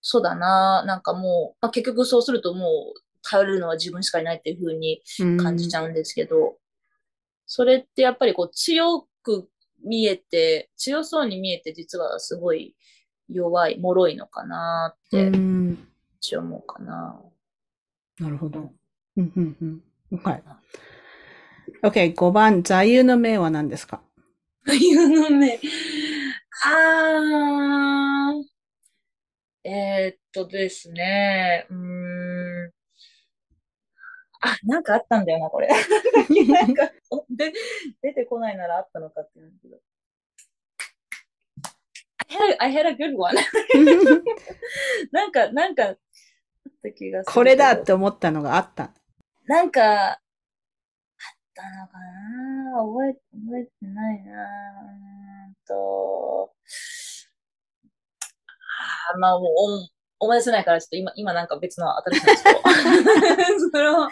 [0.00, 5.36] そうだな、なんかもう、まあ、結局そうするともう、頼れるのは自分しかいないっていう風にうん。
[5.36, 6.56] 感じちゃうんですけど、
[7.46, 9.48] それってやっぱりこう強く
[9.84, 12.74] 見えて、強そうに見えて実はすごい
[13.28, 15.88] 弱い、脆いのかなっうてん。
[16.20, 17.20] 一応思うかな。
[18.18, 18.72] なるほど。
[19.16, 20.18] うんうんうん。
[20.18, 20.42] はい。
[21.82, 22.14] OK。
[22.14, 22.62] 5番。
[22.62, 24.02] 座右の銘は何ですか？
[24.68, 25.60] いうのね。
[26.64, 28.44] あー。
[29.64, 31.66] えーっとですね。
[31.70, 32.72] うーん。
[34.40, 35.68] あ、なんかあったんだよな、これ。
[36.48, 37.52] なんか、おで、
[38.02, 39.80] 出てこないならあったのかって言うんだけど。
[42.28, 43.34] had, I had a good one.
[45.12, 45.96] なんか、なんか、あ
[46.78, 48.90] った気がするこれだって思ったのがあった。
[49.46, 50.18] なんか、あっ
[51.54, 52.78] たのかな？
[52.78, 53.12] 覚え、
[53.46, 56.52] 覚えてないなうーんと、
[59.10, 59.48] あーまあもう
[60.20, 64.08] お思い出せないから、ちょっと今、今なんか別の新しいのそれを、うーん、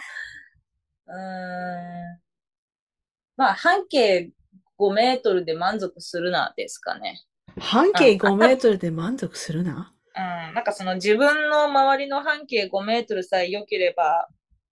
[3.37, 4.31] まあ半径
[4.79, 7.21] 5メートルで満足するなですかね。
[7.59, 9.93] 半径5メートルで満足するな？
[10.17, 14.27] うん、なんかその自分の周りの半径5メートルさえ良ければ、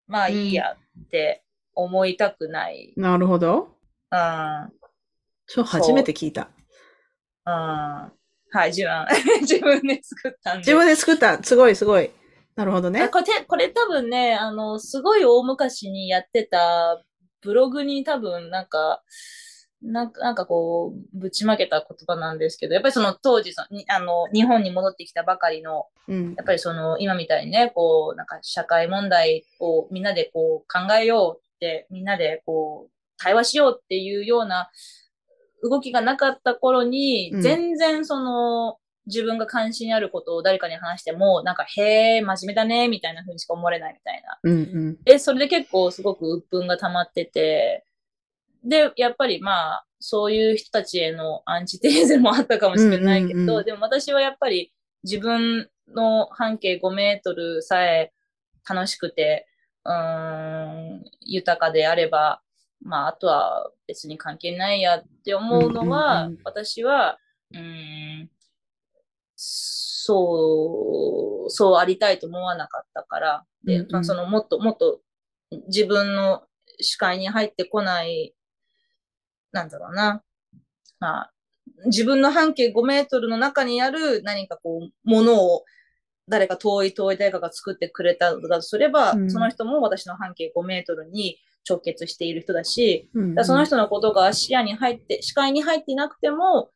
[0.07, 1.43] まあいいやって
[1.73, 2.93] 思いたくない。
[2.97, 3.69] なるほど。
[4.11, 4.71] うん。
[5.45, 6.49] そう、初めて聞いた。
[7.45, 7.53] うん。
[7.53, 8.11] は
[8.65, 9.05] い、自分、
[9.41, 10.59] 自分で作ったんで。
[10.59, 11.43] 自分で作った。
[11.43, 12.09] すごい、すごい。
[12.55, 13.07] なるほどね。
[13.09, 17.03] これて、これ多分ね、あの、すごい大昔にやってた
[17.41, 19.03] ブログに多分なんか、
[19.85, 26.43] なんか、なんかこう、ぶちまけた言葉なんですけど、やっぱりその当時その、にあの、日本に戻ってきたばかりの、うんや。
[26.43, 34.69] っぱりその、今みたいにね、こう、なんか社会問題をみんなでこう考えようって、みんなでこう、対話しようっていうような
[35.63, 44.39] 動きがなかった頃に、うん全然その、自分が関心あることを誰かに話しても、なんか、へえ、真面目だね、みたいな風にしか思われないみたいな。
[44.41, 44.61] うんう
[44.93, 45.03] ん。
[45.03, 47.85] で、それで結構すごく鬱憤が溜まってて、
[48.65, 53.65] で、やっぱりまあ、そういう人たちへのアンチテーゼもあったかもしれないけど、うんうんうん。
[53.65, 54.73] でも私はやっぱり
[55.03, 58.11] 自分の半径5メートルさえ
[58.67, 59.47] 楽しくて、
[59.85, 62.41] うーん、豊かであれば、
[62.81, 67.17] まあ、あとは別に関係ないやって思うのは、うんうんうん私は、
[67.51, 68.29] うーん、
[69.35, 75.01] そう、そうありたいと思わなかったから、で、まあそのもっともっと
[75.67, 76.43] 自分の
[76.79, 78.34] 視界に入ってこない、
[79.55, 80.21] なんだろうな。
[80.99, 81.33] まあ、
[81.85, 85.63] 自分の半径5メートルの中にある何かこう、ものを
[86.27, 91.37] 誰か遠い遠い誰かが作ってくれたのだとすれば、うんその人も私の半径5メートルに
[91.67, 96.69] 直結している人だし、うんその人のことが視野に入って、視界に入っていなくても、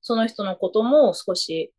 [0.00, 1.72] その人のことも少し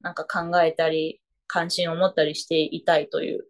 [0.00, 3.46] なんか考えたり、関心を持ったりしていたいという、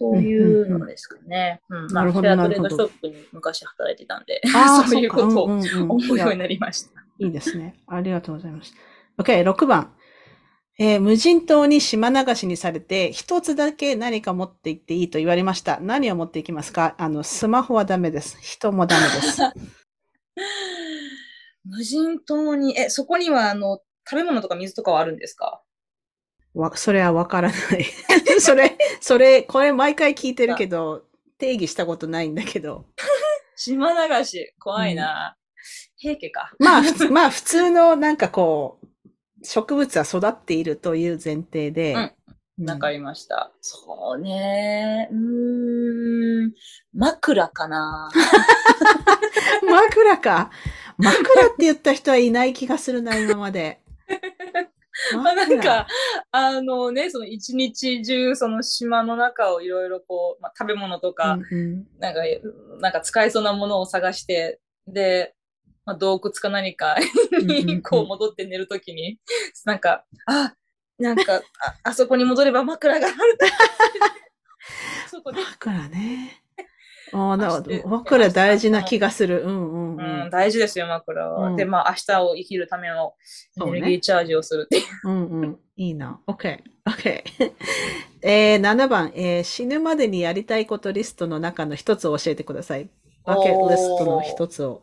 [0.00, 1.60] そういうのですかね。
[1.92, 5.60] なるほどフェアトレードショップに昔働いてたんで、ああ、 そういうことを思
[6.14, 6.90] うようになりました。
[7.18, 7.74] いいですね。
[7.86, 8.72] ありがとうございます。
[9.18, 9.94] OK、6番。
[10.78, 15.78] えー無人島に島流しにされて、一つだけ何か持って行っていいと言われました。
[15.80, 16.94] 何を持っていきますか？
[16.96, 18.38] あの、スマホはダメです。
[18.40, 19.42] 人もダメです。
[21.66, 25.62] 無人島に、え、そこにはあの、食べ物とか水とかはあるんですか？
[26.54, 27.84] わ、それはわからない。
[28.40, 31.04] それ、それ、これ毎回聞いてるけど、
[31.38, 32.86] 定義したことないんだけど。
[33.56, 35.36] 島流し、怖いな。
[35.96, 36.52] 平家か。
[36.58, 38.86] まあ、普通、まあ、普通のなんかこう、
[39.42, 41.94] 植物は育っているという前提で。
[41.94, 42.12] うんうん
[42.68, 43.52] わかりました。
[43.62, 45.08] そうね。
[45.10, 46.52] うーん。
[46.92, 48.10] 枕かな。
[49.66, 50.50] 枕か。
[50.98, 53.80] 枕って言った人はいない気がするな、今まで。
[55.22, 55.86] まあなんか、
[56.30, 62.20] あのね、その一日中、その島の中をいろいろこう、まあ、食べ物とか、うんうんなんか、
[62.80, 65.34] なんか使えそうなものを探して、で、
[65.84, 66.96] まあ、洞窟か何か
[67.42, 69.18] にこう戻って寝るときに、
[69.64, 70.54] なんか、あ、
[70.98, 71.40] なんか、あ
[71.82, 73.16] あそこに戻れば枕がある。
[75.10, 76.39] そこで、枕ね。
[77.12, 79.42] ああ、だ明日枕大事な気がする。
[79.42, 80.30] うんうんう、うんん。
[80.30, 81.48] 大事ですよ、枕は。
[81.48, 83.14] うんで、まあ、明日を生きるための
[83.66, 84.84] エネルギーチャージをするっていう。
[85.04, 85.58] うんうん。
[85.76, 86.20] いいな。
[86.26, 86.58] OK。
[86.86, 87.22] OK。
[88.22, 92.90] えー、7番、えー死ぬまでにやりたいことリストの中の一つを教えてください。
[93.24, 94.82] バケットリストの一つを。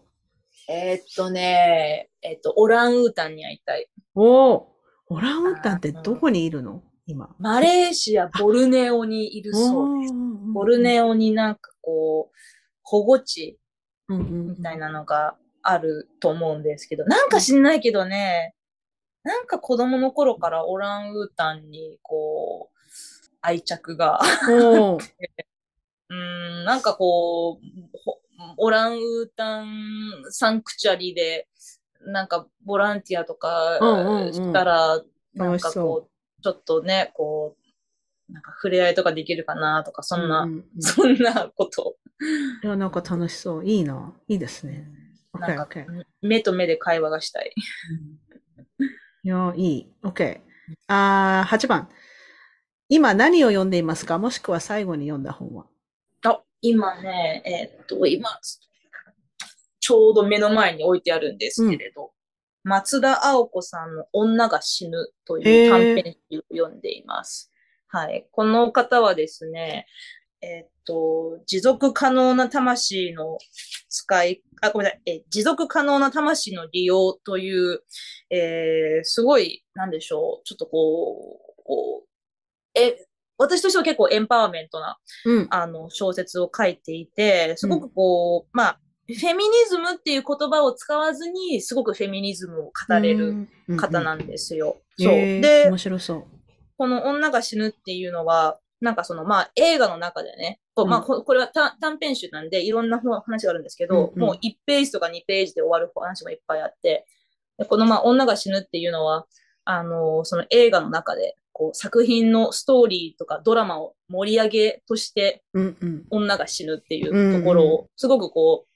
[0.69, 3.87] えーっとね、えーっと、オランウータンに会いたい。
[4.15, 4.73] おお
[5.09, 6.83] オランウータンってどこにいるの？
[7.05, 7.33] 今。
[7.39, 10.13] マレーシア、ボルネオにいるそうです。
[10.53, 12.35] ボルネオになんかこう、
[12.83, 13.57] 保護地
[14.09, 18.53] みたいなのがあると思うんですけど、なんか知んないけどね、
[19.23, 22.77] なんか子供の頃からオランウータンにこう、
[23.39, 24.19] 愛着が、
[24.49, 27.65] うん、なんかこう、
[28.57, 29.67] オランウータン
[30.29, 31.47] サンクチュアリで、
[32.01, 35.01] なんかボランティアとかうんうんうんしたら、
[35.35, 37.66] なんかこう、ちょっとね、こう、
[38.29, 41.97] なんか触れ合いとかできるかなとか、そんな、うううんそんなこと。
[42.63, 43.65] いや、なんか楽しそう。
[43.65, 44.13] いいな。
[44.27, 44.87] いいですね。
[45.33, 45.85] なんか OK。
[46.21, 47.53] 目と目で会話がしたい。
[49.23, 49.93] いや、いい。
[50.03, 50.41] OK。
[50.87, 51.89] あー、8番。
[52.89, 54.17] 今何を読んでいますか？
[54.17, 55.65] もしくは最後に読んだ本は
[56.23, 58.29] あ、今ね、えーっと、今、
[59.79, 62.11] ちょうど目の前に置いてあるんですけれど、
[62.63, 67.51] 松田青子さんの女が死ぬという短編集を読んでいます。
[67.89, 68.27] はい。
[68.31, 69.87] この方はですね、
[70.41, 73.37] えっと、持続可能な魂の
[73.89, 77.81] 使い、あ、ごめんなさい、え持続可能な魂の利用という、
[78.29, 82.07] えー、すごい、なんでしょう、ちょっとこう、こう
[82.79, 83.07] え、
[83.37, 85.47] 私としては結構エンパワーメントなうん。
[85.49, 93.47] あの、小説を書いていて、すごくこう、まあ、フェミニズムっていう言葉を使わずに、すごくフェミニズムを語れる
[93.77, 94.77] 方なんんですよ。
[94.97, 95.13] そう。
[95.13, 96.25] へーで面、白そう。
[96.77, 104.19] この女が死ぬっていうのは、なんかその、まあ、映画の中でね、こうまあ、うんここれは短短編集なんで、いろんな話があるんですけど、うんうん。
[104.19, 107.07] もう1ページとか2ページで終わる話もいっぱいあって、
[107.57, 109.25] でこの、まあ、女が死ぬっていうのは、
[109.65, 115.43] あの、その映画の中で、こう、作品のストーリーとかドラマを盛り上げとして。
[116.11, 118.67] 女が死ぬっていうところを、すごくこう、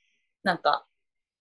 [0.43, 0.85] なんか、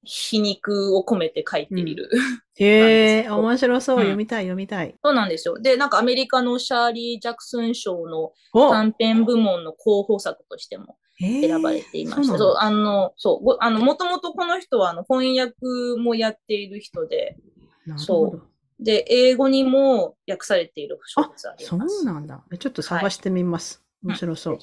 [0.04, 2.10] 皮肉を込めて書いている。
[2.56, 3.96] へえ、なんです面白そう。
[3.96, 4.94] うん読みたい、読みたい。
[5.02, 5.58] そうなんですよ。
[5.58, 12.24] で、なんかアメリカのシャーリー・ジャクソン賞のお短編部門の候補作としても選選ばれていました。
[12.24, 15.54] そうそう、あの、そう、ごあの、もともとこの人はあの翻訳
[15.98, 17.36] もやっている人で、
[17.96, 18.50] そう
[18.82, 22.02] で、英語にも訳されている小説ありそます。
[22.02, 22.42] うなんだ。
[22.52, 23.84] えちょっと探してみます。
[24.02, 24.60] い面白そううん。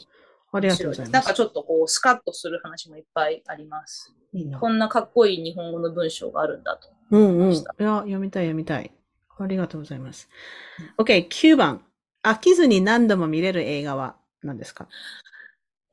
[0.58, 1.14] ありがとうございます。
[1.14, 4.14] なんかちょっとこう、スカッとする話もいっぱいあります。
[4.34, 6.90] いいなこんなかっこいい日本語の文章があるんだと。
[7.12, 7.54] うんうん。
[7.54, 8.92] いや、読みたい、読みたい。
[9.40, 10.30] ありがとうございます。
[10.98, 11.84] OK、9番。
[12.24, 14.88] 飽きずに何度も見れる映画は何ですか？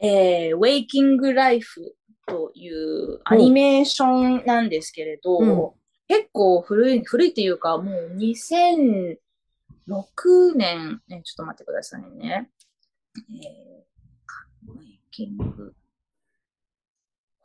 [0.01, 1.95] えー、Waking Life
[2.27, 5.71] というアニメーションなんですけれど、うん
[6.07, 9.17] 結構古い、古いっていうか、もう2006
[10.55, 12.51] 年、ね、ちょっと待ってくださいね。
[13.17, 13.84] えー、
[15.19, 15.73] Waking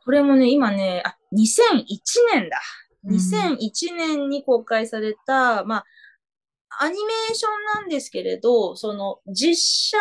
[0.02, 1.86] これもね、今ね、あ、2001
[2.34, 2.60] 年だ。
[3.04, 5.84] うん2001年に公開された、まあ、
[6.80, 9.96] アニメーションなんですけれど、その実写、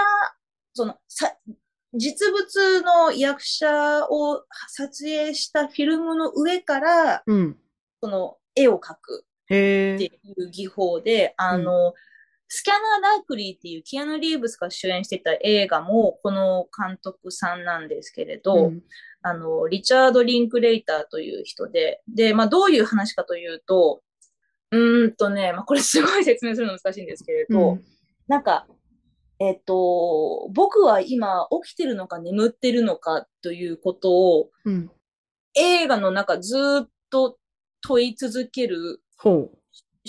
[0.74, 1.34] そのさ、
[1.94, 7.58] 実物の役者を撮影したフィルムの上から、うん。
[8.02, 9.26] その絵を描く。
[9.46, 11.94] っていう技法で、あの、
[12.50, 18.82] スキャナー・ダークリーっていうキアヌ・リーブスが主演していた映画も、この監督さんなんですけれど、うん
[19.22, 24.02] あの、リチャード・リンクレイターという人で、で、まあ、どういう話かというと、
[24.72, 27.84] うーんとね、まあ、これすごい説明するの難しいんですけれど、うん
[28.30, 28.68] なんか、
[29.40, 34.92] えっと、僕は今起きてるのか眠ってるのかということをうん。
[35.56, 37.38] 映画の中ずーっと
[37.82, 39.59] 問い続けるほう。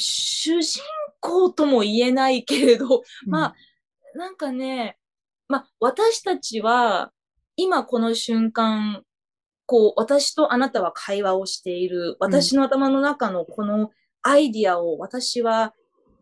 [0.01, 0.83] 主人
[1.21, 3.55] 公とも言えないけれど、うんまあ、
[4.15, 4.99] なんかね、
[5.49, 7.13] まあ、私たちは、
[7.57, 9.03] 今この瞬間、
[9.67, 12.17] こう、私とあなたは会話をしている。
[12.19, 13.91] 私の頭の中のこの
[14.23, 15.75] アイディアを私は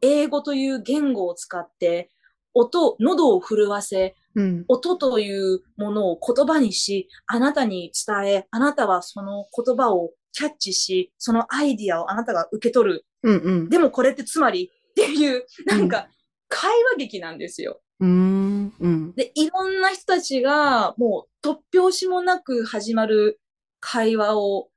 [0.03, 2.11] 英語という言語を使って、
[2.55, 4.65] 音、喉を震わせ、うん。
[4.69, 13.07] 音というものを言葉にし、あなたに伝え、あなたはその言葉をキャッチし、そのアイディアをあなたが受け取る。
[13.23, 13.69] うんうん。
[13.69, 16.09] でもこれってつまりっていう、なんか、
[16.49, 17.81] 会話劇なんですよ。
[18.01, 18.73] うーん。
[18.79, 19.15] うん。
[19.15, 23.41] で、いろんな人たちが、もう、突拍子もなく始まる
[23.81, 24.69] 会話を、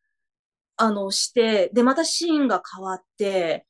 [0.77, 3.65] あの、して、で、またシーンが変わって、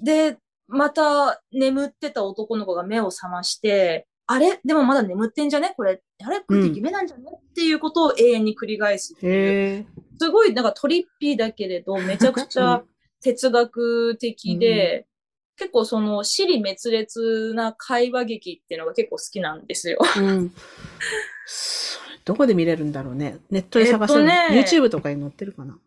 [0.00, 4.60] で、また眠ってた男の子が目を覚まして、あれ？
[4.64, 5.74] でもまだ眠ってんじゃね？
[5.76, 6.40] これ、あれ？
[6.40, 9.32] これって夢なんじゃね、っていうことを永遠に繰り返すっていう。
[9.32, 9.86] へえ。
[10.18, 12.82] すごい、なんかトリッピーだけれど、めちゃくちゃ
[13.22, 15.06] 哲学的で、
[15.56, 19.98] 結構その、死に滅裂な会話劇っていうのが結構好きなんですよ。
[20.18, 20.52] うん。
[22.24, 23.38] どこで見れるんだろうね。
[23.50, 25.78] ネットで探せる、えっとね YouTube とかに載ってるかな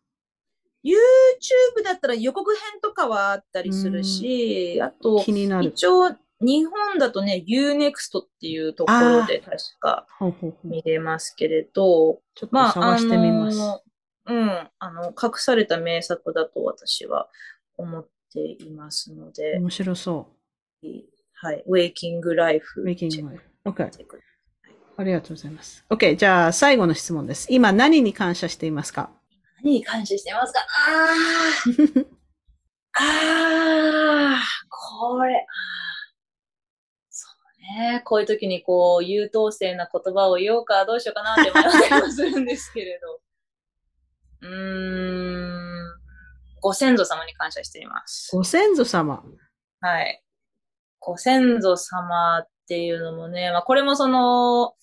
[0.83, 5.19] YouTube だったら予告編とかはあったりするし、あと。
[5.19, 10.05] 一応、日本だとね、Unext っていうところで確か
[10.63, 13.59] 見れますけれど、ちょっとまあ、探してみます。
[13.59, 13.81] あの
[14.27, 17.29] うん、あの、隠された名作だと私は
[17.77, 20.27] 思っていますので、面白そ
[21.33, 21.63] はい、
[22.77, 22.83] う。
[22.83, 23.39] メイキンチェッグ。
[23.65, 23.91] OK ク。
[23.93, 24.23] してくだ
[24.97, 25.85] ありがとうございます。
[25.89, 26.15] OK。
[26.15, 27.47] じゃあ、最後の質問です。
[27.49, 29.11] 今、何に感謝していますか？
[29.61, 30.59] 何に感謝してますか？
[30.87, 32.05] あー、
[32.97, 34.39] あー、
[34.69, 35.45] これ、
[37.09, 37.61] そう
[37.91, 38.01] ね。
[38.05, 43.19] こういう時にこう、優等生な言葉を言おうかどうしようかなって迷ったりもするんですけれど。
[44.41, 45.85] うーん、
[46.61, 48.29] ご先祖様に感謝しています。
[48.35, 49.23] ご先祖様。
[49.81, 50.21] はい。
[50.99, 54.73] ご先祖様っていうのもね、まあこれもその、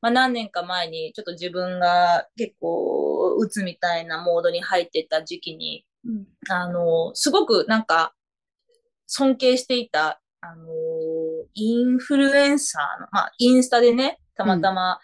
[0.00, 8.14] まあ何年か前にちょっと自分が結構鬱みたいなモードに入ってた時期に、うんあの、すごくなんか、
[9.06, 10.66] 尊敬していた、あの、
[11.54, 15.00] インフルエンサーの、まあ、インスタでね、たまたま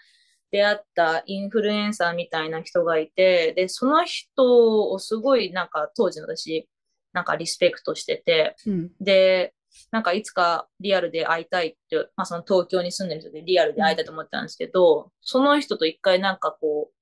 [0.52, 6.68] 出会ったインフルエンサーみたいな人がいて、で、その人をすごいなんか当時の私、
[7.14, 8.90] なんかリスペクトしてて、うん。
[9.00, 9.54] で、
[9.90, 16.94] なんかいつかリアルで会いたいって、まあその東京に住んでる人でリアルで会いたいと思ってたんですけど、その人と一回なんかこう、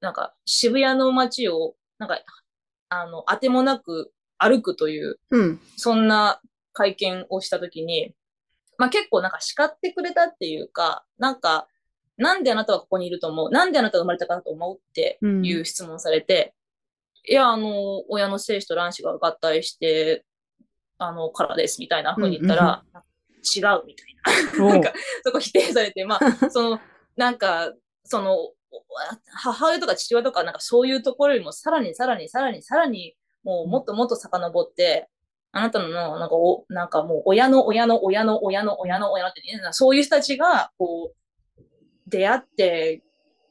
[0.00, 2.20] なんか渋谷の街を、なんか、
[2.88, 5.60] あの、当てもなく歩くという、うん。
[5.76, 6.40] そんな
[6.72, 8.14] 会見をしたときに、
[8.78, 11.68] まあ結構なんか叱ってくれたっていうか、なんか、
[12.18, 13.50] なんであなたはここにいると思う？
[13.50, 14.76] なんであなたが生まれたかと思う？
[14.76, 16.54] っていう質問されて、
[17.26, 20.24] いや、あの、親の精子と卵子が合体して、
[20.98, 22.82] あの、からです、みたいな風に言ったら、
[23.54, 24.64] 違う、みたいな。
[24.64, 24.92] おなんか、
[25.24, 26.20] そこ否定されて、まあ、
[26.50, 26.80] その、
[27.16, 27.72] なんか、
[28.04, 28.54] その、お
[29.30, 33.14] 母親とか父親とか、なんかそういうところよりも、さらにさらにさらにさらに、
[33.44, 35.08] もうもっともっと遡って、
[35.52, 41.16] あなたの、なんかお、なんかもう、親の親の親の親の親の親のって、ね、そういう人たちが、こう、
[42.08, 43.02] 出会って、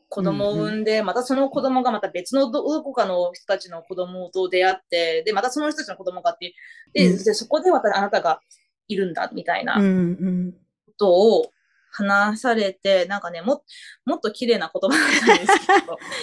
[0.09, 6.55] 子供を産んで、またその子供がまた別のどどこかの人たちの子供と出会って、で、またその人たちの子供がって、
[6.93, 8.39] で、うんでそこでまたあなたが
[8.87, 9.83] いるんだ、みたいなうん。
[9.83, 10.51] うん。
[10.85, 11.51] ことを
[11.91, 13.63] 話されて、なんかね、も、
[14.05, 15.67] もっと綺麗な言葉だったんです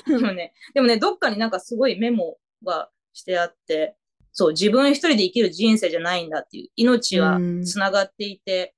[0.06, 3.96] けど、 でもね、でもね、どっかになんかすごいメモがしてあって、
[4.32, 8.74] そう、自分一人で生きる人生じゃないんだっていう、命はつながっていて、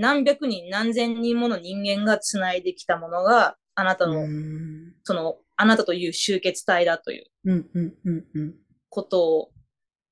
[0.00, 4.94] 何百人何千人もの人間がつないできたものが、あなたの、うん。
[5.04, 7.70] その、あなたという集結体だといううん。
[7.74, 7.94] うん。
[8.04, 8.24] うん。
[8.34, 8.54] うん。
[8.88, 9.50] ことを、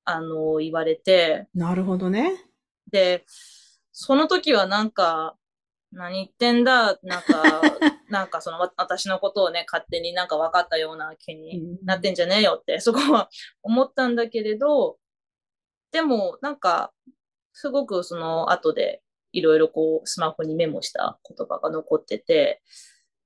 [0.04, 2.32] あの、言われて、なるほどね。
[2.90, 3.24] で、
[3.90, 5.36] その時はなんか、
[5.90, 7.62] 何言ってんだ、なんか、
[8.10, 13.30] なんかそのわ私のことをね、勝手になんか分かったような気になってんじゃねえよって、そこは
[13.62, 14.98] 思ったんだけれど、
[15.92, 16.92] でもなんか、
[17.54, 19.02] すごくその後で
[19.38, 22.62] いろいろこうスマホにメモした言葉が残ってて、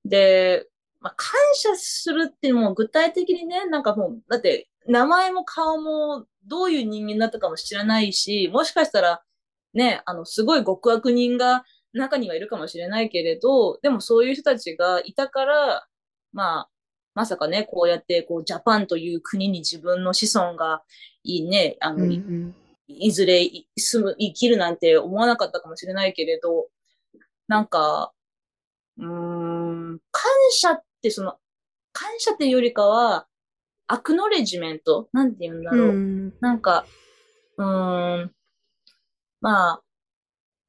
[0.05, 0.67] で、
[1.01, 9.23] まあ、感謝するっていうのも具体的にね、なんかもう、だって名前も顔もどういう人間だったかも知らないし、もしかしたら
[9.75, 15.87] ね、あの、すごい極悪人が中にはいるかもしれないけれど、でもそういう人たちがいたから、
[16.33, 16.69] まあ、
[17.15, 20.83] まさかね、こうやって、こう、ジャパンという国に自分の子孫が
[21.25, 22.11] いいね、あの、うん。
[22.11, 22.55] うん。
[22.89, 26.69] いずれい住む、生きるなんて思わなかったかもしれないけれど、
[27.49, 28.13] なんか、
[28.99, 31.39] うーん、感謝ってその、
[31.93, 33.27] 感謝っていうよりかは、
[33.87, 35.09] アクノレジメント？
[35.13, 35.89] なんて言うんだろう。
[35.89, 36.35] うん。
[36.41, 36.87] なんか、
[37.59, 38.33] うーん、
[39.41, 39.83] まあ、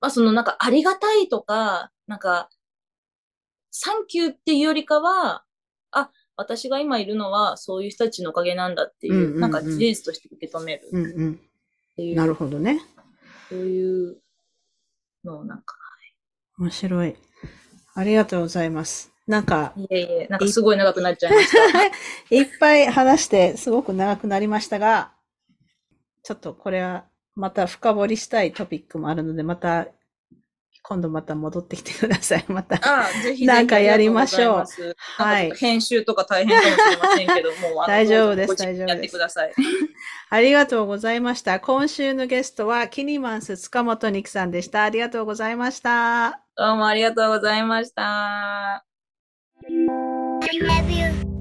[0.02, 2.50] まあそのなんかありがたいとか、なんか、
[3.72, 5.46] サンキューっていうよりかは、
[5.92, 11.06] あ、私が今いるのはそういう人たちのおかげなんだっていう、うんうんうんなんか事実として受け止めるうん。
[11.06, 11.40] うん。
[11.94, 12.82] っていう、なるほどね。
[13.50, 14.18] そういう
[15.24, 15.76] のをなんか、
[16.60, 17.16] 面白い。
[17.96, 19.12] ありがとうございます。
[19.28, 21.86] なんか、いえいえ、なんかすごい長くなっちゃいました。
[22.36, 25.14] いっぱい話してすごく長くなりましたが、
[26.24, 27.06] ちょっとこれは
[27.36, 29.88] また深掘りしたいトピックもあるので、また、
[30.86, 32.46] 今度また戻ってきてください。
[32.52, 32.76] また。
[32.76, 39.54] ああ、ぜひぜひなんかやりましょうはい編集とか大変かもしれませんけど、も大丈夫です大丈夫ですやってください。
[40.30, 41.62] ありがとうございました。
[41.62, 44.84] 今週のゲストは、キニマンス塚本肉さんでした。
[44.84, 46.42] ありがとうございました。
[46.58, 48.84] どうもありがとうございました。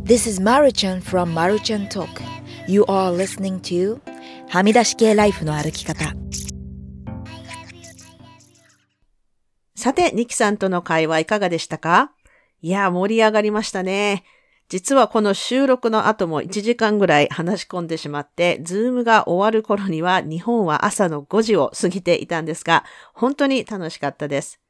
[0.05, 2.09] This is Maruchan from Maruchan Talk.
[2.69, 4.01] You are listening to
[4.48, 6.14] はみ出し系ライフの歩き方。
[9.82, 12.12] さて、ニキさんとの会話いかがでしたか？
[12.60, 14.22] いや、盛り上がりましたね。
[14.68, 24.60] 実はこの収録の後も1時間ぐらい話し込んでしまって、ズームが終わる頃には日本は朝の5時を過ぎていたんですが、本当に楽しかったです。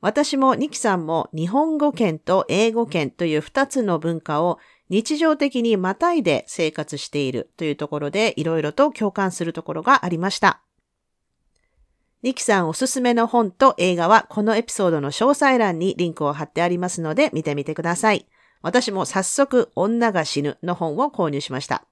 [0.00, 10.62] 私もニキさんも日本語圏と英語圏という2つの文化を日常的にまたいで生活しているというところでいろいろと共感するところがありました。
[12.20, 18.26] ニキさんおすすめの本と映画はこのエピソードの詳細欄にリンクを貼ってありますので見てみてください。
[18.60, 21.84] 私も早速女が死ぬの本を購入しました。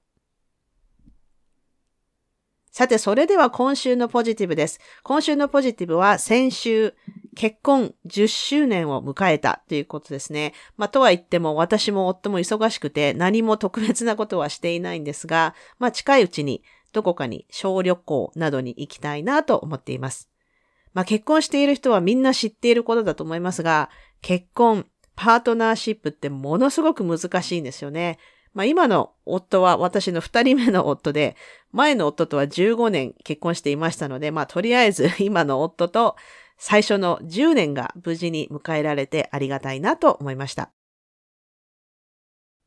[2.72, 4.80] さて、それでは今週のポジティブです。
[5.02, 6.94] 今週のポジティブは先週
[7.34, 10.52] 結婚10周年を迎えたということですね。
[10.76, 16.62] まあ、とは言っても私も夫も忙しくて何も特別なことはしていないんですが、まあ、近いうちに
[16.92, 20.30] どこかに小旅行などに行きたいなと思っています。
[20.94, 23.90] まあ、結婚している人はみんな知っていることだと思いますが、
[24.22, 28.18] 結婚、パートナーシップってものすごく難しいんですよね。
[28.54, 31.36] まあ今の夫は私の二人目の夫で、
[31.72, 36.16] 前の夫とは15年結婚していましたので、まあとりあえず 今の夫と
[36.56, 40.70] 最初の10年が無事に迎えられてありがたいなと思いました。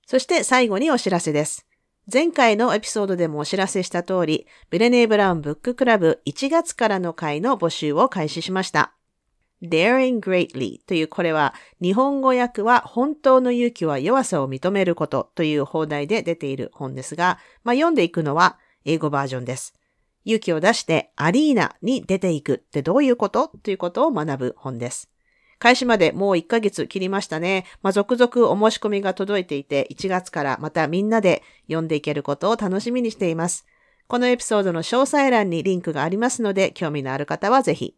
[0.05, 1.68] そして最後にお知らせです。
[2.11, 8.93] 前回のエピソードでもお知らせした通り、ブレネー・ブラウンブッククラブ1月からの回の募集を開始しました。
[9.61, 19.75] daring greatly というこれは日本語訳は本当の勇気は弱さを認めることという放題で出ている本ですが、まあ、読んでいくのは英語バージョンです。
[20.23, 23.49] 勇気を出してアリーナに出ていくってどういうこと？
[23.61, 25.09] ということを学ぶ本です。
[25.59, 27.65] 開始までもう1ヶ月切りましたね。
[27.83, 33.65] まあ、続々お申し込みが届いていて、1月からまたみんなで読んでいけることを楽しみにしています。
[34.07, 37.95] このエピソードの詳細欄にリンクがありますので、興味のある方はぜひ。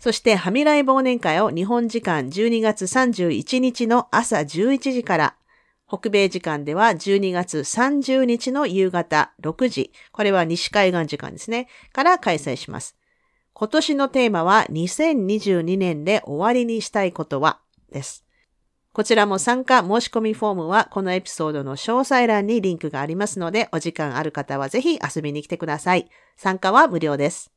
[0.00, 5.36] そして、はみらい忘年会を日本時間12月31日の朝11時から、
[5.86, 12.99] 北米時間では12月30日の夕方6時、これは西海岸時間ですね、から開催します。
[13.52, 17.60] 今年のテーマは2022年で終わりにしたいことは？
[17.92, 18.24] です。
[18.92, 26.08] こちらも参加申し込みフォームはこのエピソードの詳細欄にリンクがありますので、お時間ある方はぜひ遊びに来てください。
[26.36, 27.52] 参加は無料です。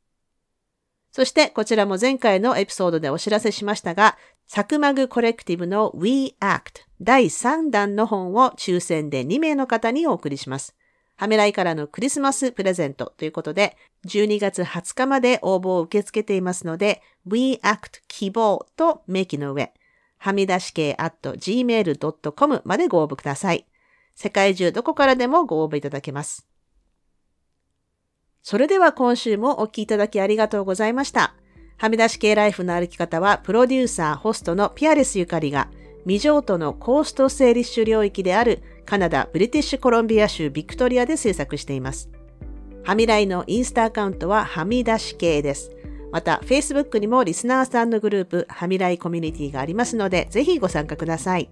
[1.11, 10.75] そしてこちらも前回のエピソードでお知らせしましたが、サクマグコレクティブの We Act 第3弾の本を抽選で2名の方にお送りします。
[11.23, 13.77] ハメライからのクリスマスプレゼントということで、
[14.07, 19.71] 12月20日まで応募を受け付けていますので、We Act 希望と明記の上、
[20.17, 23.65] はみ出し系 at gmail.com までご応募ください。
[24.15, 26.45] 世界中どこからでもご応募いただけます。
[28.41, 31.35] それでは今週もお聴きいただきありがとうございました。
[31.77, 35.69] はみ出し系ライフの歩き方は、プロデューサー、ホストのピアレスゆかりが、
[36.05, 42.09] 未譲渡のコーストセーリッシュ領域であるカナダ・ブリティッシュコロンビア州ビクトリアで制作しています。
[42.83, 45.71] はみらいのインスタアカウントははみ出し系です。
[46.11, 51.49] また、Facebook にもリスナーさんのグループ、はみらいコミュニティがありますので、ぜひご参加ください。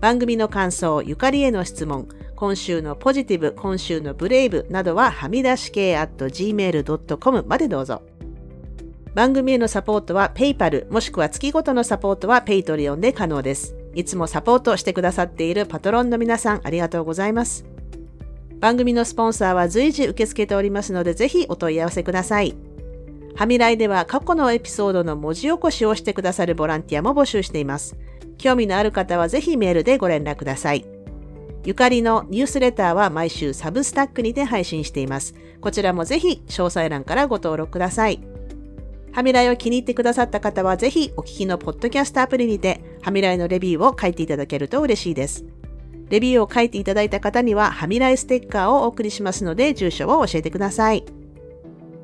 [0.00, 8.02] 番組の感想、ゆかりへの質問、今週のポジティブ、今週のブレイブなどははみ出し系 at gmail.com までどうぞ。
[9.14, 13.76] 番組へのサポートは PayPal もしくは月ごとのサポートは Patreon で可能です。
[13.94, 17.64] いつもサポートしてくださっているパトロンの皆さんありがとうございます。
[18.58, 22.56] 番組のスポンサーは随時受け付けておりますのでぜひお問い合わせください。
[23.36, 27.96] はみらいでは過去のエピソードの文字起こしをしてくださるボランティアも募集しています。
[28.36, 30.84] 興味のある方はぜひメールでご連絡ください。
[31.64, 35.34] ゆかりのニュースレターは毎週サブスタックにて配信しています。
[35.60, 38.33] こちらもぜひ詳細欄からご登録ください。
[39.14, 45.44] ハミライを気に入ってくださった方はぜひお聞きのポッドキャストアプリにてハミライのレビューを書いていただけると嬉しいです。
[46.08, 51.04] レビューを書いていただいた方にはハミライステッカーをお送りしますので住所を教えてください。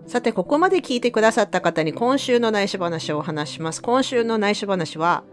[0.06, 3.82] さて、ここまで聞いてくださった方に今週の内緒話をお話します。
[3.82, 5.24] 今週の内緒話は、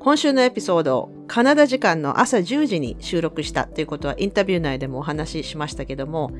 [0.00, 6.32] 今週のエピソードをカナダ時間の朝10時に収録したということはインタビュー内でもお話ししましたけども、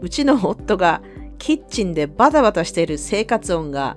[0.00, 1.02] うちの夫が
[1.38, 3.96] キッチンでバタバタしている生活音が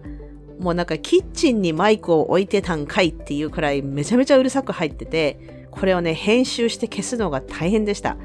[0.62, 8.16] もうなんかキッチンにマイクを置いてたんかいっていうくらいめちゃめちゃうるさく入ってて、これをね、編集して消すのが大変でした。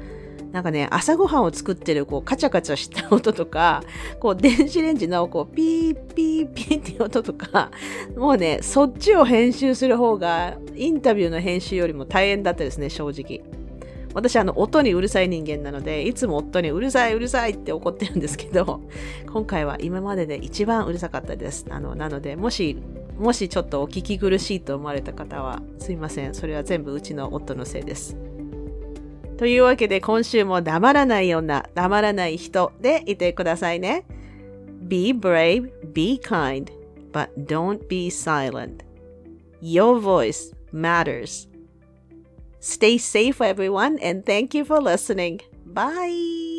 [0.51, 3.83] なんかね、朝ごはんを作ってる、こう、カチャカチャした音とか、
[4.19, 7.71] こう、電子レンジの、こう、ピーピーピーっていう音とか、
[8.15, 13.41] もうね、そっちを編集する方が、インタビューの編集よりも大変だったですね、正直。
[14.17, 18.81] 私、あの、音にうるさい人間なので、いつも夫にうるさい、うるさいって怒ってるんですけど、
[19.31, 21.67] 今回は今までで一番うるさかったです。
[21.69, 22.81] あの、なので、もし、
[23.19, 26.33] もしちょっとお聞き苦しいと思われた方は、すいません。
[26.33, 28.17] それは全部うちの夫のせいです。
[29.37, 34.03] というわけで今週も黙らない女、黙らない人でいてくださいね。
[34.87, 36.71] Be brave, be kind,
[37.11, 38.77] but don't be silent.
[39.61, 41.47] Your voice matters.
[42.67, 45.39] Stay safe, everyone, and thank you for listening.
[45.65, 46.56] Bye.